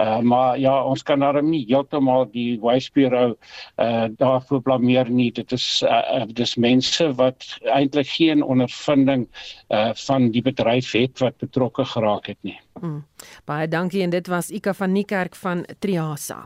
Uh, 0.00 0.18
maar 0.20 0.58
ja, 0.60 0.74
ons 0.84 1.02
kan 1.02 1.24
daarom 1.24 1.48
nie 1.50 1.62
heeltemal 1.68 2.28
die 2.28 2.60
Waste 2.60 2.92
Bureau 2.92 3.32
uh 3.80 4.04
daarvoor 4.20 4.60
blameer 4.62 5.08
nie. 5.08 5.30
Dit 5.32 5.52
is 5.56 5.82
uh 5.82 6.28
dis 6.28 6.54
mense 6.60 7.08
wat 7.16 7.48
eintlik 7.64 8.12
geen 8.12 8.44
ondervinding 8.44 9.26
uh 9.72 9.90
van 10.04 10.30
die 10.30 10.44
bedryf 10.44 10.92
het 10.92 11.24
wat 11.24 11.40
betrokke 11.40 11.88
geraak 11.96 12.28
het 12.34 12.38
nie. 12.44 12.60
Hmm. 12.80 13.02
Baie 13.48 13.68
dankie 13.68 14.04
en 14.04 14.12
dit 14.12 14.28
was 14.28 14.52
Ika 14.52 14.76
van 14.76 14.92
Niekerk 14.92 15.36
van 15.36 15.64
Triasa. 15.78 16.44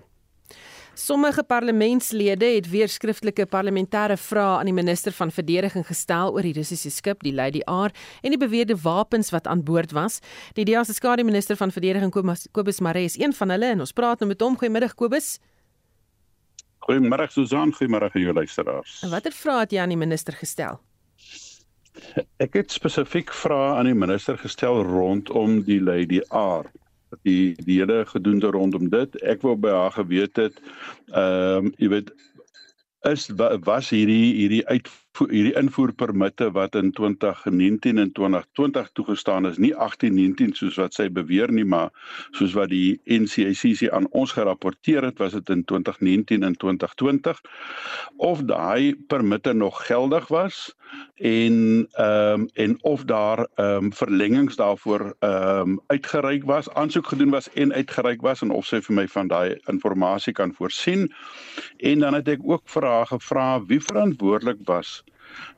Sommige 0.94 1.42
parlementslede 1.42 2.44
het 2.44 2.68
weer 2.70 2.88
skriftelike 2.88 3.46
parlementêre 3.50 4.14
vrae 4.16 4.58
aan 4.60 4.68
die 4.68 4.74
minister 4.74 5.12
van 5.12 5.32
verdediging 5.34 5.82
gestel 5.86 6.30
oor 6.36 6.46
die 6.46 6.52
Russiese 6.54 6.90
skip, 6.90 7.24
die 7.26 7.32
Lady 7.34 7.64
R, 7.66 7.90
en 8.22 8.30
die 8.30 8.38
beweerde 8.38 8.76
wapens 8.78 9.32
wat 9.34 9.48
aan 9.50 9.64
boord 9.66 9.90
was. 9.90 10.20
Die 10.54 10.64
DEA 10.64 10.84
se 10.84 10.94
skare 10.94 11.24
minister 11.26 11.58
van 11.58 11.74
verdediging 11.74 12.14
Kobus 12.52 12.80
Maree 12.80 13.10
is 13.10 13.18
een 13.18 13.34
van 13.34 13.50
hulle 13.50 13.72
en 13.74 13.82
ons 13.82 13.92
praat 13.92 14.22
nou 14.22 14.30
met 14.30 14.40
hom. 14.40 14.54
Goeiemiddag 14.58 14.94
Kobus. 14.94 15.40
Goeiemôre 16.86 17.26
Susan, 17.32 17.74
goeiemôre 17.74 18.12
aan 18.12 18.22
julle 18.22 18.38
luisteraars. 18.38 19.00
En 19.02 19.10
watter 19.10 19.34
vrae 19.34 19.64
het 19.64 19.74
jy 19.74 19.82
aan 19.82 19.96
die 19.96 19.98
minister 19.98 20.38
gestel? 20.38 20.78
Ek 22.38 22.54
het 22.54 22.70
spesifiek 22.70 23.34
vrae 23.34 23.74
aan 23.80 23.90
die 23.90 23.98
minister 23.98 24.38
gestel 24.38 24.84
rondom 24.86 25.64
die 25.66 25.82
Lady 25.82 26.22
R 26.30 26.70
die 27.22 27.54
die 27.64 27.78
hele 27.78 28.04
gedoende 28.06 28.50
rondom 28.50 28.88
dit. 28.90 29.16
Ek 29.22 29.42
wou 29.42 29.56
by 29.56 29.70
haar 29.70 29.92
geweet 29.92 30.36
het 30.36 30.60
ehm 31.12 31.70
um, 31.70 31.72
jy 31.78 31.88
weet 31.88 32.12
is 33.10 33.28
was 33.64 33.90
hierdie 33.92 34.34
hierdie 34.34 34.66
uit 34.66 34.88
hierdie 35.18 35.54
invoerpermitte 35.58 36.50
wat 36.54 36.74
in 36.74 36.92
2019 36.92 37.98
en 37.98 38.12
2020 38.12 38.90
toegestaan 38.92 39.46
is, 39.46 39.58
nie 39.58 39.72
1819 39.74 40.54
soos 40.58 40.78
wat 40.80 40.94
sy 40.94 41.08
beweer 41.12 41.52
nie, 41.52 41.64
maar 41.64 41.90
soos 42.32 42.54
wat 42.58 42.72
die 42.72 43.00
NCICC 43.04 43.90
aan 43.94 44.08
ons 44.10 44.34
gerapporteer 44.34 45.06
het, 45.10 45.18
was 45.18 45.36
dit 45.38 45.54
in 45.54 45.64
2019 45.64 46.42
en 46.42 46.56
2020 46.56 47.40
of 48.16 48.42
daai 48.48 48.94
permitte 49.08 49.52
nog 49.52 49.86
geldig 49.86 50.28
was 50.28 50.74
en 51.14 51.88
ehm 51.92 52.40
um, 52.40 52.48
en 52.54 52.76
of 52.82 53.04
daar 53.04 53.46
ehm 53.54 53.84
um, 53.84 53.92
verlengings 53.92 54.56
daarvoor 54.56 55.16
ehm 55.18 55.60
um, 55.60 55.80
uitgereik 55.86 56.44
was, 56.44 56.70
aansoek 56.70 57.06
gedoen 57.06 57.30
was 57.30 57.50
en 57.52 57.72
uitgereik 57.72 58.20
was 58.20 58.42
en 58.42 58.50
of 58.50 58.66
sy 58.66 58.80
vir 58.80 58.94
my 58.94 59.08
van 59.08 59.28
daai 59.28 59.58
inligting 59.66 60.34
kan 60.34 60.54
voorsien. 60.54 61.12
En 61.76 61.98
dan 61.98 62.14
het 62.14 62.28
ek 62.28 62.40
ook 62.42 62.62
haar 62.68 63.06
gevra 63.06 63.64
wie 63.66 63.80
verantwoordelik 63.80 64.58
was 64.64 65.03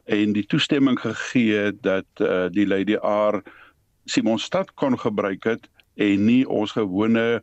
en 0.04 0.32
die 0.32 0.46
toestemming 0.46 0.98
gegee 1.00 1.72
dat 1.80 2.06
uh, 2.20 2.46
die 2.50 2.66
Lady 2.66 2.98
R 3.00 3.42
Simonstad 4.04 4.74
kon 4.74 4.98
gebruik 4.98 5.44
het 5.44 5.68
en 5.94 6.24
nie 6.24 6.42
ons 6.48 6.72
gewone 6.76 7.42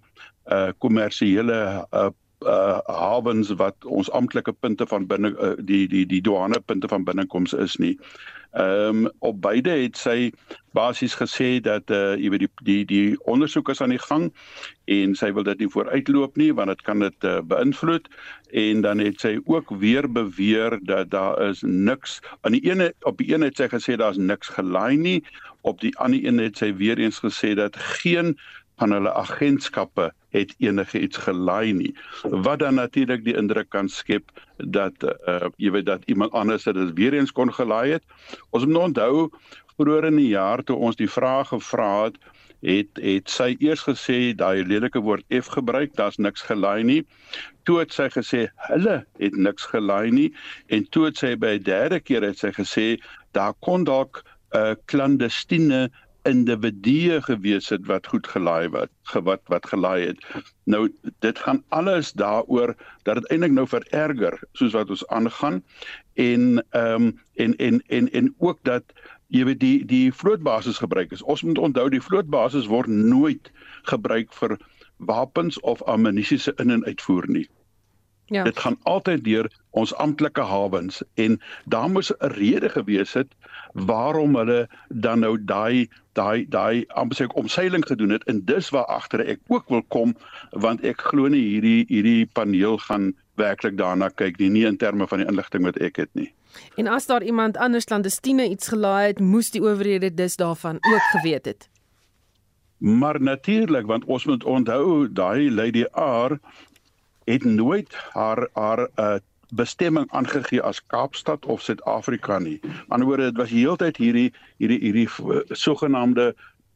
uh 0.51 0.69
kommersiële 0.83 1.87
uh 1.91 2.09
uh 2.43 2.79
hawens 2.87 3.53
wat 3.59 3.85
ons 3.85 4.11
amptelike 4.11 4.51
punte 4.51 4.87
van 4.87 5.07
binne 5.07 5.31
uh, 5.39 5.53
die 5.59 5.87
die 5.87 6.05
die 6.05 6.21
douane 6.21 6.59
punte 6.59 6.87
van 6.87 7.03
binnekoms 7.03 7.53
is 7.53 7.77
nie. 7.79 7.97
Ehm 8.53 9.05
um, 9.05 9.11
op 9.19 9.41
beide 9.41 9.69
het 9.69 9.97
sy 9.97 10.31
basies 10.77 11.15
gesê 11.17 11.57
dat 11.61 11.89
uh 11.89 12.13
jy 12.21 12.29
weet 12.29 12.43
die 12.45 12.49
die 12.67 12.85
die 12.85 13.15
ondersoek 13.25 13.69
is 13.73 13.81
aan 13.81 13.93
die 13.95 14.01
gang 14.01 14.27
en 14.85 15.15
sy 15.17 15.31
wil 15.33 15.45
dit 15.47 15.63
nie 15.63 15.69
vooruitloop 15.73 16.37
nie 16.37 16.51
want 16.53 16.69
dit 16.69 16.83
kan 16.85 17.01
dit 17.01 17.25
uh, 17.25 17.39
beïnvloed. 17.41 18.09
En 18.53 18.81
dan 18.85 19.01
het 19.01 19.25
sy 19.25 19.39
ook 19.45 19.73
weer 19.81 20.05
beweer 20.05 20.77
dat 20.85 21.09
daar 21.09 21.41
is 21.49 21.63
niks 21.65 22.19
aan 22.41 22.53
die 22.53 22.61
ene 22.69 22.91
op 23.09 23.17
die 23.17 23.33
een 23.33 23.41
het 23.41 23.57
sy 23.57 23.71
gesê 23.73 23.97
daar's 23.97 24.21
niks 24.21 24.53
gelaai 24.53 24.97
nie 24.97 25.19
op 25.61 25.81
die 25.81 25.95
ander 25.97 26.21
een 26.21 26.37
het 26.37 26.61
sy 26.61 26.73
weer 26.77 27.01
eens 27.01 27.23
gesê 27.25 27.55
dat 27.57 27.77
geen 27.97 28.35
van 28.77 28.93
hulle 28.93 29.13
agentskappe 29.13 30.11
het 30.33 30.53
enige 30.57 30.99
iets 30.99 31.17
gelaai 31.25 31.73
nie. 31.77 31.93
Wat 32.23 32.59
dan 32.59 32.79
natuurlik 32.81 33.23
die 33.25 33.37
indruk 33.37 33.69
kan 33.69 33.89
skep 33.89 34.31
dat 34.57 35.05
uh, 35.05 35.49
jy 35.61 35.71
weet 35.77 35.89
dat 35.89 36.05
iemand 36.11 36.31
anders 36.31 36.65
dit 36.69 36.93
weer 36.97 37.13
eens 37.13 37.31
kon 37.31 37.53
gelaai 37.53 37.97
het. 37.97 38.03
Ons 38.49 38.65
moet 38.65 38.89
onthou 38.89 39.29
vroeër 39.77 40.09
in 40.11 40.21
die 40.21 40.31
jaar 40.33 40.63
toe 40.63 40.77
ons 40.77 40.97
die 40.97 41.09
vraag 41.09 41.53
gevra 41.53 41.91
het 42.05 42.17
het 42.63 42.99
het 43.03 43.31
sy 43.31 43.49
eers 43.59 43.83
gesê 43.83 44.17
daai 44.39 44.63
lelike 44.63 45.01
woord 45.03 45.25
F 45.35 45.51
gebruik 45.51 45.95
daar's 45.99 46.17
niks 46.17 46.45
gelaai 46.47 46.83
nie. 46.87 47.01
Toe 47.67 47.81
het 47.81 47.91
sy 47.95 48.07
gesê 48.13 48.45
hulle 48.69 49.01
het 49.19 49.35
niks 49.35 49.67
gelaai 49.73 50.11
nie. 50.15 50.29
En 50.71 50.87
toe 50.95 51.09
het 51.09 51.19
sy 51.19 51.35
by 51.35 51.57
'n 51.57 51.63
derde 51.67 51.99
keer 51.99 52.23
het 52.23 52.39
sy 52.39 52.51
gesê 52.55 52.87
daar 53.35 53.53
kon 53.59 53.83
dalk 53.83 54.23
'n 54.23 54.57
uh, 54.57 54.75
klandestiene 54.85 55.89
individue 56.29 57.21
gewees 57.21 57.69
het 57.69 57.85
wat 57.85 58.07
goed 58.07 58.27
gelaai 58.27 58.69
wat 58.69 58.89
wat 59.27 59.41
wat 59.51 59.65
gelaai 59.67 60.05
het. 60.07 60.23
Nou 60.63 60.87
dit 61.19 61.39
gaan 61.39 61.63
alles 61.69 62.11
daaroor 62.11 62.75
dat 63.03 63.15
dit 63.15 63.29
eintlik 63.29 63.51
nou 63.51 63.67
vererger 63.67 64.39
soos 64.51 64.75
wat 64.77 64.89
ons 64.89 65.07
aangaan 65.07 65.63
en 66.13 66.63
ehm 66.69 67.07
um, 67.07 67.19
en 67.35 67.55
en 67.55 67.81
en 67.87 68.11
en 68.11 68.35
ook 68.37 68.59
dat 68.63 68.83
jy 69.27 69.45
weet 69.45 69.59
die 69.59 69.85
die 69.85 70.13
vlootbasis 70.13 70.77
gebruik 70.77 71.11
is. 71.11 71.23
Ons 71.23 71.41
moet 71.43 71.57
onthou 71.57 71.89
die 71.89 72.01
vlootbasis 72.01 72.69
word 72.69 72.87
nooit 72.87 73.51
gebruik 73.89 74.33
vir 74.33 74.57
wapens 74.97 75.59
of 75.59 75.83
ammunisie 75.83 76.37
se 76.37 76.53
in 76.55 76.69
en 76.69 76.85
uitvoer 76.85 77.27
nie. 77.27 77.47
Ja. 78.33 78.43
Dit 78.43 78.59
gaan 78.59 78.77
altyd 78.89 79.23
deur 79.23 79.49
ons 79.77 79.93
amptelike 80.01 80.41
hawens 80.41 81.01
en 81.21 81.39
daar 81.65 81.89
moes 81.89 82.11
'n 82.11 82.33
rede 82.37 82.69
gewees 82.69 83.13
het 83.13 83.29
waarom 83.73 84.35
hulle 84.35 84.67
dan 84.89 85.19
nou 85.19 85.37
daai 85.37 85.89
daai 86.13 86.45
daai 86.49 86.85
amper 86.87 87.17
sê 87.17 87.23
ek 87.25 87.35
omseiling 87.35 87.85
gedoen 87.85 88.09
het 88.09 88.23
en 88.23 88.45
dis 88.45 88.69
waar 88.69 88.85
agter 88.85 89.25
ek 89.25 89.39
ook 89.47 89.69
wil 89.69 89.83
kom 89.87 90.15
want 90.51 90.83
ek 90.83 91.01
glo 91.01 91.27
nie 91.27 91.41
hierdie 91.41 91.85
hierdie 91.87 92.25
paneel 92.25 92.77
gaan 92.77 93.13
werklik 93.35 93.77
daarna 93.77 94.09
kyk 94.09 94.37
nie, 94.39 94.49
nie 94.49 94.65
in 94.65 94.77
terme 94.77 95.07
van 95.07 95.23
die 95.23 95.27
inligting 95.27 95.65
wat 95.65 95.77
ek 95.81 95.97
het 96.03 96.09
nie. 96.13 96.29
En 96.77 96.87
as 96.87 97.05
daar 97.09 97.23
iemand 97.23 97.57
anders 97.57 97.89
landestine 97.89 98.49
iets 98.49 98.67
gelaai 98.69 99.07
het, 99.07 99.19
moes 99.19 99.51
die 99.51 99.61
owerhede 99.61 100.13
dus 100.13 100.35
daarvan 100.35 100.75
ook 100.75 101.05
geweet 101.17 101.45
het. 101.45 101.69
Maar 102.77 103.21
natuurlik 103.21 103.87
want 103.87 104.05
ons 104.05 104.25
moet 104.25 104.43
onthou 104.43 105.07
daai 105.07 105.51
Lady 105.51 105.85
R 105.97 106.37
het 107.25 107.43
nooit 107.43 107.93
haar 108.13 108.47
haar 108.53 108.87
uh, 108.95 109.15
bestemming 109.53 110.11
aangegee 110.11 110.61
as 110.61 110.81
Kaapstad 110.85 111.45
of 111.45 111.61
Suid-Afrika 111.61 112.39
nie. 112.39 112.59
Anderswoorde 112.87 113.29
dit 113.31 113.37
was 113.37 113.49
die 113.49 113.63
hele 113.65 113.77
tyd 113.77 113.97
hierdie 113.97 114.29
hierdie 114.57 114.79
hierdie 114.79 115.07
uh, 115.07 115.41
sogenaamde 115.49 116.33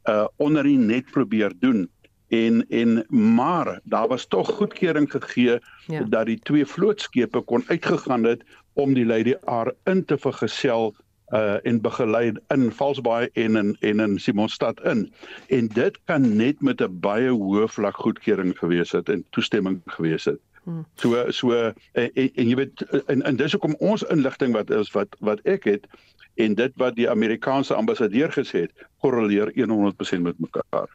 uh 0.08 0.26
onder 0.36 0.62
die 0.62 0.78
net 0.78 1.10
probeer 1.10 1.52
doen 1.60 1.88
en 2.28 2.64
en 2.68 3.04
maar 3.08 3.80
daar 3.84 4.08
was 4.08 4.26
tog 4.26 4.50
goedkeuring 4.50 5.10
gegee 5.10 5.58
ja. 5.86 6.02
dat 6.08 6.26
die 6.26 6.38
twee 6.38 6.66
vlootskepe 6.66 7.40
kon 7.40 7.64
uitgegaan 7.66 8.24
het 8.24 8.44
om 8.72 8.94
die 8.94 9.06
Lady 9.06 9.34
R 9.44 9.72
in 9.84 10.04
te 10.04 10.18
vergesel 10.18 10.94
uh 11.30 11.58
en 11.62 11.80
begelei 11.80 12.32
in 12.54 12.72
Valsbaai 12.72 13.28
en 13.32 13.56
in 13.56 13.76
en 13.80 14.00
in 14.00 14.18
Simonstad 14.18 14.80
in. 14.84 15.12
En 15.48 15.68
dit 15.68 15.98
kan 16.04 16.36
net 16.36 16.60
met 16.60 16.80
'n 16.80 17.00
baie 17.00 17.30
hoë 17.30 17.68
vlak 17.68 17.96
goedkeuring 17.96 18.58
gewees 18.58 18.92
het 18.92 19.08
en 19.08 19.24
toestemming 19.30 19.80
gewees 19.86 20.24
het. 20.24 20.40
Hmm. 20.64 20.86
So 20.94 21.30
so 21.30 21.52
en, 21.52 21.74
en, 21.92 22.30
en 22.34 22.48
jy 22.48 22.54
weet 22.56 22.82
en, 23.06 23.22
en 23.22 23.36
dis 23.36 23.52
hoekom 23.52 23.74
ons 23.78 24.02
inligting 24.02 24.52
wat 24.52 24.70
is 24.70 24.90
wat 24.92 25.16
wat 25.20 25.40
ek 25.44 25.64
het 25.64 25.86
en 26.34 26.54
dit 26.54 26.72
wat 26.76 26.96
die 26.96 27.10
Amerikaanse 27.10 27.74
ambassadeur 27.74 28.32
gesê 28.32 28.60
het 28.66 28.86
korreleer 29.00 29.52
100% 29.56 30.20
met 30.20 30.38
mekaar. 30.38 30.88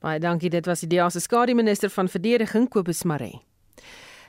Baie 0.00 0.20
dankie 0.20 0.50
dit 0.50 0.66
was 0.66 0.80
die 0.80 0.88
DEA 0.88 1.10
se 1.10 1.20
skadu 1.20 1.54
minister 1.54 1.90
van 1.90 2.08
verdediging 2.08 2.68
Kobus 2.68 3.02
Maree. 3.02 3.40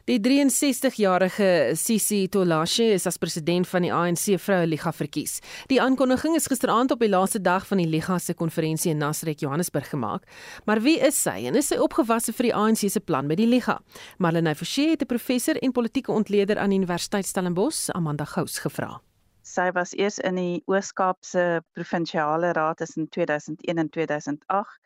Die 0.07 0.21
63-jarige 0.23 1.75
Sisi 1.75 2.29
Tolashe 2.31 2.85
is 2.93 3.03
as 3.09 3.17
president 3.19 3.67
van 3.67 3.83
die 3.83 3.89
ANC 3.91 4.37
Vroue 4.39 4.69
Liga 4.71 4.93
verkies. 4.95 5.41
Die 5.67 5.81
aankondiging 5.83 6.37
is 6.39 6.47
gisteraand 6.47 6.93
op 6.95 7.03
die 7.03 7.09
laaste 7.11 7.41
dag 7.43 7.65
van 7.67 7.81
die 7.81 7.89
Liga 7.91 8.15
se 8.23 8.31
konferensie 8.31 8.93
in 8.93 9.03
Nasrek, 9.03 9.43
Johannesburg 9.43 9.89
gemaak. 9.91 10.23
Maar 10.63 10.79
wie 10.85 10.95
is 11.03 11.19
sy 11.19 11.43
en 11.49 11.59
is 11.59 11.73
sy 11.73 11.81
opgewasse 11.83 12.31
vir 12.37 12.47
die 12.47 12.53
ANC 12.55 12.85
se 12.87 13.03
plan 13.03 13.27
met 13.27 13.41
die 13.41 13.49
Liga? 13.51 13.81
Marlene 14.23 14.55
Forsie 14.55 14.93
het 14.93 15.03
'n 15.03 15.11
professor 15.11 15.59
en 15.59 15.75
politieke 15.75 16.15
ontleder 16.15 16.57
aan 16.57 16.71
Universiteit 16.71 17.25
Stellenbosch, 17.25 17.89
Amanda 17.91 18.23
Gous, 18.23 18.59
gevra. 18.59 19.01
Sy 19.43 19.71
was 19.73 19.91
eers 19.91 20.19
in 20.19 20.35
die 20.35 20.63
Oos-Kaapse 20.67 21.63
Provinsiale 21.73 22.53
Raad 22.53 22.77
tussen 22.77 23.09
2001 23.09 23.77
en 23.77 23.89
2008 23.89 24.79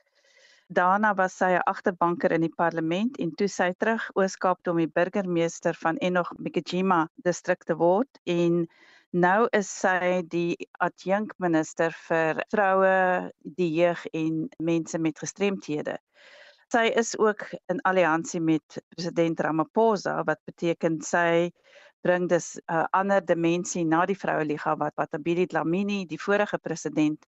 Daarna 0.71 1.10
was 1.19 1.34
sy 1.36 1.49
'n 1.53 1.65
agterbanker 1.67 2.31
in 2.31 2.45
die 2.45 2.55
parlement 2.62 3.17
en 3.23 3.31
toe 3.36 3.47
sy 3.51 3.73
terug 3.84 4.03
Oos-Kaap 4.15 4.62
toe 4.63 4.71
om 4.71 4.77
die 4.79 4.93
burgemeester 4.99 5.75
van 5.75 5.97
Enoch 6.07 6.31
Mkejima 6.39 6.99
distrik 7.25 7.65
te 7.67 7.75
word 7.75 8.21
en 8.34 8.62
nou 9.25 9.49
is 9.60 9.71
sy 9.81 10.21
die 10.36 10.55
adjunkminister 10.88 11.91
vir 12.07 12.39
vroue, 12.55 12.93
die 13.43 13.67
jeug 13.81 14.05
en 14.13 14.47
mense 14.71 15.01
met 15.07 15.19
gestremthede. 15.19 15.97
Sy 16.71 16.86
is 17.03 17.17
ook 17.19 17.43
in 17.67 17.84
alliansie 17.84 18.39
met 18.39 18.79
president 18.95 19.43
Ramaphosa 19.43 20.21
wat 20.23 20.39
beteken 20.47 21.01
sy 21.03 21.51
bring 22.01 22.29
dus 22.29 22.55
'n 22.55 22.73
uh, 22.73 22.85
ander 22.91 23.25
dimensie 23.25 23.85
na 23.85 24.05
die 24.05 24.17
vroue 24.17 24.45
liga 24.45 24.75
wat 24.77 24.95
wat 24.95 25.13
Abidi 25.13 25.45
Dlamini, 25.45 26.05
die 26.05 26.21
vorige 26.21 26.57
president, 26.57 27.25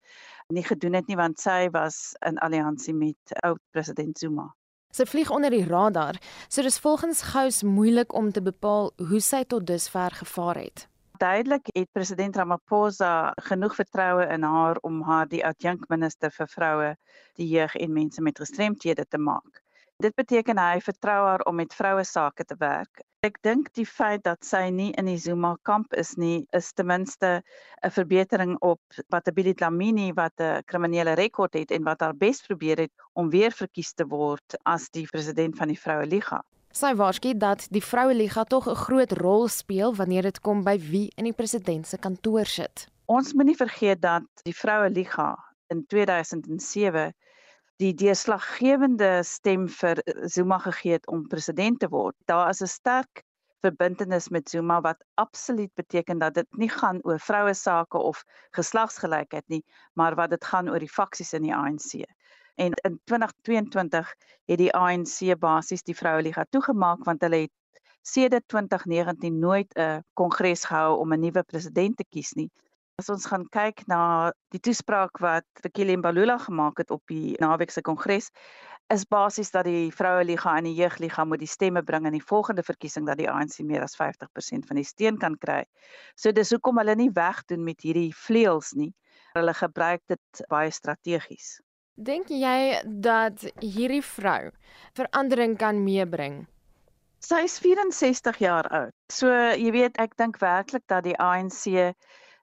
nie 0.47 0.63
gedoen 0.63 0.93
het 0.93 1.08
nie 1.08 1.17
want 1.17 1.39
sy 1.39 1.69
was 1.71 2.15
in 2.25 2.38
alliansie 2.38 2.93
met 2.93 3.41
oud 3.43 3.62
president 3.71 4.17
Zuma. 4.17 4.55
Sy 4.89 5.05
vlieg 5.05 5.29
onder 5.29 5.53
die 5.53 5.65
radar, 5.65 6.17
so 6.47 6.62
dis 6.62 6.79
volgens 6.79 7.21
Gous 7.21 7.63
moeilik 7.63 8.13
om 8.13 8.32
te 8.32 8.41
bepaal 8.41 8.91
hoe 8.97 9.19
sy 9.21 9.43
tot 9.43 9.67
dusver 9.67 10.12
gevaar 10.12 10.55
het. 10.55 10.88
Duidelik 11.19 11.67
het 11.75 11.91
president 11.91 12.36
Ramaphosa 12.36 13.34
genoeg 13.49 13.75
vertroue 13.75 14.25
in 14.34 14.43
haar 14.43 14.77
om 14.82 15.01
haar 15.01 15.27
die 15.27 15.45
adjunkminister 15.45 16.32
vir 16.32 16.47
vroue, 16.47 16.95
die 17.36 17.47
jeug 17.47 17.75
en 17.75 17.93
mense 17.93 18.21
met 18.21 18.39
gestremthede 18.39 19.05
te 19.05 19.17
maak. 19.17 19.62
Dit 20.00 20.14
beteken 20.16 20.56
hy 20.56 20.80
vertrou 20.80 21.18
haar 21.28 21.42
om 21.50 21.58
met 21.60 21.74
vroue 21.76 22.06
sake 22.08 22.46
te 22.48 22.56
werk. 22.60 23.02
Ek 23.28 23.36
dink 23.44 23.68
die 23.76 23.84
feit 23.84 24.22
dat 24.24 24.46
sy 24.48 24.70
nie 24.72 24.94
in 24.96 25.10
die 25.12 25.18
Zuma 25.20 25.58
kamp 25.68 25.92
is 26.00 26.14
nie, 26.16 26.46
is 26.56 26.70
ten 26.72 26.88
minste 26.88 27.42
'n 27.84 27.92
verbetering 27.92 28.54
op 28.64 28.80
wat 29.12 29.28
Abidi 29.28 29.54
Dlamini 29.54 30.14
wat 30.16 30.40
'n 30.40 30.64
kriminele 30.64 31.18
rekord 31.20 31.54
het 31.60 31.72
en 31.76 31.84
wat 31.84 32.00
haar 32.00 32.16
bes 32.16 32.40
probeer 32.48 32.80
het 32.80 32.92
om 33.14 33.30
weer 33.30 33.52
verkies 33.52 33.92
te 33.92 34.08
word 34.08 34.56
as 34.64 34.88
die 34.90 35.06
president 35.12 35.58
van 35.58 35.68
die 35.68 35.80
Vroue 35.80 36.06
Liga. 36.08 36.44
Sy 36.72 36.96
waarsku 36.96 37.36
dat 37.36 37.68
die 37.70 37.84
Vroue 37.84 38.14
Liga 38.14 38.44
tog 38.44 38.70
'n 38.70 38.76
groot 38.76 39.12
rol 39.12 39.48
speel 39.48 39.96
wanneer 39.96 40.22
dit 40.22 40.40
kom 40.40 40.64
by 40.64 40.80
wie 40.80 41.12
in 41.18 41.26
die 41.26 41.36
president 41.36 41.88
se 41.88 41.98
kantoor 41.98 42.46
sit. 42.46 42.88
Ons 43.06 43.34
moenie 43.34 43.58
vergeet 43.58 44.02
dat 44.02 44.24
die 44.44 44.56
Vroue 44.56 44.90
Liga 44.90 45.36
in 45.68 45.86
2007 45.88 47.14
die 47.80 47.94
deurslaggewende 47.96 49.22
stem 49.24 49.68
vir 49.72 50.02
Zuma 50.28 50.58
gegee 50.60 50.98
het 50.98 51.08
om 51.08 51.28
president 51.32 51.80
te 51.80 51.88
word. 51.94 52.15
Daar 52.28 52.50
is 52.50 52.62
'n 52.62 52.68
sterk 52.68 53.24
verbintenis 53.63 54.30
met 54.30 54.50
Zuma 54.50 54.82
wat 54.82 55.04
absoluut 55.15 55.74
beteken 55.74 56.20
dat 56.20 56.34
dit 56.34 56.48
nie 56.58 56.70
gaan 56.70 57.00
oor 57.04 57.20
vroue 57.20 57.54
sake 57.54 57.98
of 57.98 58.24
geslagsgelykheid 58.52 59.48
nie, 59.48 59.63
maar 59.94 60.15
wat 60.15 60.30
dit 60.30 60.44
gaan 60.46 60.70
oor 60.70 60.80
die 60.80 60.92
faksies 60.92 61.34
in 61.34 61.44
die 61.44 61.56
ANC. 61.56 62.04
En 62.56 62.74
in 62.84 63.00
2022 63.04 64.13
het 64.46 64.58
die 64.58 64.74
ANC 64.74 65.39
basies 65.39 65.84
die 65.84 65.96
Vroue 65.96 66.22
Liga 66.22 66.46
toegemaak 66.50 67.04
want 67.08 67.22
hulle 67.22 67.48
het 67.48 67.82
sedert 68.02 68.48
2019 68.48 69.39
nooit 69.39 69.74
'n 69.76 70.04
kongres 70.13 70.63
gehou 70.65 70.98
om 71.00 71.13
'n 71.13 71.20
nuwe 71.20 71.44
president 71.44 71.98
te 71.98 72.06
kies 72.10 72.34
nie. 72.34 72.52
As 73.00 73.08
ons 73.08 73.30
gaan 73.32 73.46
kyk 73.48 73.86
na 73.88 74.32
die 74.52 74.60
toespraak 74.60 75.22
wat 75.24 75.46
Fikile 75.64 75.96
Mbalula 75.96 76.36
gemaak 76.44 76.82
het 76.82 76.90
op 76.92 77.00
die 77.08 77.38
naweek 77.40 77.72
se 77.72 77.84
kongres, 77.86 78.28
is 78.92 79.06
basies 79.08 79.54
dat 79.54 79.70
die 79.70 79.92
Vroue 79.96 80.26
Liga 80.28 80.58
en 80.58 80.68
die 80.68 80.76
Jeugliga 80.76 81.24
moet 81.24 81.40
die 81.40 81.48
stemme 81.48 81.84
bring 81.86 82.10
in 82.10 82.18
die 82.18 82.26
volgende 82.32 82.66
verkiesing 82.66 83.08
dat 83.08 83.22
die 83.22 83.30
ANC 83.32 83.62
meer 83.64 83.86
as 83.86 83.96
50% 83.96 84.68
van 84.68 84.82
die 84.82 84.88
steun 84.88 85.22
kan 85.22 85.38
kry. 85.40 85.62
So 86.20 86.36
dis 86.36 86.52
hoekom 86.52 86.82
hulle 86.82 86.98
nie 87.00 87.12
wegdoen 87.16 87.64
met 87.64 87.88
hierdie 87.88 88.12
vleuels 88.26 88.74
nie. 88.76 88.92
Hulle 89.38 89.56
gebruik 89.56 90.04
dit 90.12 90.46
baie 90.52 90.72
strategies. 90.74 91.60
Dink 91.96 92.28
jy 92.34 92.82
dat 93.04 93.46
hierdie 93.64 94.04
vrou 94.04 94.50
verandering 95.00 95.56
kan 95.62 95.86
meebring? 95.86 96.42
Sy 97.24 97.46
is 97.48 97.60
64 97.64 98.44
jaar 98.44 98.68
oud. 98.76 98.96
So 99.12 99.30
jy 99.32 99.72
weet, 99.76 100.00
ek 100.00 100.20
dink 100.20 100.40
werklik 100.44 100.84
dat 100.92 101.08
die 101.08 101.16
ANC 101.20 101.94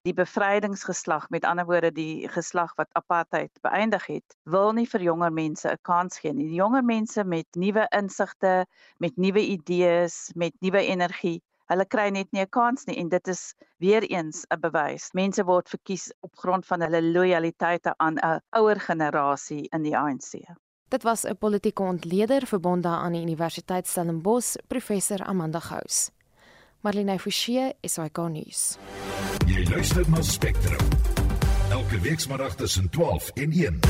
die 0.06 0.14
bevrydingsgeslag 0.14 1.28
met 1.34 1.44
ander 1.44 1.66
woorde 1.66 1.90
die 1.92 2.28
geslag 2.30 2.74
wat 2.78 2.92
apartheid 3.00 3.50
beëindig 3.66 4.06
het 4.06 4.36
wil 4.56 4.72
nie 4.76 4.86
vir 4.86 5.02
jonger 5.08 5.32
mense 5.32 5.68
'n 5.72 5.82
kans 5.82 6.18
gee 6.22 6.32
nie. 6.32 6.48
Die 6.48 6.62
jonger 6.62 6.84
mense 6.84 7.24
met 7.24 7.46
nuwe 7.54 7.86
insigte 7.90 8.66
met 8.98 9.16
nuwe 9.16 9.42
idees 9.56 10.32
met 10.34 10.54
nuwe 10.60 10.82
energie 10.94 11.40
hulle 11.70 11.86
kry 11.94 12.10
net 12.14 12.28
nie 12.32 12.42
'n 12.42 12.50
kans 12.50 12.86
nie. 12.86 12.96
En 13.02 13.08
dit 13.08 13.28
is 13.28 13.54
weer 13.78 14.02
eens 14.02 14.46
'n 14.50 14.60
bewys. 14.60 15.12
Mense 15.12 15.44
word 15.44 15.68
verkies 15.68 16.12
op 16.20 16.36
grond 16.36 16.66
van 16.66 16.80
hulle 16.80 17.02
lojaliteite 17.02 17.94
aan 17.96 18.18
'n 18.18 18.40
ouer 18.50 18.80
generasie 18.80 19.68
in 19.72 19.82
die 19.82 19.96
ANC 19.96 20.46
Dit 20.88 21.02
was 21.02 21.24
'n 21.24 21.36
politieke 21.36 21.82
ontleder 21.82 22.46
verbonde 22.46 22.88
aan 22.88 23.12
die 23.12 23.22
Universiteit 23.22 23.86
Stellenbosch, 23.86 24.56
professor 24.66 25.24
Amanda 25.24 25.60
Gous. 25.60 26.10
Marlene 26.86 27.18
Forsie, 27.18 27.72
SAK 27.82 28.18
nuus. 28.30 28.76
Jy 29.50 29.64
luister 29.72 30.04
na 30.06 30.20
Spectrum. 30.22 30.82
Elke 31.74 31.98
week 32.04 32.20
saterdag 32.22 32.54
tussen 32.60 32.86
12 32.94 33.30
en 33.34 33.50
1. 33.50 33.80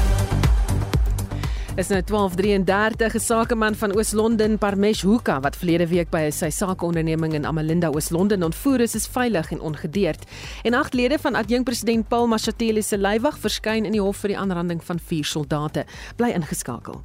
Is 1.77 1.91
nou 1.93 2.01
12:33 2.01 3.15
'n 3.15 3.21
sakeman 3.21 3.75
van 3.75 3.93
Oos-London, 3.97 4.59
Parmesh 4.59 5.03
Hoeka, 5.03 5.41
wat 5.41 5.57
verlede 5.57 5.87
week 5.87 6.11
by 6.11 6.31
sy 6.31 6.49
sakeonderneming 6.51 7.35
in 7.35 7.45
Amalinda, 7.45 7.89
Oos-London 7.89 8.43
ontvoer 8.43 8.81
is, 8.81 8.95
is 8.95 9.07
veilig 9.07 9.51
en 9.51 9.61
ongedeerd. 9.61 10.25
En 10.63 10.75
agt 10.75 10.95
lede 10.95 11.19
van 11.19 11.35
adjunkpresident 11.35 12.09
Paul 12.09 12.27
Mashatile 12.27 12.83
se 12.83 12.99
leiwag 12.99 13.39
verskyn 13.39 13.85
in 13.85 13.93
die 13.93 14.01
hof 14.01 14.17
vir 14.17 14.29
die 14.29 14.39
aanranding 14.39 14.85
van 14.85 14.99
vier 14.99 15.25
soldate. 15.25 15.85
Bly 16.17 16.31
ingeskakel. 16.31 17.03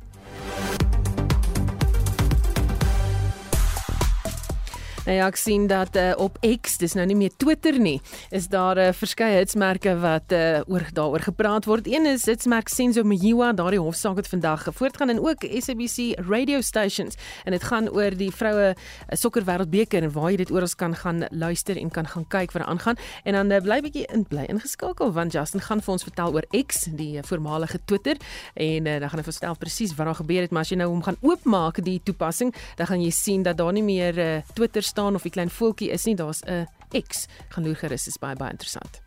Nou 5.11 5.19
ja, 5.19 5.27
ek 5.27 5.35
sien 5.35 5.65
dat 5.67 5.97
uh, 5.99 6.13
op 6.23 6.37
X, 6.39 6.77
dis 6.79 6.93
nou 6.95 7.03
nie 7.03 7.17
meer 7.19 7.33
Twitter 7.35 7.75
nie, 7.75 7.97
is 8.31 8.45
daar 8.47 8.75
'n 8.75 8.79
uh, 8.79 8.87
eh, 8.87 8.95
verskeie 8.95 9.35
hitsmerke 9.43 9.99
wat 9.99 10.31
uh, 10.31 10.63
oor 10.71 10.87
daaroor 10.93 11.19
gepraat 11.19 11.65
word. 11.65 11.87
Een 11.87 12.05
is 12.05 12.25
hitsmerk 12.25 12.69
Senzo 12.69 13.03
Mjiwa, 13.03 13.51
daardie 13.51 13.79
hofsaak 13.79 14.15
het 14.15 14.27
vandag 14.27 14.67
voortgaan 14.71 15.09
en 15.09 15.19
ook 15.19 15.43
SABC 15.43 16.15
radio 16.29 16.61
stations 16.61 17.15
en 17.43 17.51
dit 17.51 17.63
gaan 17.63 17.89
oor 17.89 18.15
die 18.15 18.31
vroue 18.31 18.71
uh, 18.71 18.75
sokker 19.09 19.43
wêreldbeker 19.43 20.03
en 20.03 20.11
waar 20.11 20.31
jy 20.31 20.37
dit 20.37 20.51
oral 20.51 20.71
kan 20.75 20.95
gaan 20.95 21.27
luister 21.29 21.77
en 21.77 21.89
kan 21.89 22.07
gaan 22.07 22.27
kyk 22.27 22.51
wat 22.51 22.63
aangaan. 22.63 22.95
En 23.23 23.33
dan 23.33 23.51
uh, 23.51 23.59
bly 23.59 23.81
bietjie 23.81 24.07
in 24.13 24.23
bly 24.23 24.45
ingeskakel 24.47 25.11
want 25.11 25.33
Justin 25.33 25.59
gaan 25.59 25.81
vir 25.81 25.91
ons 25.91 26.03
vertel 26.03 26.33
oor 26.33 26.47
X, 26.67 26.87
die 26.87 27.19
voormalige 27.21 27.79
Twitter 27.85 28.15
en 28.53 28.85
uh, 28.87 28.99
dan 28.99 29.09
gaan 29.09 29.19
hy 29.19 29.23
verstel 29.27 29.55
presies 29.55 29.95
wat 29.95 30.05
daar 30.05 30.15
gebeur 30.15 30.41
het, 30.41 30.51
maar 30.51 30.61
as 30.61 30.69
jy 30.69 30.77
nou 30.77 30.89
hom 30.89 31.03
gaan 31.03 31.19
oopmaak 31.19 31.83
die 31.83 31.99
toepassing, 32.03 32.55
dan 32.77 32.87
gaan 32.87 33.03
jy 33.03 33.11
sien 33.11 33.43
dat 33.43 33.57
daar 33.57 33.73
nie 33.73 33.83
meer 33.83 34.17
uh, 34.17 34.41
Twitter 34.55 34.81
staan 34.81 35.00
of 35.15 35.21
die 35.21 35.31
klein 35.31 35.49
voeltjie 35.49 35.89
is 35.89 36.05
nie, 36.05 36.15
daar's 36.15 36.41
'n 36.45 36.67
X. 36.91 37.27
Gaan 37.49 37.63
loer 37.63 37.75
gerus, 37.75 38.07
is 38.07 38.17
baie 38.17 38.35
baie 38.35 38.51
interessant. 38.51 39.01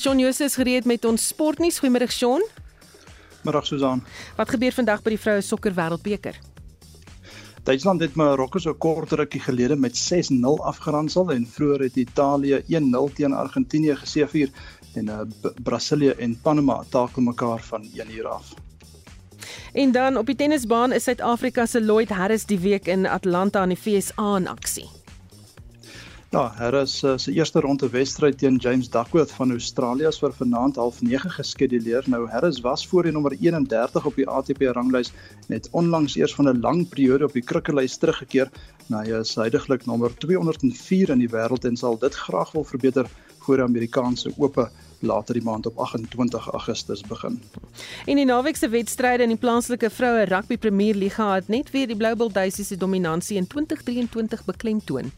Shaun 0.00 0.18
Jose 0.18 0.44
is 0.44 0.54
gereed 0.54 0.84
met 0.84 1.04
ons 1.04 1.26
sportnuus. 1.26 1.78
Goeiemôre 1.78 2.08
Shaun. 2.08 2.42
Middag 3.44 3.66
Susan. 3.66 4.00
Wat 4.36 4.48
gebeur 4.48 4.72
vandag 4.72 5.02
by 5.02 5.10
die 5.10 5.20
vroue 5.20 5.42
sokker 5.44 5.74
wêreldbeker? 5.76 6.38
Duitsland 7.68 8.00
het 8.00 8.16
Marokko 8.16 8.58
so 8.58 8.72
kort 8.74 9.12
rukkie 9.12 9.42
gelede 9.44 9.76
met 9.76 9.96
6-0 9.96 10.64
afgeronsel 10.64 11.32
en 11.34 11.44
vroeër 11.46 11.80
het 11.80 11.96
Italië 11.96 12.62
1-0 12.68 13.12
teen 13.14 13.36
Argentinië 13.36 13.98
geseëvier 14.00 14.48
en 14.96 15.12
uh, 15.12 15.20
Brasilië 15.62 16.16
en 16.16 16.38
Panama 16.42 16.80
takel 16.88 17.22
mekaar 17.22 17.60
van 17.68 17.84
1 17.92 18.16
uur 18.16 18.28
af. 18.28 18.54
En 19.72 19.92
dan 19.92 20.16
op 20.16 20.26
die 20.26 20.36
tennisbaan 20.36 20.92
is 20.92 21.04
Suid-Afrika 21.04 21.66
se 21.66 21.80
Lloyd 21.80 22.08
Harris 22.08 22.46
die 22.46 22.58
week 22.58 22.86
in 22.86 23.06
Atlanta 23.06 23.62
in 23.62 23.74
die 23.74 23.78
FSA 23.78 24.36
in 24.36 24.48
aksie. 24.48 24.88
Ja, 26.30 26.44
Harris 26.54 27.00
uh, 27.02 27.16
se 27.18 27.32
eerste 27.34 27.60
ronde 27.60 27.88
wedstryd 27.90 28.36
teen 28.38 28.56
James 28.62 28.90
Duckworth 28.90 29.32
van 29.34 29.50
Australië 29.50 30.06
is 30.06 30.20
vir 30.22 30.30
vanaand 30.36 30.76
09:30 30.78 31.32
geskeduleer. 31.36 32.04
Nou 32.06 32.28
Harris 32.30 32.60
was 32.62 32.84
voor 32.86 33.02
die 33.02 33.12
nommer 33.12 33.34
31 33.34 34.06
op 34.06 34.14
die 34.14 34.28
ATP 34.28 34.62
ranglys 34.78 35.10
net 35.48 35.66
onlangs 35.70 36.14
eers 36.14 36.34
van 36.34 36.48
'n 36.48 36.60
lang 36.60 36.84
periode 36.88 37.24
op 37.24 37.34
die 37.34 37.42
krikkelys 37.42 37.98
teruggekeer. 37.98 38.50
Nou 38.86 39.02
hy 39.02 39.18
is 39.18 39.34
heidaglik 39.34 39.86
nommer 39.86 40.14
204 40.18 41.10
in 41.10 41.18
die 41.18 41.32
wêreld 41.34 41.66
en 41.66 41.76
sal 41.76 41.98
dit 41.98 42.14
graag 42.14 42.52
wil 42.52 42.64
verbeter 42.64 43.10
voor 43.38 43.56
die 43.56 43.66
Amerikaanse 43.66 44.30
Ope 44.36 44.70
later 45.00 45.34
die 45.34 45.42
maand 45.42 45.66
op 45.66 45.78
28 45.78 46.46
Augustus 46.52 47.02
begin. 47.02 47.40
En 48.06 48.16
die 48.16 48.24
naweek 48.24 48.56
se 48.56 48.68
wedstryde 48.68 49.22
in 49.22 49.34
die 49.34 49.40
plaaslike 49.40 49.90
vroue 49.90 50.24
rugby 50.28 50.58
Premier 50.58 50.94
Liga 50.94 51.34
het 51.34 51.48
net 51.48 51.70
weer 51.70 51.86
die 51.86 51.96
Blue 51.96 52.16
Bulls 52.16 52.60
se 52.66 52.76
dominansie 52.76 53.36
in 53.36 53.46
2023 53.46 54.44
beklemtoon. 54.44 55.12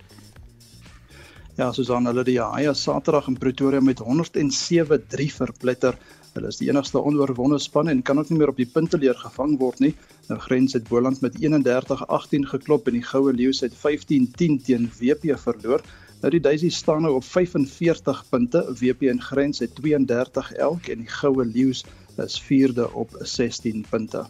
Ja, 1.57 1.73
Susan, 1.73 2.07
hulle 2.09 2.25
die 2.25 2.38
Haie 2.40 2.73
Saterdag 2.73 3.27
in 3.29 3.37
Pretoria 3.37 3.81
met 3.85 4.01
107-3 4.01 5.27
verpletter. 5.37 5.99
Hulle 6.33 6.49
is 6.49 6.57
die 6.57 6.71
enigste 6.71 7.03
onoorwonde 7.05 7.59
span 7.61 7.90
en 7.92 8.01
kan 8.03 8.18
ook 8.18 8.31
nie 8.33 8.38
meer 8.40 8.49
op 8.49 8.57
die 8.57 8.68
punteleer 8.73 9.18
gevang 9.21 9.59
word 9.61 9.83
nie. 9.85 9.92
Nou 10.31 10.38
Grens 10.40 10.73
het 10.73 10.88
Boland 10.88 11.21
met 11.21 11.37
31-18 11.37 12.49
geklop 12.55 12.88
en 12.88 12.97
die 12.97 13.05
Goue 13.05 13.35
Leeu's 13.37 13.61
het 13.61 13.77
15-10 13.77 14.62
teen 14.64 14.88
WP 14.97 15.37
verloor. 15.45 15.85
Nou 16.23 16.31
die 16.31 16.41
Daisy 16.41 16.69
staan 16.71 17.03
nou 17.03 17.17
op 17.19 17.25
45 17.25 18.25
punte. 18.31 18.61
WP 18.79 19.09
en 19.11 19.23
Grens 19.23 19.59
het 19.59 19.75
32 19.75 20.53
elk 20.53 20.87
en 20.87 21.03
die 21.03 21.09
Goue 21.11 21.45
Leeu's 21.45 21.83
is 22.17 22.37
4de 22.43 22.87
op 22.93 23.17
16 23.19 23.85
punte. 23.91 24.27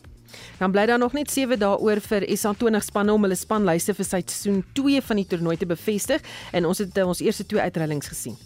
Dan 0.59 0.71
bly 0.71 0.87
daar 0.87 0.99
nog 0.99 1.13
net 1.13 1.31
7 1.31 1.59
dae 1.61 1.77
oor 1.77 2.01
vir 2.01 2.25
SA20 2.25 2.87
spanne 2.87 3.13
om 3.13 3.29
hulle 3.29 3.37
spanlyste 3.37 3.93
vir 3.95 4.09
seisoen 4.09 4.65
2 4.73 5.03
van 5.05 5.21
die 5.21 5.27
toernooi 5.29 5.59
te 5.61 5.69
bevestig 5.69 6.25
en 6.53 6.65
ons 6.65 6.81
het 6.81 7.03
ons 7.05 7.21
eerste 7.21 7.47
twee 7.47 7.61
uitreilings 7.61 8.09
gesien. 8.09 8.41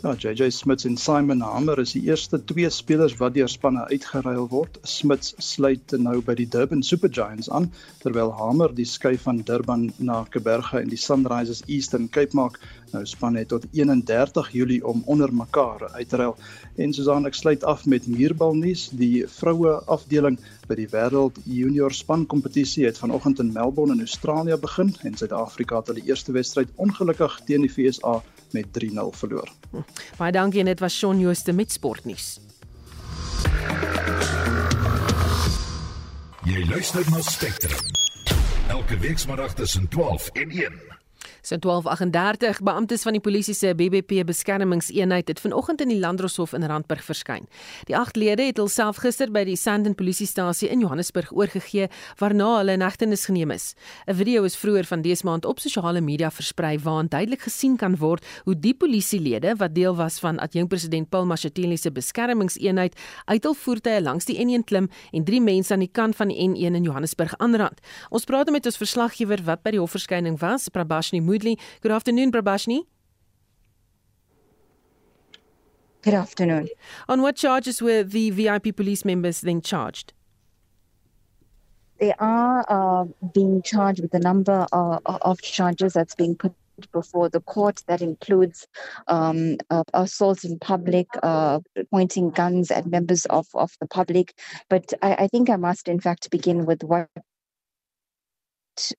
Ja, 0.00 0.14
JJ 0.16 0.46
Smits 0.50 0.86
en 0.88 0.94
Simon 0.96 1.42
Hamer 1.44 1.78
is 1.82 1.90
die 1.92 2.00
eerste 2.06 2.38
twee 2.48 2.70
spelers 2.72 3.18
wat 3.20 3.34
deur 3.34 3.50
spanne 3.52 3.82
uitgeruil 3.90 4.46
word. 4.48 4.78
Smits 4.88 5.34
sluit 5.44 5.92
nou 6.00 6.14
by 6.24 6.32
die 6.38 6.46
Durban 6.48 6.80
Supergiants 6.80 7.50
aan, 7.52 7.66
terwyl 8.00 8.32
Hamer 8.38 8.72
die 8.72 8.86
skuif 8.88 9.26
van 9.28 9.42
Durban 9.44 9.90
na 10.00 10.22
Kaapberge 10.32 10.80
en 10.80 10.88
die 10.88 11.00
Sunrisers 11.02 11.60
Eastern 11.66 12.08
Cape 12.08 12.32
maak. 12.32 12.56
Nou 12.94 13.04
span 13.04 13.36
het 13.36 13.52
tot 13.52 13.68
31 13.76 14.48
Julie 14.56 14.80
om 14.88 15.04
onder 15.04 15.36
mekaar 15.36 15.84
uit 15.92 16.08
te 16.08 16.22
ruil. 16.22 16.34
En 16.80 16.96
Susan 16.96 17.28
ek 17.28 17.36
sluit 17.36 17.68
af 17.68 17.84
met 17.84 18.08
muurbal 18.08 18.56
nuus. 18.56 18.88
Die 18.96 19.26
vroue 19.28 19.82
afdeling 19.84 20.40
by 20.64 20.80
die 20.80 20.88
wêreld 20.96 21.44
junior 21.44 21.92
span 21.92 22.24
kompetisie 22.24 22.88
het 22.88 23.04
vanoggend 23.04 23.44
in 23.44 23.52
Melbourne 23.52 24.00
in 24.00 24.08
Australië 24.08 24.56
begin 24.64 24.96
en 25.04 25.20
Suid-Afrika 25.20 25.84
het 25.84 25.92
hulle 25.92 26.08
eerste 26.08 26.32
wedstryd 26.32 26.72
ongelukkig 26.80 27.42
teen 27.44 27.68
die 27.68 27.74
VSA 27.76 28.22
met 28.52 28.66
3-0 28.72 29.10
verloor. 29.10 29.48
Hm. 29.70 29.82
Baie 30.16 30.32
dankie 30.32 30.60
en 30.60 30.66
dit 30.66 30.80
was 30.80 30.96
Shaun 30.96 31.20
Jooste 31.20 31.52
met 31.52 31.72
sportnuus. 31.72 32.38
Jy 36.44 36.64
luister 36.68 37.04
na 37.10 37.20
Spectrum. 37.20 37.78
Elke 38.68 38.98
week 38.98 39.18
saterdag 39.18 39.54
tussen 39.54 39.88
12 39.88 40.28
en 40.28 40.50
1. 40.50 40.99
So 41.42 41.56
12:38 41.56 42.62
beamptes 42.62 43.02
van 43.02 43.12
die 43.12 43.20
polisie 43.20 43.54
se 43.54 43.74
BBP 43.74 44.24
beskermingseenheid 44.26 45.28
het 45.28 45.40
vanoggend 45.40 45.80
in 45.80 45.88
die 45.88 45.98
Landdroshof 45.98 46.52
in 46.52 46.64
Randburg 46.64 47.04
verskyn. 47.04 47.46
Die 47.88 47.96
agt 47.96 48.16
lede 48.16 48.42
het 48.42 48.56
hulself 48.56 48.96
gister 48.96 49.30
by 49.32 49.44
die 49.44 49.56
Sandton 49.56 49.94
polisiestasie 49.94 50.68
in 50.68 50.80
Johannesburg 50.80 51.32
oorgegee 51.32 51.88
waarna 52.18 52.56
hulle 52.58 52.72
in 52.72 52.84
hegtenis 52.84 53.24
geneem 53.24 53.50
is. 53.50 53.74
'n 54.06 54.14
Video 54.14 54.44
is 54.44 54.56
vroeër 54.56 54.84
van 54.84 55.02
dese 55.02 55.24
maand 55.24 55.44
op 55.44 55.58
sosiale 55.60 56.00
media 56.00 56.30
versprei 56.30 56.78
waarin 56.78 57.08
duidelik 57.08 57.40
gesien 57.40 57.76
kan 57.76 57.96
word 57.96 58.26
hoe 58.44 58.54
die 58.54 58.74
polisielede 58.74 59.56
wat 59.56 59.74
deel 59.74 59.96
was 59.96 60.18
van 60.18 60.38
adjunkpresident 60.38 61.08
Paul 61.08 61.26
Mashatile 61.26 61.76
se 61.76 61.90
beskermingseenheid 61.90 62.94
uit 63.24 63.44
hul 63.44 63.54
voertuie 63.54 64.02
langs 64.02 64.24
die 64.24 64.38
N1 64.38 64.64
klim 64.64 64.88
en 65.12 65.24
drie 65.24 65.40
mense 65.40 65.72
aan 65.72 65.84
die 65.84 65.92
kant 65.92 66.16
van 66.16 66.28
die 66.28 66.48
N1 66.48 66.74
in 66.74 66.82
Johannesburg 66.82 67.34
aanrand. 67.38 67.80
Ons 68.10 68.24
praat 68.24 68.50
met 68.50 68.66
ons 68.66 68.76
verslaggewer 68.76 69.42
wat 69.44 69.62
by 69.62 69.70
die 69.70 69.80
hofverskyning 69.80 70.38
was, 70.40 70.68
Prabashni 70.68 71.20
Moodley. 71.30 71.58
Good 71.80 71.92
afternoon, 71.92 72.32
Prabashni. 72.32 72.86
Good 76.02 76.14
afternoon. 76.14 76.68
On 77.08 77.20
what 77.20 77.36
charges 77.36 77.82
were 77.82 78.02
the 78.02 78.30
VIP 78.30 78.74
police 78.74 79.04
members 79.04 79.42
then 79.42 79.60
charged? 79.60 80.14
They 81.98 82.14
are 82.18 82.64
uh, 82.68 83.04
being 83.34 83.60
charged 83.62 84.00
with 84.00 84.14
a 84.14 84.18
number 84.18 84.66
uh, 84.72 84.98
of 85.04 85.42
charges 85.42 85.92
that's 85.92 86.14
being 86.14 86.34
put 86.34 86.54
before 86.92 87.28
the 87.28 87.40
court 87.40 87.82
that 87.86 88.00
includes 88.00 88.66
um, 89.08 89.58
uh, 89.68 89.84
assault 89.92 90.44
in 90.44 90.58
public, 90.58 91.06
uh, 91.22 91.60
pointing 91.90 92.30
guns 92.30 92.70
at 92.70 92.86
members 92.86 93.26
of, 93.26 93.46
of 93.54 93.72
the 93.80 93.86
public. 93.86 94.34
But 94.70 94.92
I, 95.02 95.14
I 95.14 95.28
think 95.28 95.50
I 95.50 95.56
must, 95.56 95.88
in 95.88 96.00
fact, 96.00 96.30
begin 96.30 96.64
with 96.64 96.82
what 96.82 97.08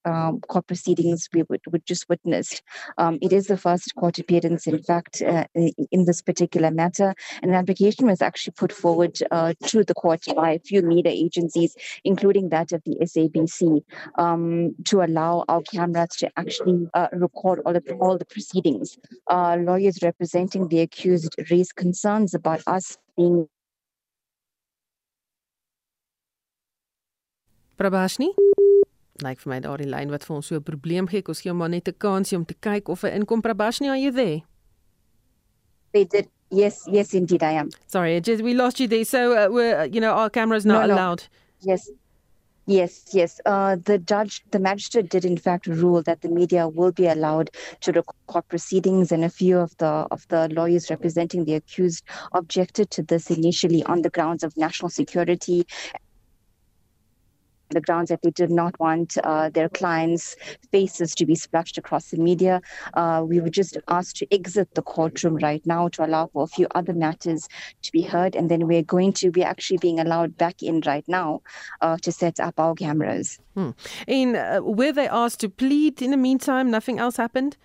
um, 0.04 0.40
court 0.40 0.66
proceedings 0.66 1.28
we 1.32 1.42
would, 1.48 1.60
would 1.70 1.84
just 1.86 2.08
witnessed. 2.08 2.62
Um, 2.98 3.18
it 3.22 3.32
is 3.32 3.46
the 3.46 3.56
first 3.56 3.94
court 3.94 4.18
appearance, 4.18 4.66
in 4.66 4.82
fact, 4.82 5.22
uh, 5.22 5.46
in 5.54 6.04
this 6.04 6.22
particular 6.22 6.70
matter. 6.70 7.14
And 7.42 7.50
an 7.50 7.56
application 7.56 8.06
was 8.06 8.22
actually 8.22 8.54
put 8.56 8.72
forward 8.72 9.18
uh, 9.30 9.54
to 9.66 9.84
the 9.84 9.94
court 9.94 10.24
by 10.36 10.52
a 10.52 10.58
few 10.58 10.82
media 10.82 11.12
agencies, 11.12 11.76
including 12.04 12.48
that 12.50 12.72
of 12.72 12.82
the 12.84 12.96
SABC, 13.02 13.82
um, 14.16 14.74
to 14.84 15.02
allow 15.02 15.44
our 15.48 15.62
cameras 15.62 16.16
to 16.18 16.30
actually 16.36 16.86
uh, 16.94 17.08
record 17.12 17.60
all 17.64 17.76
of 17.76 17.84
all 18.00 18.18
the 18.18 18.24
proceedings. 18.24 18.98
Lawyers 19.30 19.98
representing 20.02 20.68
the 20.68 20.80
accused 20.80 21.34
raised 21.50 21.76
concerns 21.76 22.34
about 22.34 22.62
us 22.66 22.98
being. 23.16 23.48
Prabashni? 27.78 28.28
Lyk 29.22 29.40
vir 29.40 29.50
my 29.54 29.60
daardie 29.60 29.88
lyn 29.88 30.10
wat 30.10 30.24
vir 30.24 30.36
ons 30.36 30.46
so 30.46 30.56
'n 30.56 30.62
probleem 30.62 31.08
gee. 31.08 31.22
Ons 31.28 31.40
gee 31.40 31.50
hom 31.50 31.58
maar 31.58 31.70
net 31.70 31.88
'n 31.88 31.98
kansie 31.98 32.38
om 32.38 32.44
te 32.44 32.54
kyk 32.54 32.88
of 32.88 33.02
hy 33.02 33.10
inkom. 33.10 33.42
Prabashni, 33.42 33.88
are 33.88 33.98
you 33.98 34.12
there? 34.12 34.42
They 35.92 36.04
did. 36.04 36.28
Yes, 36.50 36.84
yes, 36.86 37.14
indeed, 37.14 37.42
I 37.42 37.52
am. 37.52 37.70
Sorry, 37.86 38.20
just 38.20 38.42
we 38.42 38.52
lost 38.52 38.78
you 38.78 38.86
there. 38.86 39.04
So, 39.04 39.32
uh, 39.32 39.48
we're, 39.50 39.86
you 39.86 40.00
know, 40.00 40.12
our 40.12 40.28
cameras 40.28 40.66
not 40.66 40.86
no, 40.86 40.94
allowed. 40.94 41.22
No. 41.62 41.72
Yes. 41.72 41.90
Yes, 42.66 43.08
yes. 43.12 43.40
Uh, 43.44 43.76
the 43.84 43.98
judge, 43.98 44.44
the 44.52 44.58
magistrate 44.60 45.08
did 45.08 45.24
in 45.24 45.36
fact 45.36 45.66
rule 45.66 46.00
that 46.02 46.20
the 46.20 46.28
media 46.28 46.68
will 46.68 46.92
be 46.92 47.08
allowed 47.08 47.50
to 47.80 47.90
record 47.90 48.46
proceedings, 48.48 49.10
and 49.10 49.24
a 49.24 49.28
few 49.28 49.58
of 49.58 49.76
the 49.78 50.06
of 50.12 50.26
the 50.28 50.48
lawyers 50.48 50.88
representing 50.88 51.44
the 51.44 51.54
accused 51.54 52.04
objected 52.32 52.90
to 52.90 53.02
this 53.02 53.30
initially 53.30 53.82
on 53.84 54.02
the 54.02 54.10
grounds 54.10 54.44
of 54.44 54.56
national 54.56 54.90
security 54.90 55.66
the 57.72 57.80
grounds 57.80 58.08
that 58.08 58.22
they 58.22 58.30
did 58.30 58.50
not 58.50 58.78
want 58.78 59.16
uh, 59.24 59.50
their 59.50 59.68
clients' 59.68 60.36
faces 60.70 61.14
to 61.16 61.26
be 61.26 61.34
splashed 61.34 61.78
across 61.78 62.10
the 62.10 62.18
media. 62.18 62.60
Uh, 62.94 63.24
we 63.26 63.40
were 63.40 63.50
just 63.50 63.76
asked 63.88 64.16
to 64.16 64.34
exit 64.34 64.74
the 64.74 64.82
courtroom 64.82 65.36
right 65.36 65.64
now 65.66 65.88
to 65.88 66.04
allow 66.04 66.26
for 66.32 66.44
a 66.44 66.46
few 66.46 66.66
other 66.74 66.92
matters 66.92 67.48
to 67.82 67.92
be 67.92 68.02
heard. 68.02 68.36
And 68.36 68.50
then 68.50 68.66
we're 68.66 68.82
going 68.82 69.12
to 69.14 69.30
be 69.30 69.42
actually 69.42 69.78
being 69.78 69.98
allowed 69.98 70.36
back 70.36 70.62
in 70.62 70.80
right 70.86 71.04
now 71.08 71.42
uh, 71.80 71.96
to 72.02 72.12
set 72.12 72.40
up 72.40 72.58
our 72.58 72.74
cameras. 72.74 73.38
Hmm. 73.54 73.70
And 74.06 74.36
uh, 74.36 74.60
were 74.62 74.92
they 74.92 75.08
asked 75.08 75.40
to 75.40 75.48
plead 75.48 76.02
in 76.02 76.10
the 76.10 76.16
meantime? 76.16 76.70
Nothing 76.70 76.98
else 76.98 77.16
happened? 77.16 77.56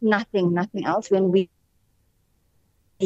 Nothing, 0.00 0.52
nothing 0.52 0.84
else. 0.84 1.10
When 1.10 1.30
we 1.30 1.48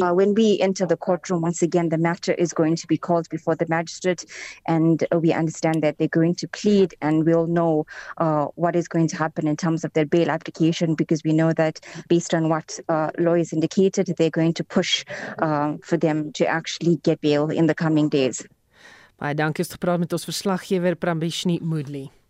uh, 0.01 0.13
when 0.13 0.33
we 0.33 0.59
enter 0.59 0.85
the 0.85 0.97
courtroom, 0.97 1.41
once 1.41 1.61
again, 1.61 1.89
the 1.89 1.97
matter 1.97 2.33
is 2.33 2.53
going 2.53 2.75
to 2.75 2.87
be 2.87 2.97
called 2.97 3.27
before 3.29 3.55
the 3.55 3.65
magistrate, 3.67 4.25
and 4.67 5.05
we 5.11 5.33
understand 5.33 5.81
that 5.83 5.97
they're 5.97 6.07
going 6.07 6.35
to 6.35 6.47
plead, 6.47 6.95
and 7.01 7.25
we'll 7.25 7.47
know 7.47 7.85
uh, 8.17 8.45
what 8.55 8.75
is 8.75 8.87
going 8.87 9.07
to 9.07 9.17
happen 9.17 9.47
in 9.47 9.55
terms 9.55 9.83
of 9.83 9.93
their 9.93 10.05
bail 10.05 10.29
application, 10.29 10.95
because 10.95 11.23
we 11.23 11.33
know 11.33 11.53
that 11.53 11.79
based 12.07 12.33
on 12.33 12.49
what 12.49 12.79
uh, 12.89 13.09
lawyers 13.17 13.53
indicated, 13.53 14.13
they're 14.17 14.29
going 14.29 14.53
to 14.53 14.63
push 14.63 15.05
uh, 15.39 15.73
for 15.83 15.97
them 15.97 16.31
to 16.33 16.45
actually 16.45 16.97
get 17.03 17.21
bail 17.21 17.49
in 17.49 17.67
the 17.67 17.75
coming 17.75 18.09
days. 18.09 18.45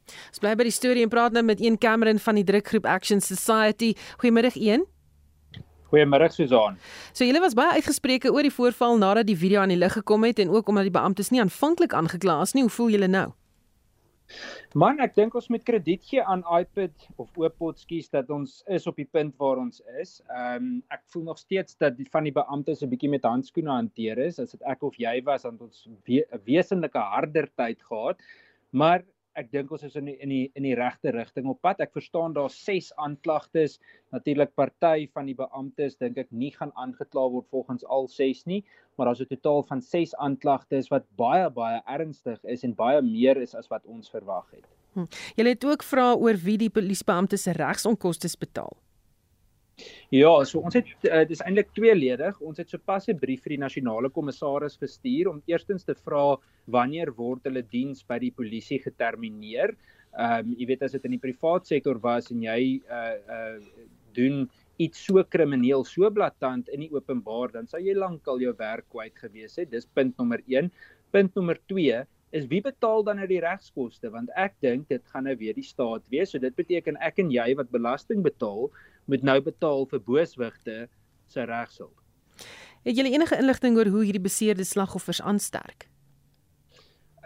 Het 0.10 0.18
met 0.26 0.30
ons 0.30 0.40
bly 0.42 0.56
by 0.58 0.66
die 0.66 0.74
storie 0.74 1.04
en 1.06 1.10
praat 1.10 1.32
nou 1.32 1.44
met 1.46 1.62
een 1.62 1.78
Cameron 1.78 2.20
van 2.20 2.36
die 2.36 2.44
drukgroep 2.44 2.86
Action 2.86 3.22
Society. 3.22 3.94
Goeiemiddag 4.18 4.56
een. 4.56 4.86
Goeiemôre 5.90 6.30
Susan. 6.30 6.78
So 7.14 7.26
julle 7.26 7.42
was 7.42 7.58
baie 7.58 7.80
uitgespreke 7.80 8.30
oor 8.30 8.46
die 8.46 8.54
voorval 8.54 9.00
nadat 9.02 9.26
die 9.26 9.38
video 9.38 9.64
aan 9.64 9.74
die 9.74 9.80
lig 9.80 9.96
gekom 9.98 10.24
het 10.28 10.40
en 10.40 10.50
ook 10.54 10.70
omdat 10.70 10.86
die 10.86 10.94
beamptes 10.94 11.32
nie 11.34 11.42
aanvanklik 11.42 11.94
aangekla 11.98 12.42
is 12.46 12.54
nie. 12.54 12.66
Hoe 12.68 12.74
voel 12.74 12.94
julle 12.94 13.10
nou? 13.10 13.30
Man, 14.78 15.00
ek 15.02 15.16
dink 15.16 15.34
ons 15.34 15.48
moet 15.50 15.64
krediet 15.66 16.04
gee 16.06 16.22
aan 16.22 16.44
iPad 16.54 17.08
of 17.18 17.32
Opot 17.42 17.80
skies 17.82 18.12
dat 18.14 18.30
ons 18.30 18.60
is 18.70 18.86
op 18.90 19.00
die 19.02 19.08
punt 19.10 19.34
waar 19.42 19.58
ons 19.58 19.82
is. 19.98 20.20
Ehm 20.30 20.68
um, 20.68 20.68
ek 20.94 21.02
voel 21.10 21.26
nog 21.32 21.40
steeds 21.42 21.80
dat 21.82 21.98
die 21.98 22.06
van 22.14 22.30
die 22.30 22.36
beamptes 22.36 22.84
'n 22.86 22.92
bietjie 22.92 23.10
met 23.10 23.26
handskoene 23.26 23.74
hanteer 23.74 24.22
is. 24.28 24.38
As 24.40 24.54
dit 24.54 24.62
ek 24.62 24.86
of 24.86 25.00
jy 25.02 25.16
was, 25.26 25.48
dan 25.48 25.58
ons 25.60 25.88
'n 25.88 25.98
we 26.06 26.22
wesenlike 26.46 27.00
harder 27.00 27.50
tyd 27.58 27.82
gehad. 27.82 28.22
Maar 28.70 29.02
ek 29.38 29.52
dink 29.52 29.72
ons 29.72 29.84
is 29.84 29.96
in 30.00 30.10
die, 30.10 30.16
in 30.24 30.32
die 30.34 30.52
in 30.58 30.66
die 30.66 30.76
regte 30.78 31.12
rigting 31.16 31.50
op 31.52 31.62
pad. 31.62 31.82
Ek 31.84 31.94
verstaan 31.96 32.34
daar's 32.34 32.58
6 32.66 32.92
aanklagtes. 32.98 33.78
Natuurlik 34.16 34.56
party 34.58 35.08
van 35.14 35.30
die 35.30 35.38
beamptes 35.38 35.98
dink 36.02 36.18
ek 36.18 36.32
nie 36.32 36.52
gaan 36.56 36.74
aangekla 36.76 37.28
word 37.36 37.48
volgens 37.54 37.86
al 37.86 38.10
6 38.10 38.46
nie, 38.50 38.64
maar 38.98 39.10
daar's 39.10 39.22
'n 39.22 39.30
totaal 39.36 39.64
van 39.64 39.82
6 39.82 40.16
aanklagtes 40.16 40.90
wat 40.90 41.06
baie 41.16 41.50
baie 41.50 41.82
ernstig 41.86 42.44
is 42.44 42.64
en 42.64 42.76
baie 42.76 43.02
meer 43.02 43.38
is 43.38 43.56
as 43.56 43.68
wat 43.68 43.86
ons 43.86 44.10
verwag 44.10 44.50
het. 44.52 44.66
Hm. 44.94 45.06
Jy 45.36 45.48
het 45.48 45.66
ook 45.66 45.84
vra 45.84 46.14
oor 46.16 46.36
wie 46.36 46.58
die 46.58 46.70
polisiebeamptes 46.70 47.44
se 47.44 47.52
regsonkoste 47.52 48.28
betaal. 48.40 48.76
Ja, 50.14 50.32
so 50.46 50.64
ons 50.66 50.78
het 50.78 50.88
uh, 51.08 51.24
dis 51.30 51.42
eintlik 51.46 51.74
tweeledig. 51.78 52.40
Ons 52.42 52.58
het 52.58 52.70
sopas 52.70 53.10
'n 53.10 53.20
brief 53.20 53.44
vir 53.44 53.56
die 53.56 53.64
nasionale 53.66 54.10
kommissaris 54.10 54.78
gestuur 54.78 55.30
om 55.30 55.44
eerstens 55.48 55.84
te 55.84 55.96
vra 55.96 56.38
wanneer 56.68 57.12
word 57.16 57.44
hulle 57.44 57.62
diens 57.62 58.04
by 58.04 58.20
die 58.20 58.32
polisie 58.32 58.80
getermineer. 58.80 59.76
Ehm 60.18 60.50
um, 60.50 60.56
jy 60.58 60.66
weet 60.66 60.84
as 60.84 60.92
dit 60.98 61.06
in 61.06 61.18
die 61.18 61.26
privaat 61.28 61.68
sektor 61.68 62.00
was 62.02 62.32
en 62.32 62.42
jy 62.42 62.82
uh 62.90 63.16
uh 63.30 63.60
doen 64.14 64.50
iets 64.80 65.02
so 65.06 65.24
krimineel, 65.24 65.84
so 65.86 66.10
blaatant 66.10 66.70
in 66.74 66.86
die 66.86 66.94
openbaar, 66.94 67.52
dan 67.52 67.68
sou 67.68 67.82
jy 67.84 67.94
lankal 67.94 68.40
jou 68.42 68.54
werk 68.58 68.88
kwyt 68.90 69.16
gewees 69.20 69.58
het. 69.60 69.70
Dis 69.72 69.86
punt 69.86 70.18
nommer 70.18 70.42
1. 70.48 70.72
Punt 71.12 71.36
nommer 71.36 71.60
2 71.68 72.06
is 72.32 72.46
wie 72.50 72.62
betaal 72.62 73.04
dan 73.04 73.18
nou 73.18 73.28
die 73.30 73.42
regskoste 73.42 74.12
want 74.14 74.30
ek 74.38 74.56
dink 74.62 74.88
dit 74.92 75.02
gaan 75.14 75.26
nou 75.26 75.36
weer 75.38 75.56
die 75.58 75.66
staat 75.66 76.06
wees. 76.14 76.32
So 76.32 76.42
dit 76.42 76.56
beteken 76.56 77.00
ek 77.06 77.20
en 77.24 77.32
jy 77.34 77.48
wat 77.60 77.72
belasting 77.74 78.24
betaal, 78.26 78.70
moet 79.10 79.24
nou 79.26 79.40
betaal 79.42 79.86
vir 79.92 80.02
booswigte 80.06 80.78
se 81.30 81.46
regshulp. 81.46 81.96
Het 82.88 82.98
jy 82.98 83.12
enige 83.12 83.38
inligting 83.42 83.78
oor 83.78 83.90
hoe 83.92 84.04
hierdie 84.08 84.24
beseerde 84.24 84.66
slagoffers 84.68 85.22
aansterk? 85.22 85.90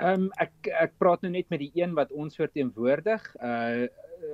Ehm 0.02 0.26
um, 0.26 0.30
ek 0.42 0.72
ek 0.82 0.96
praat 0.98 1.22
nou 1.22 1.30
net 1.36 1.52
met 1.54 1.62
die 1.62 1.72
een 1.78 1.94
wat 1.98 2.12
ons 2.12 2.40
verteenwoordig. 2.40 3.28
Uh 3.38 3.90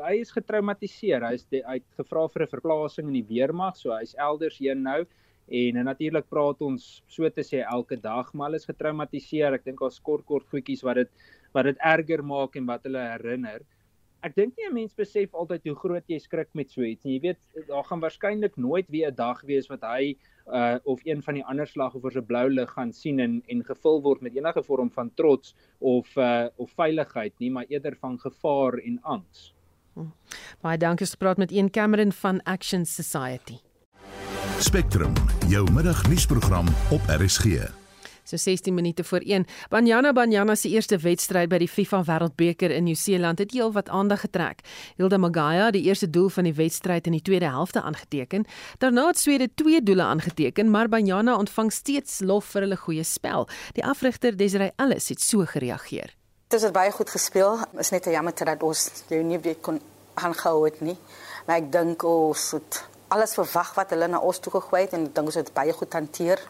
hy 0.05 0.19
is 0.21 0.29
getraumatiseer. 0.31 1.23
Hy 1.25 1.33
is 1.33 1.47
die, 1.49 1.63
hy 1.65 1.79
het 1.79 1.97
gevra 1.97 2.27
vir 2.29 2.43
'n 2.45 2.51
verplasing 2.51 3.07
in 3.09 3.15
die 3.17 3.25
weermag, 3.25 3.75
so 3.75 3.91
hy's 3.91 4.13
elders 4.15 4.59
heen 4.61 4.83
nou. 4.85 5.01
En 5.49 5.79
natuurlik 5.83 6.29
praat 6.29 6.61
ons 6.61 7.01
so 7.09 7.29
te 7.29 7.41
sê 7.41 7.63
elke 7.65 7.97
dag, 7.97 8.33
maar 8.33 8.49
hulle 8.49 8.61
is 8.61 8.69
getraumatiseer. 8.69 9.53
Ek 9.57 9.65
dink 9.65 9.79
daar's 9.79 9.99
kort 9.99 10.25
kort 10.25 10.45
goedjies 10.53 10.85
wat 10.85 11.01
dit 11.01 11.09
wat 11.53 11.65
dit 11.65 11.77
erger 11.81 12.23
maak 12.23 12.55
en 12.55 12.65
wat 12.69 12.83
hulle 12.85 13.01
herinner 13.01 13.65
ek 14.25 14.35
dink 14.35 14.57
nie 14.57 14.67
'n 14.67 14.73
mens 14.73 14.93
besef 14.93 15.33
altyd 15.33 15.63
hoe 15.67 15.75
groot 15.75 16.03
jy 16.07 16.19
skrik 16.19 16.49
met 16.53 16.71
so 16.71 16.81
iets 16.81 17.05
nie. 17.05 17.19
Jy 17.19 17.21
weet, 17.21 17.67
daar 17.67 17.83
gaan 17.83 18.01
waarskynlik 18.01 18.57
nooit 18.57 18.87
weer 18.89 19.11
'n 19.11 19.15
dag 19.15 19.41
wees 19.41 19.67
wat 19.67 19.81
hy 19.81 20.15
uh 20.47 20.77
of 20.83 20.99
een 21.05 21.21
van 21.21 21.33
die 21.33 21.45
ander 21.45 21.67
slagoffers 21.67 22.13
se 22.13 22.21
blou 22.21 22.49
lig 22.49 22.69
gaan 22.69 22.91
sien 22.93 23.19
en 23.19 23.43
en 23.47 23.63
gevul 23.63 24.01
word 24.01 24.21
met 24.21 24.35
enige 24.35 24.63
vorm 24.63 24.89
van 24.91 25.11
trots 25.15 25.55
of 25.79 26.15
uh 26.17 26.47
of 26.57 26.71
veiligheid 26.71 27.33
nie, 27.39 27.51
maar 27.51 27.65
eerder 27.69 27.95
van 27.99 28.19
gevaar 28.19 28.79
en 28.83 28.99
angs. 29.01 29.53
Hm. 29.93 30.11
Baie 30.61 30.77
dankie 30.77 31.05
vir 31.05 31.17
gepraat 31.17 31.37
met 31.37 31.51
een 31.51 31.69
Cameron 31.69 32.11
van 32.11 32.41
Action 32.43 32.85
Society. 32.85 33.57
Spectrum, 34.59 35.13
jou 35.47 35.71
middagnuusprogram 35.71 36.67
op 36.91 37.01
RSG 37.07 37.78
so 38.29 38.37
16 38.37 38.73
minute 38.73 39.03
voor 39.03 39.19
1. 39.19 39.45
Banyana 39.69 40.13
Banyana 40.13 40.55
se 40.55 40.69
eerste 40.69 40.97
wedstryd 40.97 41.49
by 41.49 41.57
die 41.63 41.67
FIFA 41.67 42.03
Wêreldbeker 42.05 42.71
in 42.71 42.83
Nieu-Seeland 42.83 43.39
het 43.39 43.51
heel 43.51 43.71
wat 43.73 43.89
aandag 43.89 44.21
getrek. 44.21 44.61
Hilda 44.97 45.17
Magaya, 45.17 45.71
die 45.71 45.83
eerste 45.87 46.09
doel 46.09 46.29
van 46.29 46.43
die 46.43 46.53
wedstryd 46.53 47.05
in 47.09 47.17
die 47.17 47.21
tweede 47.21 47.49
helfte 47.49 47.81
aangeteken. 47.81 48.45
Daarna 48.77 49.07
het 49.07 49.19
Swede 49.19 49.49
twee 49.55 49.81
doele 49.83 50.03
aangeteken, 50.03 50.69
maar 50.69 50.89
Banyana 50.89 51.37
ontvang 51.37 51.71
steeds 51.73 52.19
lof 52.19 52.45
vir 52.53 52.67
hulle 52.67 52.77
goeie 52.77 53.03
spel. 53.03 53.47
Die 53.73 53.85
afrigter 53.85 54.37
Desiree 54.37 54.71
Ellis 54.77 55.09
het 55.09 55.21
so 55.21 55.45
gereageer. 55.45 56.13
Dit 56.49 56.61
het 56.61 56.73
baie 56.73 56.91
goed 56.91 57.09
gespeel. 57.09 57.59
Is 57.77 57.91
net 57.93 58.05
jammer 58.05 58.33
dat 58.33 58.63
ons 58.63 58.87
jou 59.09 59.23
nie 59.23 59.39
weer 59.39 59.57
kon 59.61 59.81
aangehou 60.13 60.65
het 60.65 60.81
nie. 60.81 60.97
Maar 61.45 61.61
ek 61.61 61.71
dink 61.71 62.03
ons 62.03 62.51
het 62.57 62.83
alles 63.09 63.33
verwag 63.37 63.73
wat 63.77 63.93
hulle 63.93 64.07
na 64.09 64.21
ons 64.21 64.39
toe 64.41 64.53
gegooi 64.53 64.81
het 64.83 64.95
en 64.97 65.07
ek 65.07 65.15
dink 65.15 65.31
ons 65.31 65.37
het 65.39 65.53
baie 65.53 65.73
goed 65.73 65.93
hanteer. 65.93 66.41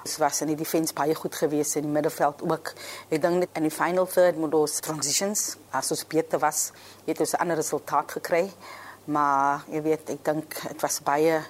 Ons 0.00 0.16
was 0.16 0.40
in 0.40 0.48
die 0.48 0.56
defense 0.56 0.94
baie 0.96 1.14
goed 1.14 1.34
geweest 1.36 1.76
in 1.76 1.84
die 1.84 1.92
middelveld 1.92 2.42
ook. 2.42 2.72
Ek 3.12 3.20
dink 3.20 3.42
net 3.42 3.58
in 3.58 3.66
die 3.68 3.74
final 3.74 4.06
third 4.08 4.38
moet 4.40 4.54
ons 4.56 4.80
transitions 4.80 5.56
as 5.76 5.90
ons 5.92 6.06
beter 6.08 6.40
was, 6.40 6.72
het 7.06 7.20
ons 7.20 7.34
'n 7.34 7.40
ander 7.42 7.56
resultaat 7.56 8.12
gekry. 8.12 8.50
Maar 9.04 9.64
jy 9.68 9.82
weet, 9.82 10.10
ek 10.10 10.24
dink 10.24 10.60
dit 10.68 10.80
was 10.80 11.00
baie 11.02 11.42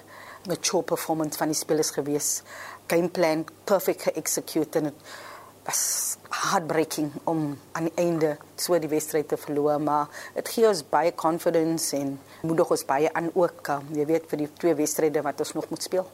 mature 0.47 0.83
performance 0.83 1.37
van 1.37 1.47
die 1.47 1.55
spelers 1.55 1.91
geweest. 1.91 2.43
Game 2.87 3.09
plan 3.09 3.45
perfect 3.63 4.11
executed 4.15 4.75
en 4.75 4.93
was 5.63 6.17
heartbreaking 6.29 7.11
om 7.23 7.57
aan 7.71 7.83
die 7.83 7.95
einde 7.95 8.37
so 8.55 8.79
die 8.79 8.89
wedstryd 8.89 9.27
te 9.27 9.37
verloor, 9.37 9.81
maar 9.81 10.07
dit 10.35 10.47
gee 10.47 10.67
ons 10.67 10.83
baie 10.89 11.13
confidence 11.15 11.95
en 11.97 12.19
moedig 12.41 12.71
ons 12.71 12.85
baie 12.85 13.13
aan 13.13 13.29
ook, 13.33 13.75
jy 13.93 14.05
weet 14.05 14.25
vir 14.31 14.37
die 14.45 14.49
twee 14.53 14.75
wedstryde 14.75 15.21
wat 15.21 15.39
ons 15.39 15.53
nog 15.53 15.69
moet 15.69 15.83
speel. 15.83 16.09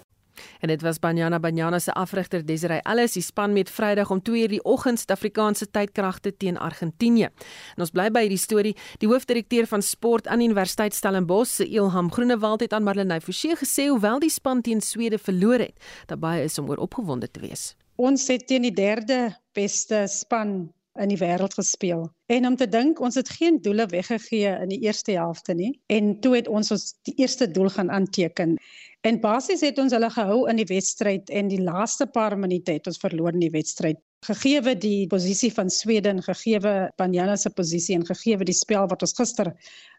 En 0.59 0.67
dit 0.67 0.81
was 0.81 0.99
Banyana 0.99 1.39
Banyana 1.39 1.79
se 1.79 1.93
afrigter 1.93 2.45
Desiree 2.45 2.81
Ellis, 2.83 3.13
die 3.13 3.21
span 3.21 3.53
met 3.53 3.69
Vrydag 3.69 4.11
om 4.11 4.21
2:00 4.21 4.49
die 4.49 4.63
oggend 4.63 4.99
Suid-Afrikaanse 4.99 5.69
tydkragte 5.71 6.37
teen 6.37 6.57
Argentinië. 6.57 7.29
En 7.75 7.85
ons 7.85 7.91
bly 7.91 8.09
by 8.11 8.21
hierdie 8.21 8.37
storie. 8.37 8.75
Die 8.97 9.07
hoofdirekteur 9.07 9.67
van 9.67 9.81
sport 9.81 10.27
aan 10.27 10.41
Universiteit 10.41 10.93
Stellenbosch, 10.93 11.59
Ilham 11.59 12.11
Groenewald 12.11 12.61
het 12.61 12.73
aan 12.73 12.83
Marlenae 12.83 13.21
Forsie 13.21 13.55
gesê 13.55 13.87
hoewel 13.87 14.19
die 14.19 14.29
span 14.29 14.61
teen 14.61 14.81
Swede 14.81 15.17
verloor 15.17 15.59
het, 15.59 15.75
dat 16.05 16.19
baie 16.19 16.43
is 16.43 16.57
om 16.59 16.69
oor 16.69 16.77
opgewonde 16.77 17.31
te 17.31 17.39
wees. 17.39 17.75
Ons 17.95 18.27
het 18.27 18.47
teen 18.47 18.61
die 18.61 18.73
derde 18.73 19.35
beste 19.53 20.03
span 20.07 20.69
in 20.97 21.11
die 21.11 21.17
wêreld 21.17 21.53
gespeel. 21.53 22.07
En 22.25 22.47
om 22.47 22.55
te 22.55 22.67
dink 22.69 22.99
ons 22.99 23.15
het 23.15 23.29
geen 23.29 23.61
doele 23.61 23.85
weggegee 23.85 24.53
in 24.61 24.69
die 24.73 24.79
eerste 24.85 25.11
helfte 25.17 25.53
nie 25.53 25.71
en 25.93 26.19
toe 26.19 26.35
het 26.35 26.47
ons 26.47 26.71
ons 26.71 26.85
die 27.07 27.13
eerste 27.21 27.49
doel 27.51 27.69
gaan 27.69 27.91
aanteken. 27.91 28.57
En 29.05 29.19
basies 29.21 29.61
het 29.61 29.77
ons 29.79 29.93
hulle 29.93 30.09
gehou 30.09 30.39
in 30.49 30.57
die 30.59 30.67
wedstryd 30.67 31.29
en 31.29 31.51
die 31.51 31.61
laaste 31.61 32.07
paar 32.07 32.37
minute 32.37 32.73
het 32.79 32.87
ons 32.87 32.99
verloor 33.01 33.35
in 33.37 33.45
die 33.45 33.53
wedstryd. 33.53 33.99
Gegeewe 34.25 34.73
die 34.73 35.05
posisie 35.07 35.51
van 35.53 35.69
Swede 35.69 36.09
en 36.09 36.23
gegeewe 36.25 36.89
Banyana 36.97 37.35
se 37.37 37.51
posisie 37.53 37.95
en 37.95 38.05
gegeewe 38.05 38.47
die 38.49 38.55
spel 38.57 38.87
wat 38.89 39.03
ons 39.05 39.13
gister 39.13 39.51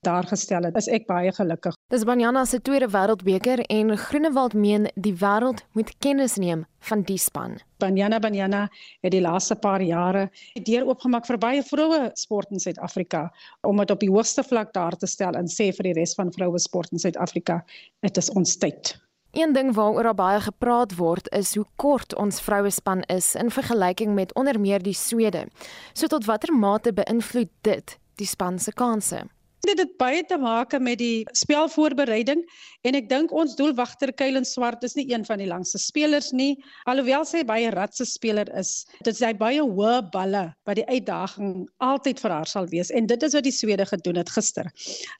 daar 0.02 0.26
gestel 0.26 0.66
het, 0.66 0.76
is 0.76 0.88
ek 0.90 1.06
baie 1.06 1.30
gelukkig. 1.36 1.76
Dis 1.94 2.02
Banyana 2.04 2.42
se 2.44 2.58
tweede 2.58 2.90
wêreldbeker 2.90 3.62
en 3.70 3.94
Groenewald 3.96 4.58
meen 4.58 4.90
die 4.96 5.14
wêreld 5.22 5.62
moet 5.78 5.94
kennis 6.02 6.34
neem 6.36 6.66
van 6.90 7.06
die 7.06 7.18
span. 7.18 7.60
Banyana 7.78 8.18
Banyana 8.18 8.66
het 9.06 9.14
die 9.14 9.22
laaste 9.22 9.54
paar 9.54 9.86
jare 9.86 10.28
die 10.58 10.66
deur 10.66 10.90
oopgemaak 10.90 11.26
vir 11.30 11.38
baie 11.38 11.62
vroue 11.62 12.10
sport 12.18 12.50
in 12.50 12.58
Suid-Afrika 12.58 13.28
om 13.62 13.78
dit 13.78 13.94
op 13.94 14.02
die 14.02 14.10
hoogste 14.10 14.42
vlak 14.42 14.74
daar 14.74 14.98
te 14.98 15.06
stel 15.06 15.38
en 15.38 15.46
sê 15.46 15.70
vir 15.70 15.92
die 15.92 15.98
res 16.02 16.18
van 16.18 16.34
vroue 16.34 16.58
sport 16.58 16.90
in 16.90 17.06
Suid-Afrika, 17.06 17.62
dit 18.02 18.18
is 18.18 18.34
ons 18.34 18.58
tyd. 18.58 18.98
Een 19.32 19.52
ding 19.52 19.74
waaroor 19.74 20.02
daar 20.02 20.14
baie 20.14 20.40
gepraat 20.40 20.96
word 20.96 21.28
is 21.36 21.54
hoe 21.54 21.66
kort 21.76 22.14
ons 22.16 22.40
vrouespan 22.40 23.02
is 23.02 23.34
in 23.34 23.50
vergelyking 23.50 24.14
met 24.14 24.34
onder 24.34 24.60
meer 24.60 24.82
die 24.82 24.94
Swede. 24.94 25.46
So 25.92 26.06
tot 26.06 26.24
watter 26.24 26.54
mate 26.54 26.92
beïnvloed 26.92 27.50
dit 27.60 27.98
die 28.14 28.26
span 28.26 28.58
se 28.58 28.72
kansse? 28.72 29.26
Dit 29.66 29.80
het 29.82 29.96
baie 29.98 30.22
te 30.22 30.36
maak 30.38 30.74
met 30.78 31.00
die 31.00 31.26
spelvoorbereiding 31.34 32.44
en 32.86 32.94
ek 32.94 33.08
dink 33.10 33.32
ons 33.34 33.56
doelwagter 33.58 34.12
Kylen 34.14 34.46
Swart 34.46 34.84
is 34.86 34.94
nie 34.94 35.08
een 35.10 35.24
van 35.26 35.42
die 35.42 35.48
langste 35.50 35.80
spelers 35.82 36.30
nie 36.30 36.52
alhoewel 36.86 37.26
sy 37.26 37.42
baie 37.48 37.72
ratse 37.74 38.06
speler 38.06 38.46
is. 38.60 38.86
Dit 39.02 39.18
sy 39.18 39.32
baie 39.40 39.64
hoë 39.64 39.96
balle 40.14 40.44
wat 40.68 40.78
die 40.78 40.86
uitdaging 40.86 41.66
altyd 41.82 42.22
vir 42.22 42.36
haar 42.36 42.50
sal 42.50 42.70
wees 42.70 42.92
en 42.94 43.10
dit 43.10 43.26
is 43.26 43.34
wat 43.34 43.48
die 43.48 43.54
Swede 43.54 43.88
gedoen 43.90 44.22
het 44.22 44.30
gister. 44.30 44.70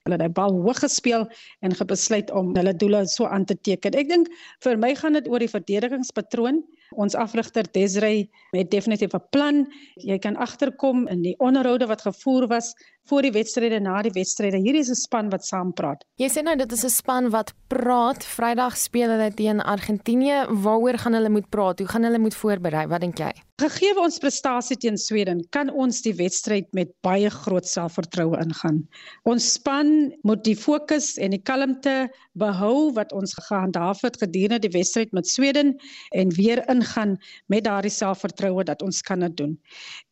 Hulle 0.06 0.20
het 0.20 0.26
die 0.28 0.36
bal 0.38 0.54
hoog 0.54 0.84
gespeel 0.86 1.26
en 1.66 1.74
gebesluit 1.74 2.30
om 2.30 2.54
hulle 2.54 2.76
doele 2.78 3.04
so 3.10 3.26
aan 3.26 3.48
te 3.48 3.58
teken. 3.58 3.98
Ek 3.98 4.06
dink 4.12 4.30
vir 4.62 4.78
my 4.78 4.94
gaan 4.94 5.18
dit 5.18 5.26
oor 5.26 5.42
die 5.42 5.50
verdedigingspatroon 5.50 6.62
Ons 6.96 7.14
afrigter 7.14 7.66
Desrey 7.72 8.28
het 8.50 8.70
definitief 8.70 9.14
'n 9.14 9.28
plan. 9.30 9.66
Jy 9.96 10.18
kan 10.18 10.36
agterkom 10.36 11.06
in 11.08 11.22
die 11.22 11.34
onderhoude 11.38 11.86
wat 11.86 12.02
gevoer 12.02 12.46
was 12.48 12.74
voor 13.08 13.22
die 13.22 13.32
wedstryde 13.32 13.80
na 13.80 14.02
die 14.02 14.12
wedstryde. 14.12 14.56
Hierdie 14.56 14.84
is 14.84 14.90
'n 14.90 14.94
span 14.94 15.30
wat 15.30 15.44
saam 15.44 15.72
praat. 15.72 16.04
Jy 16.16 16.28
sê 16.28 16.42
nou 16.42 16.56
dit 16.56 16.72
is 16.72 16.84
'n 16.84 16.90
span 16.90 17.30
wat 17.30 17.52
praat. 17.68 18.24
Vrydag 18.24 18.76
speel 18.76 19.08
hulle 19.10 19.34
teen 19.34 19.60
Argentinië. 19.60 20.46
Waaroor 20.48 20.98
gaan 20.98 21.12
hulle 21.12 21.28
moet 21.28 21.48
praat? 21.48 21.78
Hoe 21.78 21.88
gaan 21.88 22.02
hulle 22.02 22.18
moet 22.18 22.34
voorberei? 22.34 22.86
Wat 22.86 23.00
dink 23.00 23.18
jy? 23.18 23.32
Gegee 23.58 23.96
ons 23.98 24.18
prestasie 24.18 24.76
teen 24.76 24.96
Sweden, 24.96 25.40
kan 25.50 25.70
ons 25.70 26.02
die 26.02 26.14
wedstryd 26.14 26.68
met 26.72 26.92
baie 27.02 27.30
groot 27.30 27.66
selfvertroue 27.66 28.38
ingaan. 28.38 28.88
Ons 29.24 29.52
span 29.52 30.12
moet 30.22 30.44
die 30.44 30.56
fokus 30.56 31.16
en 31.18 31.30
die 31.30 31.42
kalmte 31.42 32.08
behou 32.38 32.92
wat 32.94 33.12
ons 33.12 33.34
gehandhaaf 33.34 34.02
het 34.02 34.20
gedurende 34.22 34.60
die 34.68 34.78
wedstryd 34.78 35.10
met 35.12 35.26
Sweden 35.26 35.74
en 36.14 36.30
weer 36.36 36.62
ingaan 36.78 37.16
met 37.52 37.66
daardie 37.66 37.92
selfvertroue 37.92 38.64
dat 38.64 38.82
ons 38.82 39.02
kan 39.02 39.26
dit 39.26 39.36
doen. 39.36 39.58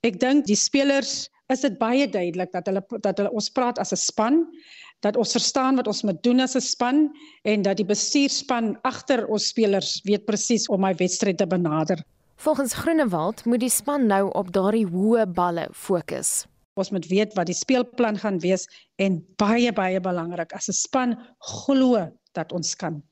Ek 0.07 0.21
dink 0.21 0.47
die 0.51 0.59
spelers 0.59 1.29
is 1.53 1.63
dit 1.63 1.79
baie 1.79 2.09
duidelik 2.11 2.51
dat 2.53 2.67
hulle 2.67 2.83
dat 3.01 3.19
hulle 3.23 3.31
ons 3.31 3.51
praat 3.55 3.79
as 3.79 3.93
'n 3.95 4.03
span 4.03 4.43
dat 5.05 5.17
ons 5.17 5.35
verstaan 5.37 5.77
wat 5.77 5.87
ons 5.87 6.03
moet 6.03 6.23
doen 6.23 6.41
as 6.41 6.57
'n 6.57 6.61
span 6.61 6.99
en 7.45 7.63
dat 7.63 7.77
die 7.77 7.87
bestuurspan 7.87 8.77
agter 8.83 9.27
ons 9.27 9.49
spelers 9.49 10.01
weet 10.05 10.25
presies 10.25 10.69
om 10.69 10.81
my 10.81 10.95
wedstryd 10.95 11.39
te 11.39 11.47
benader. 11.47 12.03
Volgens 12.37 12.75
Groenewald 12.75 13.45
moet 13.45 13.61
die 13.61 13.71
span 13.71 14.07
nou 14.07 14.31
op 14.31 14.53
daardie 14.53 14.87
hoë 14.87 15.27
balle 15.27 15.69
fokus. 15.73 16.47
Ons 16.75 16.91
moet 16.91 17.07
weet 17.07 17.35
wat 17.35 17.47
die 17.47 17.57
speelplan 17.57 18.19
gaan 18.19 18.39
wees 18.39 18.67
en 18.97 19.25
baie 19.37 19.73
baie 19.73 20.01
belangrik 20.01 20.53
as 20.53 20.69
'n 20.69 20.73
span 20.73 21.17
glo 21.39 22.13
dat 22.33 22.53
ons 22.53 22.75
kan. 22.77 23.03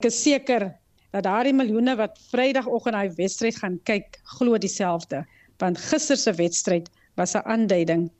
Ek 0.00 0.06
is 0.06 0.22
seker 0.22 0.74
dat 1.14 1.22
daardie 1.22 1.54
miljoene 1.54 1.94
wat 1.96 2.18
Vrydagoggend 2.32 2.98
hy 2.98 3.08
wedstryd 3.20 3.58
gaan 3.62 3.78
kyk, 3.86 4.18
glo 4.36 4.58
dieselfde, 4.58 5.22
want 5.62 5.78
gister 5.78 6.18
se 6.18 6.32
wedstryd 6.34 6.90
was 7.14 7.36
'n 7.38 7.46
aanduiding 7.46 8.10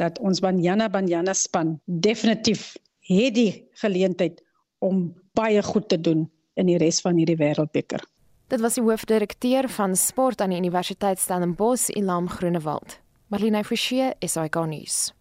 dat 0.00 0.18
ons 0.18 0.40
Banyana 0.40 0.88
Banyana 0.88 1.34
span 1.34 1.80
definitief 1.84 2.76
het 3.00 3.34
die 3.34 3.68
geleentheid 3.82 4.42
om 4.78 5.14
baie 5.34 5.62
goed 5.62 5.88
te 5.88 6.00
doen 6.00 6.30
in 6.54 6.66
die 6.66 6.78
res 6.78 7.00
van 7.00 7.16
hierdie 7.16 7.36
wêreldbeker. 7.36 8.00
Dit 8.48 8.60
was 8.60 8.74
die 8.74 8.82
hoofdirekteur 8.82 9.68
van 9.68 9.96
sport 9.96 10.40
aan 10.40 10.50
die 10.50 10.58
Universiteit 10.58 11.18
Stellenbosch, 11.18 11.88
Ilam 11.88 12.28
Groenewald. 12.28 13.00
Marlene 13.26 13.64
Forsie, 13.64 14.12
SAK 14.20 14.54
nuus. 14.66 15.12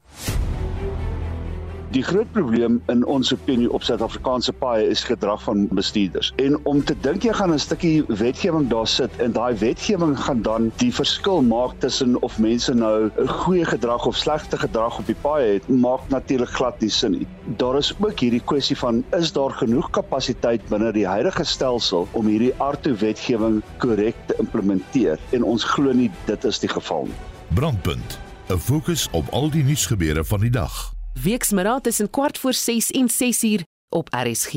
Die 1.96 2.04
groot 2.04 2.28
probleem 2.36 2.82
in 2.92 3.06
ons 3.08 3.30
opinie 3.32 3.70
op 3.72 3.84
Suid-Afrikaanse 3.88 4.52
paaie 4.60 4.90
is 4.92 5.06
gedrag 5.08 5.40
van 5.46 5.68
bestuurders. 5.72 6.34
En 6.44 6.58
om 6.68 6.82
te 6.84 6.96
dink 7.06 7.24
jy 7.24 7.32
gaan 7.34 7.54
'n 7.54 7.60
stukkie 7.64 8.04
wetgewing 8.08 8.68
daar 8.68 8.88
sit 8.88 9.12
en 9.24 9.32
daai 9.32 9.56
wetgewing 9.56 10.18
gaan 10.20 10.42
dan 10.42 10.72
die 10.84 10.92
verskil 10.94 11.42
maak 11.42 11.80
tussen 11.80 12.22
of 12.22 12.40
mense 12.40 12.74
nou 12.74 13.10
'n 13.16 13.28
goeie 13.28 13.66
gedrag 13.66 14.06
of 14.06 14.16
slegte 14.16 14.58
gedrag 14.58 15.00
op 15.00 15.06
die 15.06 15.16
paaie 15.22 15.54
het, 15.54 15.70
maak 15.70 16.10
natuurlik 16.10 16.50
glad 16.50 16.82
nie 16.82 16.90
sin 16.90 17.12
nie. 17.12 17.28
Daar 17.58 17.78
is 17.78 17.94
ook 18.00 18.20
hierdie 18.20 18.44
kwessie 18.44 18.78
van 18.78 19.04
is 19.12 19.32
daar 19.32 19.52
genoeg 19.52 19.90
kapasiteit 19.90 20.70
binne 20.70 20.92
die 20.92 21.08
huidige 21.08 21.44
stelsel 21.44 22.08
om 22.12 22.28
hierdie 22.28 22.54
aardto 22.58 22.96
wetgewing 22.96 23.62
korrek 23.78 24.16
te 24.26 24.36
implementeer? 24.40 25.20
En 25.30 25.44
ons 25.44 25.64
glo 25.64 25.94
nie 25.94 26.12
dit 26.26 26.44
is 26.44 26.60
die 26.60 26.70
geval 26.70 27.04
nie. 27.04 27.20
Brandpunt. 27.56 28.20
'n 28.50 28.58
Fokus 28.58 29.08
op 29.12 29.26
al 29.32 29.50
die 29.50 29.64
nuusgebeure 29.64 30.26
van 30.26 30.40
die 30.40 30.50
dag 30.50 30.97
weksmiddag 31.24 31.82
tussen 31.82 32.10
kwart 32.10 32.38
voor 32.38 32.54
6 32.54 32.92
en 32.92 33.10
6 33.10 33.44
uur 33.44 33.64
op 33.90 34.10
RSG. 34.14 34.54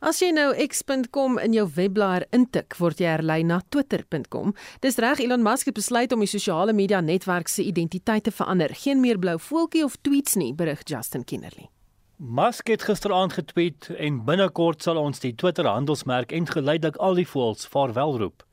As 0.00 0.16
jy 0.22 0.30
nou 0.32 0.54
x.com 0.64 1.34
in 1.38 1.52
jou 1.52 1.66
webblaaier 1.76 2.24
intik, 2.32 2.72
word 2.80 3.02
jy 3.02 3.10
herlei 3.10 3.42
na 3.44 3.58
twitter.com. 3.68 4.54
Dis 4.80 4.96
reg 4.96 5.20
Elon 5.20 5.44
Musk 5.44 5.68
het 5.68 5.76
besluit 5.76 6.14
om 6.16 6.24
die 6.24 6.30
sosiale 6.30 6.72
media 6.72 7.02
netwerk 7.04 7.52
se 7.52 7.66
identiteit 7.68 8.24
te 8.24 8.32
verander. 8.32 8.72
Geen 8.72 9.04
meer 9.04 9.20
blou 9.20 9.36
voeltjie 9.36 9.84
of 9.84 9.98
tweets 10.00 10.38
nie, 10.40 10.54
berig 10.56 10.86
Justin 10.88 11.24
Kennerly. 11.28 11.68
Musk 12.16 12.72
het 12.72 12.82
gisteraand 12.88 13.36
getweet 13.36 13.90
en 13.96 14.24
binnekort 14.24 14.82
sal 14.82 14.96
ons 15.00 15.20
die 15.20 15.34
Twitter 15.36 15.68
handelsmerk 15.68 16.32
en 16.32 16.48
geleidelik 16.48 16.96
al 16.96 17.20
die 17.20 17.28
voels 17.28 17.68
vaarwel 17.68 18.16
roep. 18.24 18.44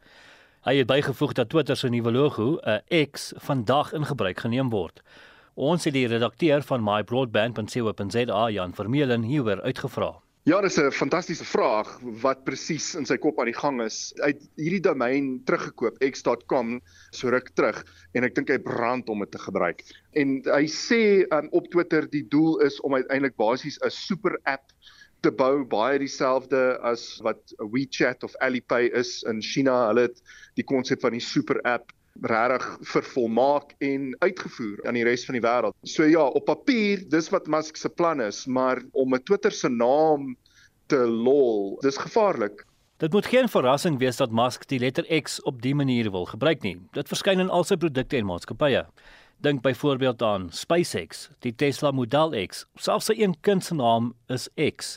Hy 0.67 0.81
het 0.81 0.87
bygevoeg 0.89 1.31
dat 1.37 1.47
Twitter 1.49 1.77
se 1.79 1.87
nuwe 1.87 2.11
logo, 2.11 2.59
'n 2.59 3.05
X, 3.11 3.31
vandag 3.37 3.93
in 3.93 4.05
gebruik 4.05 4.39
geneem 4.39 4.69
word. 4.69 4.99
Ons 5.55 5.83
het 5.83 5.93
die 5.93 6.07
redakteur 6.07 6.61
van 6.61 6.83
mybroadband.co.za, 6.83 8.49
Jan 8.49 8.73
Vermeulen, 8.73 9.21
hieroor 9.21 9.61
uitgevra. 9.61 10.19
Ja, 10.43 10.61
dis 10.61 10.77
'n 10.77 10.91
fantastiese 10.91 11.45
vraag 11.45 11.99
wat 12.21 12.43
presies 12.43 12.95
in 12.95 13.05
sy 13.05 13.17
kop 13.17 13.39
aan 13.39 13.45
die 13.45 13.59
gang 13.59 13.81
is. 13.81 14.13
Hy 14.19 14.27
het 14.27 14.43
hierdie 14.55 14.81
domein 14.81 15.41
teruggekoop, 15.45 16.03
x.com, 16.03 16.81
so 17.11 17.29
ruk 17.29 17.49
terug 17.53 17.85
en 18.11 18.23
ek 18.23 18.35
dink 18.35 18.49
hy 18.49 18.57
brand 18.57 19.09
om 19.09 19.19
dit 19.19 19.31
te 19.31 19.39
gebruik. 19.39 19.83
En 20.11 20.41
hy 20.43 20.65
sê 20.67 21.23
um, 21.31 21.47
op 21.51 21.71
Twitter 21.71 22.09
die 22.09 22.27
doel 22.27 22.59
is 22.59 22.81
om 22.81 22.93
uiteindelik 22.93 23.35
basies 23.35 23.79
'n 23.79 23.89
super 23.89 24.39
app 24.43 24.71
te 25.21 25.31
bou 25.31 25.65
baie 25.65 25.99
dieselfde 25.99 26.77
as 26.85 27.19
wat 27.25 27.53
WeChat 27.57 28.23
of 28.23 28.35
Alipay 28.43 28.89
is 28.93 29.23
in 29.29 29.41
China. 29.41 29.87
Hulle 29.89 30.07
het 30.09 30.21
die 30.59 30.65
konsep 30.67 31.01
van 31.01 31.15
die 31.17 31.23
super 31.23 31.61
app 31.63 31.93
regtig 32.21 32.65
vervolmaak 32.81 33.75
en 33.85 34.15
uitgevoer 34.19 34.87
aan 34.87 34.97
die 34.97 35.05
res 35.05 35.25
van 35.25 35.37
die 35.37 35.43
wêreld. 35.43 35.75
So 35.85 36.07
ja, 36.09 36.25
op 36.25 36.47
papier, 36.49 37.03
dis 37.09 37.29
wat 37.29 37.47
Musk 37.47 37.77
se 37.77 37.89
plan 37.89 38.21
is, 38.21 38.45
maar 38.45 38.81
om 38.91 39.13
'n 39.13 39.23
Twitter 39.23 39.51
se 39.51 39.69
naam 39.69 40.35
te 40.87 40.97
lol, 40.97 41.77
dis 41.81 41.97
gevaarlik. 41.97 42.65
Dit 42.97 43.13
moet 43.13 43.25
geen 43.25 43.49
verrassing 43.49 43.99
wees 43.99 44.17
dat 44.17 44.31
Musk 44.31 44.67
die 44.67 44.79
letter 44.79 45.05
X 45.21 45.41
op 45.41 45.61
dië 45.61 45.73
manier 45.73 46.11
wil 46.11 46.25
gebruik 46.25 46.61
nie. 46.61 46.79
Dit 46.91 47.07
verskyn 47.07 47.39
in 47.39 47.49
al 47.49 47.63
sy 47.63 47.75
produkte 47.75 48.17
en 48.17 48.25
maatskappye. 48.25 48.87
Dink 49.39 49.61
byvoorbeeld 49.61 50.21
aan 50.21 50.49
SpaceX, 50.51 51.29
die 51.45 51.55
Tesla 51.55 51.91
Model 51.91 52.33
X, 52.47 52.63
selfs 52.81 53.11
sy 53.11 53.13
een 53.19 53.35
kind 53.45 53.61
se 53.61 53.75
naam 53.77 54.15
is 54.33 54.47
X. 54.57 54.95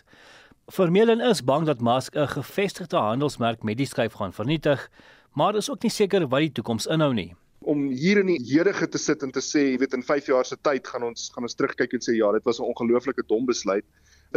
Vermeulen 0.72 1.20
is 1.20 1.42
bang 1.44 1.66
dat 1.68 1.82
Musk 1.84 2.16
'n 2.16 2.28
gevestigde 2.28 2.96
handelsmerk 2.96 3.62
met 3.62 3.76
die 3.76 3.86
skuif 3.86 4.12
gaan 4.16 4.32
vernietig, 4.32 4.88
maar 5.34 5.56
is 5.56 5.70
ook 5.70 5.82
nie 5.82 5.90
seker 5.90 6.28
wat 6.28 6.40
die 6.40 6.52
toekoms 6.52 6.86
inhou 6.86 7.12
nie. 7.12 7.34
Om 7.58 7.88
hier 7.88 8.18
in 8.18 8.26
die 8.26 8.40
hedige 8.40 8.88
te 8.88 8.98
sit 8.98 9.22
en 9.22 9.30
te 9.30 9.40
sê, 9.40 9.60
jy 9.72 9.78
weet 9.78 9.94
in 9.94 10.02
5 10.02 10.26
jaar 10.26 10.44
se 10.44 10.56
tyd 10.56 10.88
gaan 10.88 11.02
ons 11.02 11.30
gaan 11.34 11.44
ons 11.44 11.54
terugkyk 11.54 11.92
en 11.92 12.00
sê 12.00 12.16
ja, 12.16 12.32
dit 12.32 12.44
was 12.44 12.60
'n 12.60 12.64
ongelooflike 12.64 13.22
dom 13.26 13.44
besluit 13.46 13.84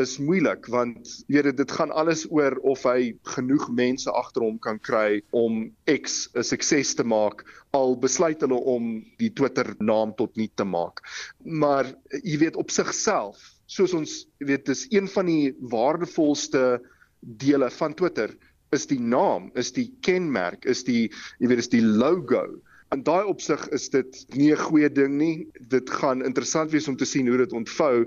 is 0.02 0.18
moeilik 0.18 0.66
want 0.74 1.10
weet 1.28 1.58
dit 1.58 1.72
gaan 1.72 1.92
alles 1.92 2.24
oor 2.32 2.56
of 2.66 2.84
hy 2.88 3.14
genoeg 3.36 3.68
mense 3.78 4.10
agter 4.12 4.46
hom 4.46 4.58
kan 4.62 4.80
kry 4.82 5.22
om 5.32 5.68
X 5.90 6.30
'n 6.34 6.44
sukses 6.44 6.96
te 6.96 7.04
maak 7.04 7.44
al 7.78 7.96
besluit 7.98 8.42
hulle 8.42 8.58
om 8.76 9.04
die 9.22 9.30
Twitter 9.30 9.76
naam 9.80 10.14
tot 10.18 10.36
nul 10.38 10.50
te 10.56 10.66
maak. 10.66 11.02
Maar 11.46 11.94
jy 12.24 12.38
weet 12.38 12.56
op 12.56 12.72
sigself 12.72 13.38
soos 13.66 13.94
ons 13.94 14.26
weet 14.40 14.66
dis 14.66 14.88
een 14.90 15.08
van 15.08 15.26
die 15.26 15.54
waardevolste 15.72 16.82
dele 17.22 17.70
van 17.70 17.94
Twitter 17.94 18.34
is 18.74 18.88
die 18.90 19.00
naam 19.00 19.52
is 19.56 19.72
die 19.72 19.92
kenmerk 20.02 20.66
is 20.66 20.84
die 20.84 21.12
jy 21.40 21.48
weet 21.48 21.62
is 21.62 21.70
die 21.70 21.86
logo. 21.86 22.46
In 22.94 23.04
daai 23.06 23.26
opsig 23.26 23.62
is 23.74 23.90
dit 23.90 24.26
nie 24.38 24.52
'n 24.52 24.58
goeie 24.58 24.90
ding 24.90 25.18
nie. 25.18 25.48
Dit 25.70 25.90
gaan 25.90 26.26
interessant 26.26 26.72
wees 26.72 26.88
om 26.88 26.98
te 26.98 27.06
sien 27.06 27.28
hoe 27.28 27.38
dit 27.38 27.54
ontvou 27.54 28.06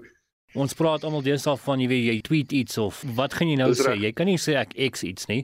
Ons 0.56 0.72
praat 0.72 1.04
almal 1.04 1.20
deesdae 1.20 1.58
van 1.60 1.80
jy 1.82 1.88
weet 1.90 2.06
jy 2.08 2.20
tweet 2.24 2.52
iets 2.56 2.78
of 2.80 3.02
wat 3.18 3.34
gaan 3.36 3.50
jy 3.52 3.58
nou 3.60 3.72
sê? 3.76 3.92
Jy 4.00 4.12
kan 4.16 4.28
nie 4.30 4.38
sê 4.40 4.56
ek 4.56 4.72
X 4.88 5.04
iets 5.04 5.28
nie. 5.28 5.42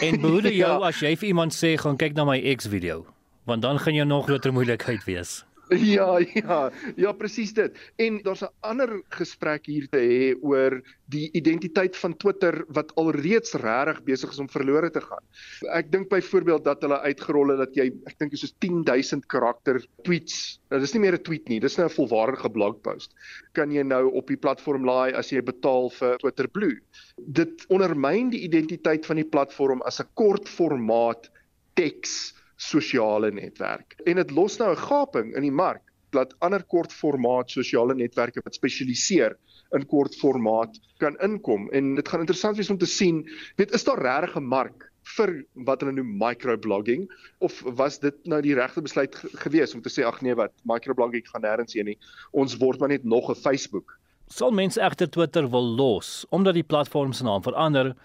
En 0.00 0.16
behoede 0.22 0.52
jou 0.62 0.70
ja. 0.72 0.88
as 0.88 1.02
jy 1.04 1.12
vir 1.20 1.32
iemand 1.34 1.52
sê 1.56 1.74
gaan 1.80 1.98
kyk 2.00 2.16
na 2.16 2.24
my 2.28 2.38
X 2.54 2.70
video, 2.72 3.02
want 3.44 3.64
dan 3.66 3.80
gaan 3.82 3.98
jy 3.98 4.06
nog 4.08 4.30
groter 4.30 4.54
moeilikheid 4.56 5.04
wees. 5.04 5.42
Ja, 5.96 6.18
ja, 6.18 6.70
ja 6.96 7.12
presies 7.16 7.52
dit. 7.56 7.76
En 7.96 8.20
daar's 8.22 8.42
'n 8.42 8.52
ander 8.60 9.02
gesprek 9.08 9.66
hier 9.66 9.88
te 9.88 9.98
hê 9.98 10.34
oor 10.40 10.82
die 11.12 11.30
identiteit 11.32 11.96
van 11.96 12.16
Twitter 12.16 12.64
wat 12.68 12.94
alreeds 12.96 13.54
regtig 13.54 14.02
besig 14.04 14.30
is 14.30 14.38
om 14.38 14.48
verlore 14.48 14.90
te 14.90 15.00
gaan. 15.00 15.24
Ek 15.72 15.90
dink 15.92 16.08
byvoorbeeld 16.08 16.64
dat 16.64 16.82
hulle 16.82 17.00
uitgerol 17.00 17.48
het 17.48 17.58
dat 17.58 17.76
jy 17.76 17.92
ek 18.06 18.18
dink 18.18 18.36
soos 18.36 18.54
10000 18.58 19.26
karakter 19.26 19.80
tweets. 20.04 20.60
Nou 20.70 20.80
dis 20.80 20.94
nie 20.94 21.00
meer 21.00 21.18
'n 21.18 21.22
tweet 21.22 21.48
nie, 21.48 21.60
dis 21.60 21.76
nou 21.76 21.86
'n 21.88 21.96
volwaardige 21.96 22.50
blogpost. 22.50 23.14
Kan 23.52 23.70
jy 23.72 23.82
nou 23.82 24.12
op 24.12 24.26
die 24.26 24.36
platform 24.36 24.84
laai 24.84 25.12
as 25.14 25.30
jy 25.30 25.42
betaal 25.42 25.90
vir 25.90 26.18
Twitter 26.18 26.48
Blue. 26.48 26.80
Dit 27.16 27.66
ondermyn 27.68 28.30
die 28.30 28.44
identiteit 28.44 29.06
van 29.06 29.16
die 29.16 29.28
platform 29.28 29.82
as 29.82 30.00
'n 30.00 30.08
kort 30.14 30.48
formaat 30.48 31.30
teks 31.74 32.34
sosiale 32.62 33.30
netwerk. 33.34 33.96
En 34.04 34.20
dit 34.20 34.30
los 34.30 34.58
nou 34.60 34.70
'n 34.72 34.84
gaping 34.86 35.34
in 35.36 35.42
die 35.42 35.56
mark 35.64 35.82
dat 36.12 36.34
ander 36.38 36.62
kort 36.62 36.92
formaat 36.92 37.50
sosiale 37.50 37.94
netwerke 37.94 38.40
wat 38.44 38.54
spesialiseer 38.54 39.36
in 39.72 39.86
kort 39.86 40.14
formaat 40.14 40.78
kan 40.98 41.16
inkom 41.24 41.70
en 41.72 41.94
dit 41.94 42.08
gaan 42.08 42.20
interessant 42.20 42.56
wees 42.56 42.70
om 42.70 42.78
te 42.78 42.86
sien, 42.86 43.24
weet 43.56 43.72
is 43.72 43.84
daar 43.84 44.02
regtig 44.02 44.36
'n 44.36 44.44
mark 44.44 44.90
vir 45.16 45.44
wat 45.66 45.80
hulle 45.80 45.92
noem 45.92 46.18
microblogging 46.18 47.08
of 47.38 47.62
was 47.78 47.98
dit 47.98 48.14
nou 48.26 48.40
die 48.40 48.54
regte 48.54 48.82
besluit 48.82 49.14
gewees 49.16 49.74
om 49.74 49.82
te 49.82 49.90
sê 49.90 50.04
ag 50.06 50.20
nee 50.22 50.34
wat 50.34 50.52
microblogging 50.64 51.26
gaan 51.26 51.42
nêrens 51.42 51.74
heen 51.74 51.86
nie 51.86 51.98
ons 52.30 52.56
word 52.56 52.78
maar 52.78 52.88
net 52.88 53.04
nog 53.04 53.30
'n 53.30 53.34
Facebook 53.34 53.98
sal 54.28 54.50
mense 54.50 54.80
egter 54.80 55.10
Twitter 55.10 55.50
wil 55.50 55.74
los 55.76 56.24
omdat 56.30 56.54
die 56.54 56.62
platform 56.62 57.12
se 57.12 57.24
naam 57.24 57.42
verander 57.42 57.96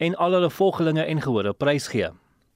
en 0.00 0.16
al 0.16 0.32
hulle 0.32 0.50
volgelinge 0.50 1.04
en 1.04 1.20
gehore 1.20 1.52
prysgee. 1.52 2.08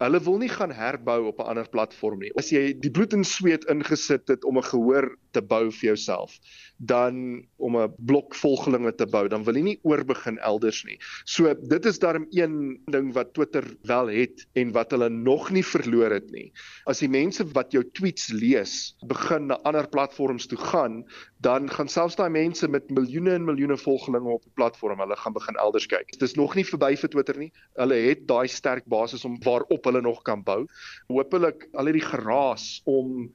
Hulle 0.02 0.20
wil 0.26 0.38
nie 0.42 0.50
gaan 0.50 0.72
herbou 0.74 1.26
op 1.30 1.38
'n 1.38 1.48
ander 1.52 1.68
platform 1.68 2.18
nie. 2.18 2.32
As 2.38 2.50
jy 2.50 2.72
die 2.80 2.90
bloed 2.90 3.12
en 3.12 3.24
sweet 3.24 3.64
ingesit 3.70 4.28
het 4.28 4.44
om 4.44 4.58
'n 4.58 4.70
gehoor 4.70 5.16
te 5.34 5.42
bou 5.42 5.66
vir 5.70 5.90
jouself, 5.92 6.38
dan 6.78 7.44
om 7.56 7.76
'n 7.76 7.94
blok 7.98 8.34
volgelinge 8.34 8.94
te 8.94 9.06
bou, 9.06 9.28
dan 9.28 9.44
wil 9.44 9.54
jy 9.54 9.62
nie 9.62 9.78
oorbegin 9.82 10.38
elders 10.38 10.84
nie. 10.84 10.98
So 11.24 11.54
dit 11.54 11.84
is 11.86 11.98
daarom 11.98 12.26
een 12.30 12.80
ding 12.90 13.12
wat 13.12 13.34
Twitter 13.34 13.64
wel 13.82 14.06
het 14.06 14.46
en 14.54 14.72
wat 14.72 14.90
hulle 14.90 15.08
nog 15.08 15.50
nie 15.50 15.64
verloor 15.64 16.10
het 16.10 16.30
nie. 16.30 16.52
As 16.86 16.98
die 16.98 17.08
mense 17.08 17.44
wat 17.52 17.72
jou 17.72 17.84
tweets 17.92 18.28
lees, 18.32 18.96
begin 19.06 19.46
na 19.46 19.58
ander 19.64 19.88
platforms 19.88 20.46
toe 20.46 20.58
gaan, 20.58 21.04
dan 21.40 21.70
gaan 21.70 21.88
selfs 21.88 22.16
daai 22.16 22.30
mense 22.30 22.68
met 22.68 22.90
miljoene 22.90 23.34
en 23.34 23.44
miljoene 23.44 23.76
volgelinge 23.76 24.28
op 24.28 24.42
die 24.42 24.54
platform, 24.54 24.98
hulle 24.98 25.16
gaan 25.16 25.32
begin 25.32 25.56
elders 25.56 25.86
kyk. 25.86 26.12
Dit 26.12 26.22
is 26.22 26.34
nog 26.34 26.54
nie 26.54 26.64
verby 26.64 26.96
vir 26.96 27.08
Twitter 27.08 27.38
nie. 27.38 27.52
Hulle 27.76 27.94
het 27.94 28.26
daai 28.26 28.48
sterk 28.48 28.86
basis 28.86 29.24
om 29.24 29.38
waarop 29.44 29.84
hulle 29.84 30.00
nog 30.00 30.22
kan 30.22 30.42
bou. 30.42 30.64
Hoopelik 31.08 31.68
al 31.74 31.90
hierdie 31.90 32.06
geraas 32.06 32.80
om 32.84 33.28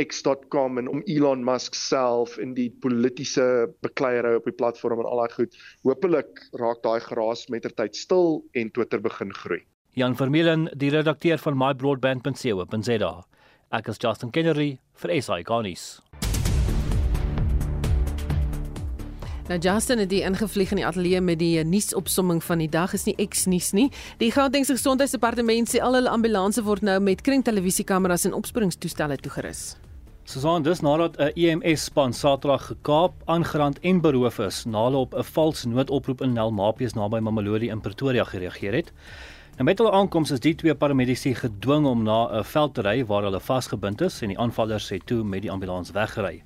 x.com 0.00 0.78
en 0.78 0.88
om 0.88 1.02
Elon 1.04 1.44
Musk 1.44 1.74
self 1.74 2.38
in 2.38 2.54
die 2.54 2.70
politieke 2.80 3.68
bekleierery 3.84 4.40
op 4.40 4.48
die 4.48 4.56
platform 4.56 5.02
en 5.02 5.08
al 5.08 5.24
daai 5.24 5.34
goed. 5.36 5.58
Hoopelik 5.84 6.46
raak 6.60 6.82
daai 6.86 7.00
geraas 7.04 7.48
mettertyd 7.52 7.96
stil 7.96 8.40
en 8.52 8.70
Twitter 8.72 9.00
begin 9.00 9.34
groei. 9.42 9.62
Jan 9.92 10.16
Vermeulen, 10.16 10.70
die 10.72 10.90
redakteur 10.90 11.38
van 11.38 11.58
mybroadband.co.za. 11.60 13.12
Ek 13.72 13.88
is 13.88 14.00
Justin 14.00 14.32
Kennedy 14.32 14.78
vir 15.00 15.12
SI 15.20 15.44
Garnis. 15.44 16.00
Nou 19.48 19.58
Justin 19.60 19.98
het 19.98 20.08
die 20.08 20.22
ingevlieg 20.24 20.70
in 20.70 20.78
die 20.80 20.86
ateljee 20.86 21.20
met 21.20 21.40
die 21.42 21.64
nuusopsomming 21.66 22.40
van 22.44 22.62
die 22.62 22.70
dag 22.70 22.94
is 22.96 23.04
nie 23.04 23.16
X 23.20 23.44
nuus 23.50 23.72
nie. 23.76 23.90
Die 24.22 24.30
Gautengse 24.32 24.78
Gesondheidsdepartement 24.78 25.68
sê 25.68 25.82
al 25.82 25.98
hulle 25.98 26.12
ambulanses 26.12 26.64
word 26.64 26.86
nou 26.86 27.00
met 27.02 27.20
kringtelevisiekameras 27.26 28.24
en 28.30 28.38
opsporingstoestelle 28.38 29.18
toegerus. 29.20 29.74
Susan, 30.24 30.62
dis 30.62 30.80
nadat 30.80 31.16
'n 31.18 31.32
EMS 31.34 31.84
span 31.84 32.12
Saterdag 32.12 32.66
gekaap, 32.66 33.12
aangerand 33.24 33.80
en 33.80 34.00
beroof 34.00 34.38
is 34.38 34.64
nadat 34.64 35.00
op 35.00 35.14
'n 35.14 35.22
vals 35.22 35.64
noodoproep 35.64 36.22
in 36.22 36.32
Nelmapies 36.32 36.92
naby 36.92 37.18
Mamelodi 37.18 37.68
in 37.68 37.80
Pretoria 37.80 38.24
gereageer 38.24 38.72
het. 38.72 38.92
Nou 39.54 39.64
met 39.64 39.78
hulle 39.78 39.90
aankoms 39.90 40.30
is 40.30 40.40
die 40.40 40.54
twee 40.54 40.74
paramedici 40.74 41.34
gedwing 41.34 41.86
om 41.86 42.02
na 42.02 42.38
'n 42.38 42.44
veld 42.44 42.74
te 42.74 42.82
ry 42.82 43.04
waar 43.06 43.22
hulle 43.22 43.40
vasgebind 43.40 44.00
is 44.00 44.22
en 44.22 44.28
die 44.28 44.38
aanvallers 44.38 44.88
het 44.88 45.06
toe 45.06 45.24
met 45.24 45.42
die 45.42 45.50
ambulans 45.50 45.90
weggery. 45.90 46.42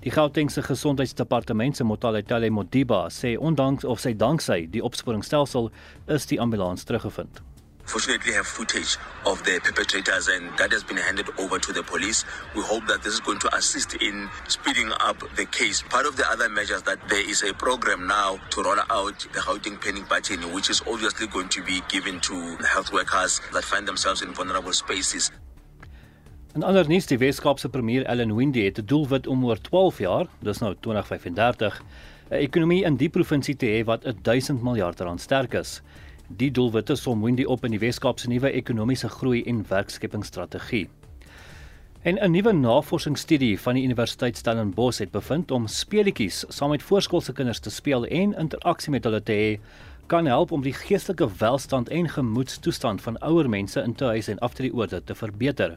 Die 0.00 0.10
Gautengse 0.10 0.62
Gesondheidsdepartement 0.62 1.76
se 1.76 1.84
Motaletale 1.84 2.50
Modiba 2.50 3.08
sê 3.08 3.36
ondanks 3.38 3.84
of 3.84 3.98
sy 4.00 4.16
danksy 4.16 4.70
die 4.70 4.82
opsporingsstelsel 4.82 5.70
is 6.06 6.26
die 6.26 6.40
ambulans 6.40 6.84
teruggevind. 6.84 7.42
Fortunately, 7.86 8.32
have 8.32 8.46
footage 8.46 8.98
of 9.24 9.42
the 9.44 9.60
perpetrators, 9.62 10.28
and 10.28 10.50
that 10.58 10.72
has 10.72 10.82
been 10.82 10.96
handed 10.96 11.28
over 11.38 11.58
to 11.58 11.72
the 11.72 11.82
police. 11.82 12.24
We 12.54 12.62
hope 12.62 12.86
that 12.88 13.02
this 13.02 13.14
is 13.14 13.20
going 13.20 13.38
to 13.40 13.56
assist 13.56 13.94
in 13.94 14.28
speeding 14.48 14.90
up 15.00 15.18
the 15.36 15.46
case. 15.46 15.82
Part 15.82 16.04
of 16.04 16.16
the 16.16 16.28
other 16.28 16.48
measures 16.48 16.82
that 16.82 16.98
there 17.08 17.28
is 17.30 17.42
a 17.42 17.54
program 17.54 18.06
now 18.06 18.38
to 18.50 18.62
roll 18.62 18.80
out 18.90 19.18
the 19.32 19.40
Gauteng 19.40 19.80
panic 19.80 20.08
button, 20.08 20.52
which 20.52 20.68
is 20.68 20.82
obviously 20.86 21.28
going 21.28 21.48
to 21.50 21.62
be 21.62 21.80
given 21.88 22.20
to 22.20 22.56
health 22.66 22.92
workers 22.92 23.40
that 23.52 23.64
find 23.64 23.86
themselves 23.86 24.20
in 24.20 24.34
vulnerable 24.34 24.72
spaces. 24.72 25.30
En 26.56 26.62
ander 26.62 26.88
nuus, 26.88 27.06
die 27.06 27.18
Weskaapse 27.20 27.68
premier 27.68 28.06
Ellen 28.08 28.34
Windey 28.34 28.64
het 28.64 28.78
'n 28.78 28.86
doelwit 28.86 29.26
om 29.26 29.44
oor 29.44 29.60
12 29.60 29.98
jaar, 29.98 30.26
dis 30.40 30.58
nou 30.58 30.74
2035, 30.80 31.82
'n 32.30 32.34
ekonomie 32.34 32.84
in 32.84 32.96
die 32.96 33.08
provinsie 33.08 33.56
te 33.56 33.66
hê 33.66 33.84
wat 33.84 34.02
1000 34.22 34.62
miljard 34.62 35.00
rand 35.00 35.20
sterk 35.20 35.52
is. 35.54 35.82
Die 36.28 36.50
doelwitte 36.50 36.96
som 36.96 37.22
Windey 37.22 37.44
op 37.46 37.64
in 37.64 37.70
die 37.70 37.78
Weskaap 37.78 38.18
se 38.18 38.26
nuwe 38.26 38.50
ekonomiese 38.50 39.08
groei 39.08 39.44
en 39.46 39.60
werkskepingsstrategie. 39.68 40.88
En 42.02 42.18
'n 42.18 42.30
nuwe 42.30 42.52
navorsingsstudie 42.52 43.60
van 43.60 43.74
die 43.74 43.84
Universiteit 43.84 44.36
Stellenbosch 44.36 44.98
het 44.98 45.10
bevind 45.10 45.50
om 45.50 45.66
speletjies 45.66 46.44
saam 46.48 46.70
met 46.70 46.82
voorskoolse 46.82 47.32
kinders 47.32 47.58
te 47.58 47.70
speel 47.70 48.06
en 48.06 48.34
interaksie 48.34 48.90
met 48.90 49.04
hulle 49.04 49.22
te 49.22 49.32
hê 49.32 49.60
kan 50.06 50.26
help 50.26 50.52
om 50.52 50.62
die 50.62 50.72
geestelike 50.72 51.28
welstand 51.38 51.88
en 51.88 52.08
gemoedstoestand 52.08 53.02
van 53.02 53.18
ouer 53.18 53.48
mense 53.48 53.80
in 53.80 53.94
tuis 53.94 54.28
en 54.28 54.38
afdrieorde 54.38 55.04
te 55.04 55.14
verbeter. 55.14 55.76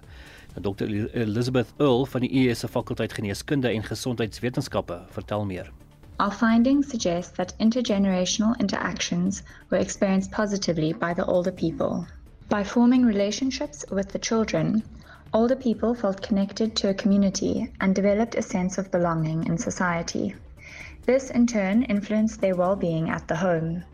Dr 0.62 0.84
Elizabeth 1.14 1.74
Earl 1.78 2.06
van 2.06 2.22
die 2.22 2.50
US 2.50 2.60
se 2.60 2.68
fakulteit 2.68 3.14
geneeskunde 3.14 3.70
en 3.70 3.84
gesondheidswetenskappe 3.84 5.02
vertel 5.10 5.46
meer. 5.46 5.72
Our 6.20 6.32
findings 6.32 6.90
suggest 6.90 7.38
that 7.38 7.58
intergenerational 7.60 8.60
interactions 8.60 9.42
were 9.70 9.78
experienced 9.78 10.32
positively 10.32 10.92
by 10.92 11.14
the 11.14 11.26
older 11.26 11.52
people. 11.52 12.08
By 12.50 12.66
forming 12.66 13.06
relationships 13.06 13.86
with 13.90 14.10
the 14.10 14.20
children, 14.20 14.84
older 15.34 15.56
people 15.56 15.96
felt 15.96 16.22
connected 16.22 16.76
to 16.76 16.90
a 16.90 16.94
community 16.94 17.72
and 17.80 17.96
developed 17.96 18.36
a 18.36 18.42
sense 18.42 18.78
of 18.78 18.92
belonging 18.92 19.46
in 19.48 19.58
society. 19.58 20.36
This 21.06 21.30
in 21.30 21.48
turn 21.48 21.84
influenced 21.84 22.42
their 22.42 22.54
well 22.54 22.76
being 22.76 23.10
at 23.10 23.30
the 23.30 23.38
home. 23.38 23.86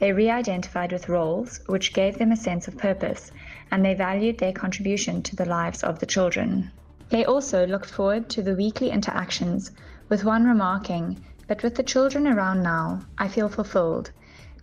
They 0.00 0.10
re 0.10 0.30
identified 0.30 0.90
with 0.90 1.08
roles, 1.08 1.60
which 1.66 1.94
gave 1.94 2.18
them 2.18 2.32
a 2.32 2.36
sense 2.36 2.66
of 2.66 2.76
purpose, 2.76 3.30
and 3.70 3.84
they 3.84 3.94
valued 3.94 4.38
their 4.38 4.52
contribution 4.52 5.22
to 5.22 5.36
the 5.36 5.44
lives 5.44 5.84
of 5.84 6.00
the 6.00 6.06
children. 6.06 6.72
They 7.10 7.24
also 7.24 7.64
looked 7.68 7.88
forward 7.90 8.28
to 8.30 8.42
the 8.42 8.56
weekly 8.56 8.90
interactions, 8.90 9.70
with 10.08 10.24
one 10.24 10.44
remarking, 10.44 11.22
But 11.48 11.62
with 11.62 11.74
the 11.74 11.82
children 11.82 12.26
around 12.26 12.62
now, 12.62 13.00
I 13.18 13.28
feel 13.28 13.48
fulfilled 13.48 14.12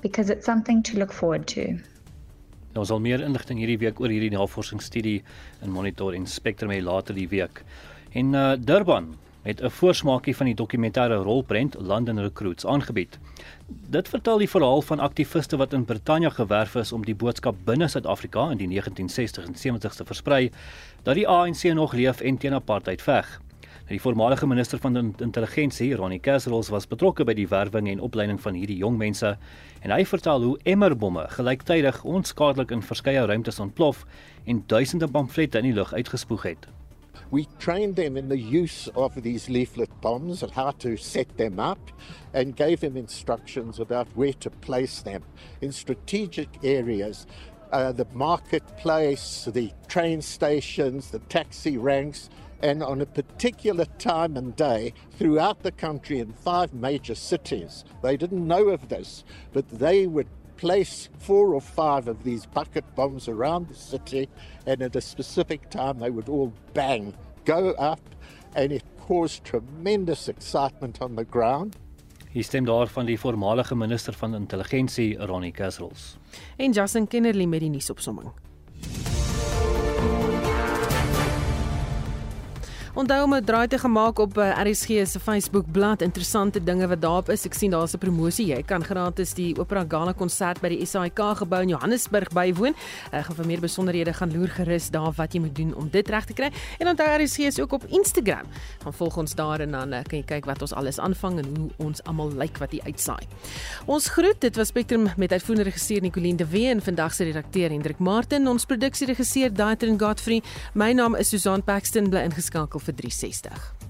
because 0.02 0.30
it's 0.30 0.46
something 0.46 0.84
to 0.84 1.00
look 1.00 1.12
forward 1.12 1.48
to. 1.48 1.62
Nou, 2.76 2.84
ons 2.84 2.92
sal 2.92 3.00
meer 3.02 3.24
inligting 3.26 3.58
hierdie 3.58 3.80
week 3.82 4.00
oor 4.04 4.12
hierdie 4.12 4.34
navorsingsstudie 4.34 5.22
in 5.66 5.72
Monitor 5.74 6.14
en 6.14 6.28
Spectrum 6.30 6.74
hê 6.76 6.82
later 6.84 7.18
die 7.18 7.30
week. 7.32 7.64
En 8.14 8.36
uh, 8.38 8.52
Durban 8.60 9.16
het 9.46 9.62
'n 9.62 9.70
voorsmaakie 9.70 10.36
van 10.36 10.46
die 10.46 10.56
dokumentêre 10.56 11.18
rolprent 11.24 11.76
London 11.80 12.20
Recruits 12.20 12.66
aangebied. 12.66 13.18
Dit 13.90 14.08
vertel 14.08 14.38
die 14.38 14.50
verhaal 14.50 14.82
van 14.82 15.00
aktiviste 15.00 15.58
wat 15.58 15.74
in 15.74 15.86
Brittanje 15.86 16.30
gewerf 16.32 16.76
is 16.76 16.92
om 16.92 17.06
die 17.06 17.16
boodskap 17.16 17.56
binne 17.66 17.88
Suid-Afrika 17.88 18.52
in 18.52 18.58
die 18.58 18.70
1960s 18.70 19.46
en 19.46 19.58
70s 19.58 19.96
te 19.96 20.06
versprei 20.06 20.52
dat 21.04 21.16
die 21.16 21.28
ANC 21.28 21.64
nog 21.74 21.94
leef 21.94 22.22
en 22.22 22.38
teen 22.38 22.54
apartheid 22.54 23.02
veg. 23.02 23.42
Die 23.86 24.02
voormalige 24.02 24.48
minister 24.48 24.80
van 24.82 25.14
intelligensie, 25.22 25.96
Ronnie 25.96 26.20
Kasrils, 26.20 26.72
was 26.74 26.88
betrokke 26.90 27.22
by 27.22 27.36
die 27.38 27.46
werwing 27.46 27.86
en 27.92 28.00
opleiding 28.02 28.40
van 28.42 28.56
hierdie 28.58 28.80
jong 28.80 28.96
mense 28.98 29.36
en 29.86 29.92
hy 29.94 30.00
vertel 30.10 30.42
hoe 30.42 30.56
emmerbomme 30.66 31.28
gelyktydig 31.36 32.00
onskadelik 32.02 32.74
in 32.74 32.82
verskeie 32.82 33.28
ruimtes 33.30 33.62
ontplof 33.62 34.02
en 34.50 34.64
duisende 34.66 35.06
pamflette 35.06 35.62
in 35.62 35.68
die 35.70 35.76
lug 35.78 35.94
uitgespoeg 35.94 36.48
het. 36.50 36.66
We 37.30 37.46
trained 37.60 37.96
them 37.96 38.18
in 38.18 38.30
the 38.30 38.42
use 38.42 38.90
of 38.96 39.22
these 39.22 39.52
leaflet 39.54 39.94
bombs 40.02 40.42
and 40.42 40.58
how 40.58 40.72
to 40.80 40.96
set 40.98 41.38
them 41.38 41.60
up 41.60 41.94
and 42.34 42.58
gave 42.58 42.82
them 42.82 42.98
instructions 42.98 43.80
about 43.80 44.08
where 44.16 44.34
to 44.40 44.50
place 44.66 45.04
them 45.04 45.22
in 45.62 45.72
strategic 45.72 46.50
areas. 46.64 47.28
Uh, 47.72 47.92
the 47.92 48.08
marketplace, 48.14 49.48
the 49.54 49.70
train 49.88 50.22
stations, 50.22 51.12
the 51.12 51.20
taxi 51.30 51.78
ranks, 51.78 52.30
and 52.62 52.84
on 52.84 53.02
a 53.02 53.06
particular 53.06 53.86
time 53.98 54.38
and 54.38 54.56
day 54.56 54.94
throughout 55.18 55.64
the 55.64 55.72
country 55.72 56.20
in 56.20 56.34
five 56.34 56.74
major 56.74 57.16
cities. 57.16 57.86
They 58.02 58.18
didn't 58.18 58.48
know 58.48 58.70
of 58.70 58.90
this, 58.90 59.24
but 59.54 59.68
they 59.70 60.08
would 60.08 60.28
place 60.58 61.10
four 61.20 61.54
or 61.54 61.62
five 61.62 62.08
of 62.08 62.24
these 62.24 62.46
bucket 62.46 62.84
bombs 62.96 63.28
around 63.28 63.68
the 63.68 63.76
city, 63.76 64.30
and 64.66 64.82
at 64.82 64.96
a 64.96 65.02
specific 65.02 65.70
time 65.70 66.00
they 66.00 66.10
would 66.10 66.30
all 66.30 66.54
bang, 66.74 67.14
go 67.46 67.72
up, 67.72 68.00
and 68.56 68.72
it 68.72 68.84
caused 69.08 69.44
tremendous 69.44 70.28
excitement 70.28 71.02
on 71.02 71.16
the 71.16 71.26
ground. 71.26 71.76
Hier 72.32 72.44
stem 72.44 72.66
daar 72.66 72.88
van 72.88 73.06
die 73.06 73.20
voormalige 73.20 73.76
minister 73.76 74.14
van 74.14 74.36
intelligensie 74.36 75.18
Ronnie 75.18 75.52
Kasrils. 75.52 76.18
En 76.58 76.72
Justin 76.72 77.08
Kennerly 77.08 77.46
met 77.46 77.60
die 77.60 77.70
nuusopsomming. 77.70 78.32
Onthou 82.96 83.24
om 83.24 83.34
'n 83.34 83.44
draai 83.44 83.68
te 83.68 83.78
gemaak 83.78 84.20
op 84.20 84.38
eh, 84.38 84.64
RSG 84.64 84.88
se 85.08 85.20
Facebook 85.20 85.72
bladsy, 85.72 86.04
interessante 86.04 86.64
dinge 86.64 86.88
wat 86.88 87.02
daarop 87.02 87.30
is. 87.30 87.46
Ek 87.46 87.54
sien 87.54 87.72
daar's 87.72 87.94
'n 87.94 87.98
promosie. 87.98 88.46
Jy 88.46 88.64
kan 88.64 88.84
gratis 88.84 89.34
die 89.34 89.60
Opera 89.60 89.86
Gala 89.88 90.14
konsert 90.14 90.62
by 90.62 90.70
die 90.70 90.86
SAIK 90.86 91.20
gebou 91.36 91.62
in 91.62 91.68
Johannesburg 91.68 92.30
bywoon. 92.30 92.74
Ek 93.12 93.20
uh, 93.20 93.24
gaan 93.24 93.36
vir 93.36 93.46
meer 93.46 93.60
besonderhede 93.60 94.14
gaan 94.14 94.32
loer 94.32 94.48
gerus 94.48 94.90
daar 94.90 95.12
wat 95.12 95.34
jy 95.34 95.40
moet 95.40 95.56
doen 95.56 95.76
om 95.76 95.90
dit 95.90 96.10
reg 96.10 96.26
te 96.26 96.34
kry. 96.34 96.52
En 96.80 96.88
onthou 96.88 97.24
RSG 97.24 97.40
is 97.40 97.60
ook 97.60 97.74
op 97.74 97.84
Instagram. 97.88 98.46
Gaan 98.84 98.94
volg 98.94 99.18
ons 99.18 99.36
daar 99.36 99.60
en 99.60 99.72
dan 99.72 99.94
uh, 99.94 100.00
kan 100.04 100.20
jy 100.20 100.26
kyk 100.26 100.46
wat 100.46 100.62
ons 100.62 100.74
alles 100.74 101.00
aanvang 101.00 101.40
en 101.40 101.56
hoe 101.58 101.70
ons 101.78 102.04
almal 102.04 102.30
lyk 102.30 102.40
like 102.40 102.60
wat 102.60 102.72
jy 102.72 102.80
uitsaai. 102.86 103.28
Ons 103.86 104.08
groet. 104.08 104.40
Dit 104.40 104.56
was 104.56 104.68
Spectrum 104.68 105.10
met 105.18 105.32
uitvoerende 105.32 105.70
regisseur 105.70 106.02
Nicoline 106.02 106.38
de 106.38 106.48
Wee 106.48 106.70
en 106.70 106.82
vandag 106.82 107.14
se 107.14 107.24
redakteur 107.24 107.70
Hendrik 107.70 108.00
Martin, 108.00 108.48
ons 108.48 108.66
produksieregisseur 108.66 109.54
Daitrin 109.54 110.00
Godfrey. 110.00 110.42
My 110.74 110.94
naam 110.94 111.16
is 111.16 111.30
Susan 111.30 111.64
Paxton 111.64 112.10
bly 112.10 112.24
ingeskakel 112.24 112.84
vir 112.86 113.02
360. 113.04 113.85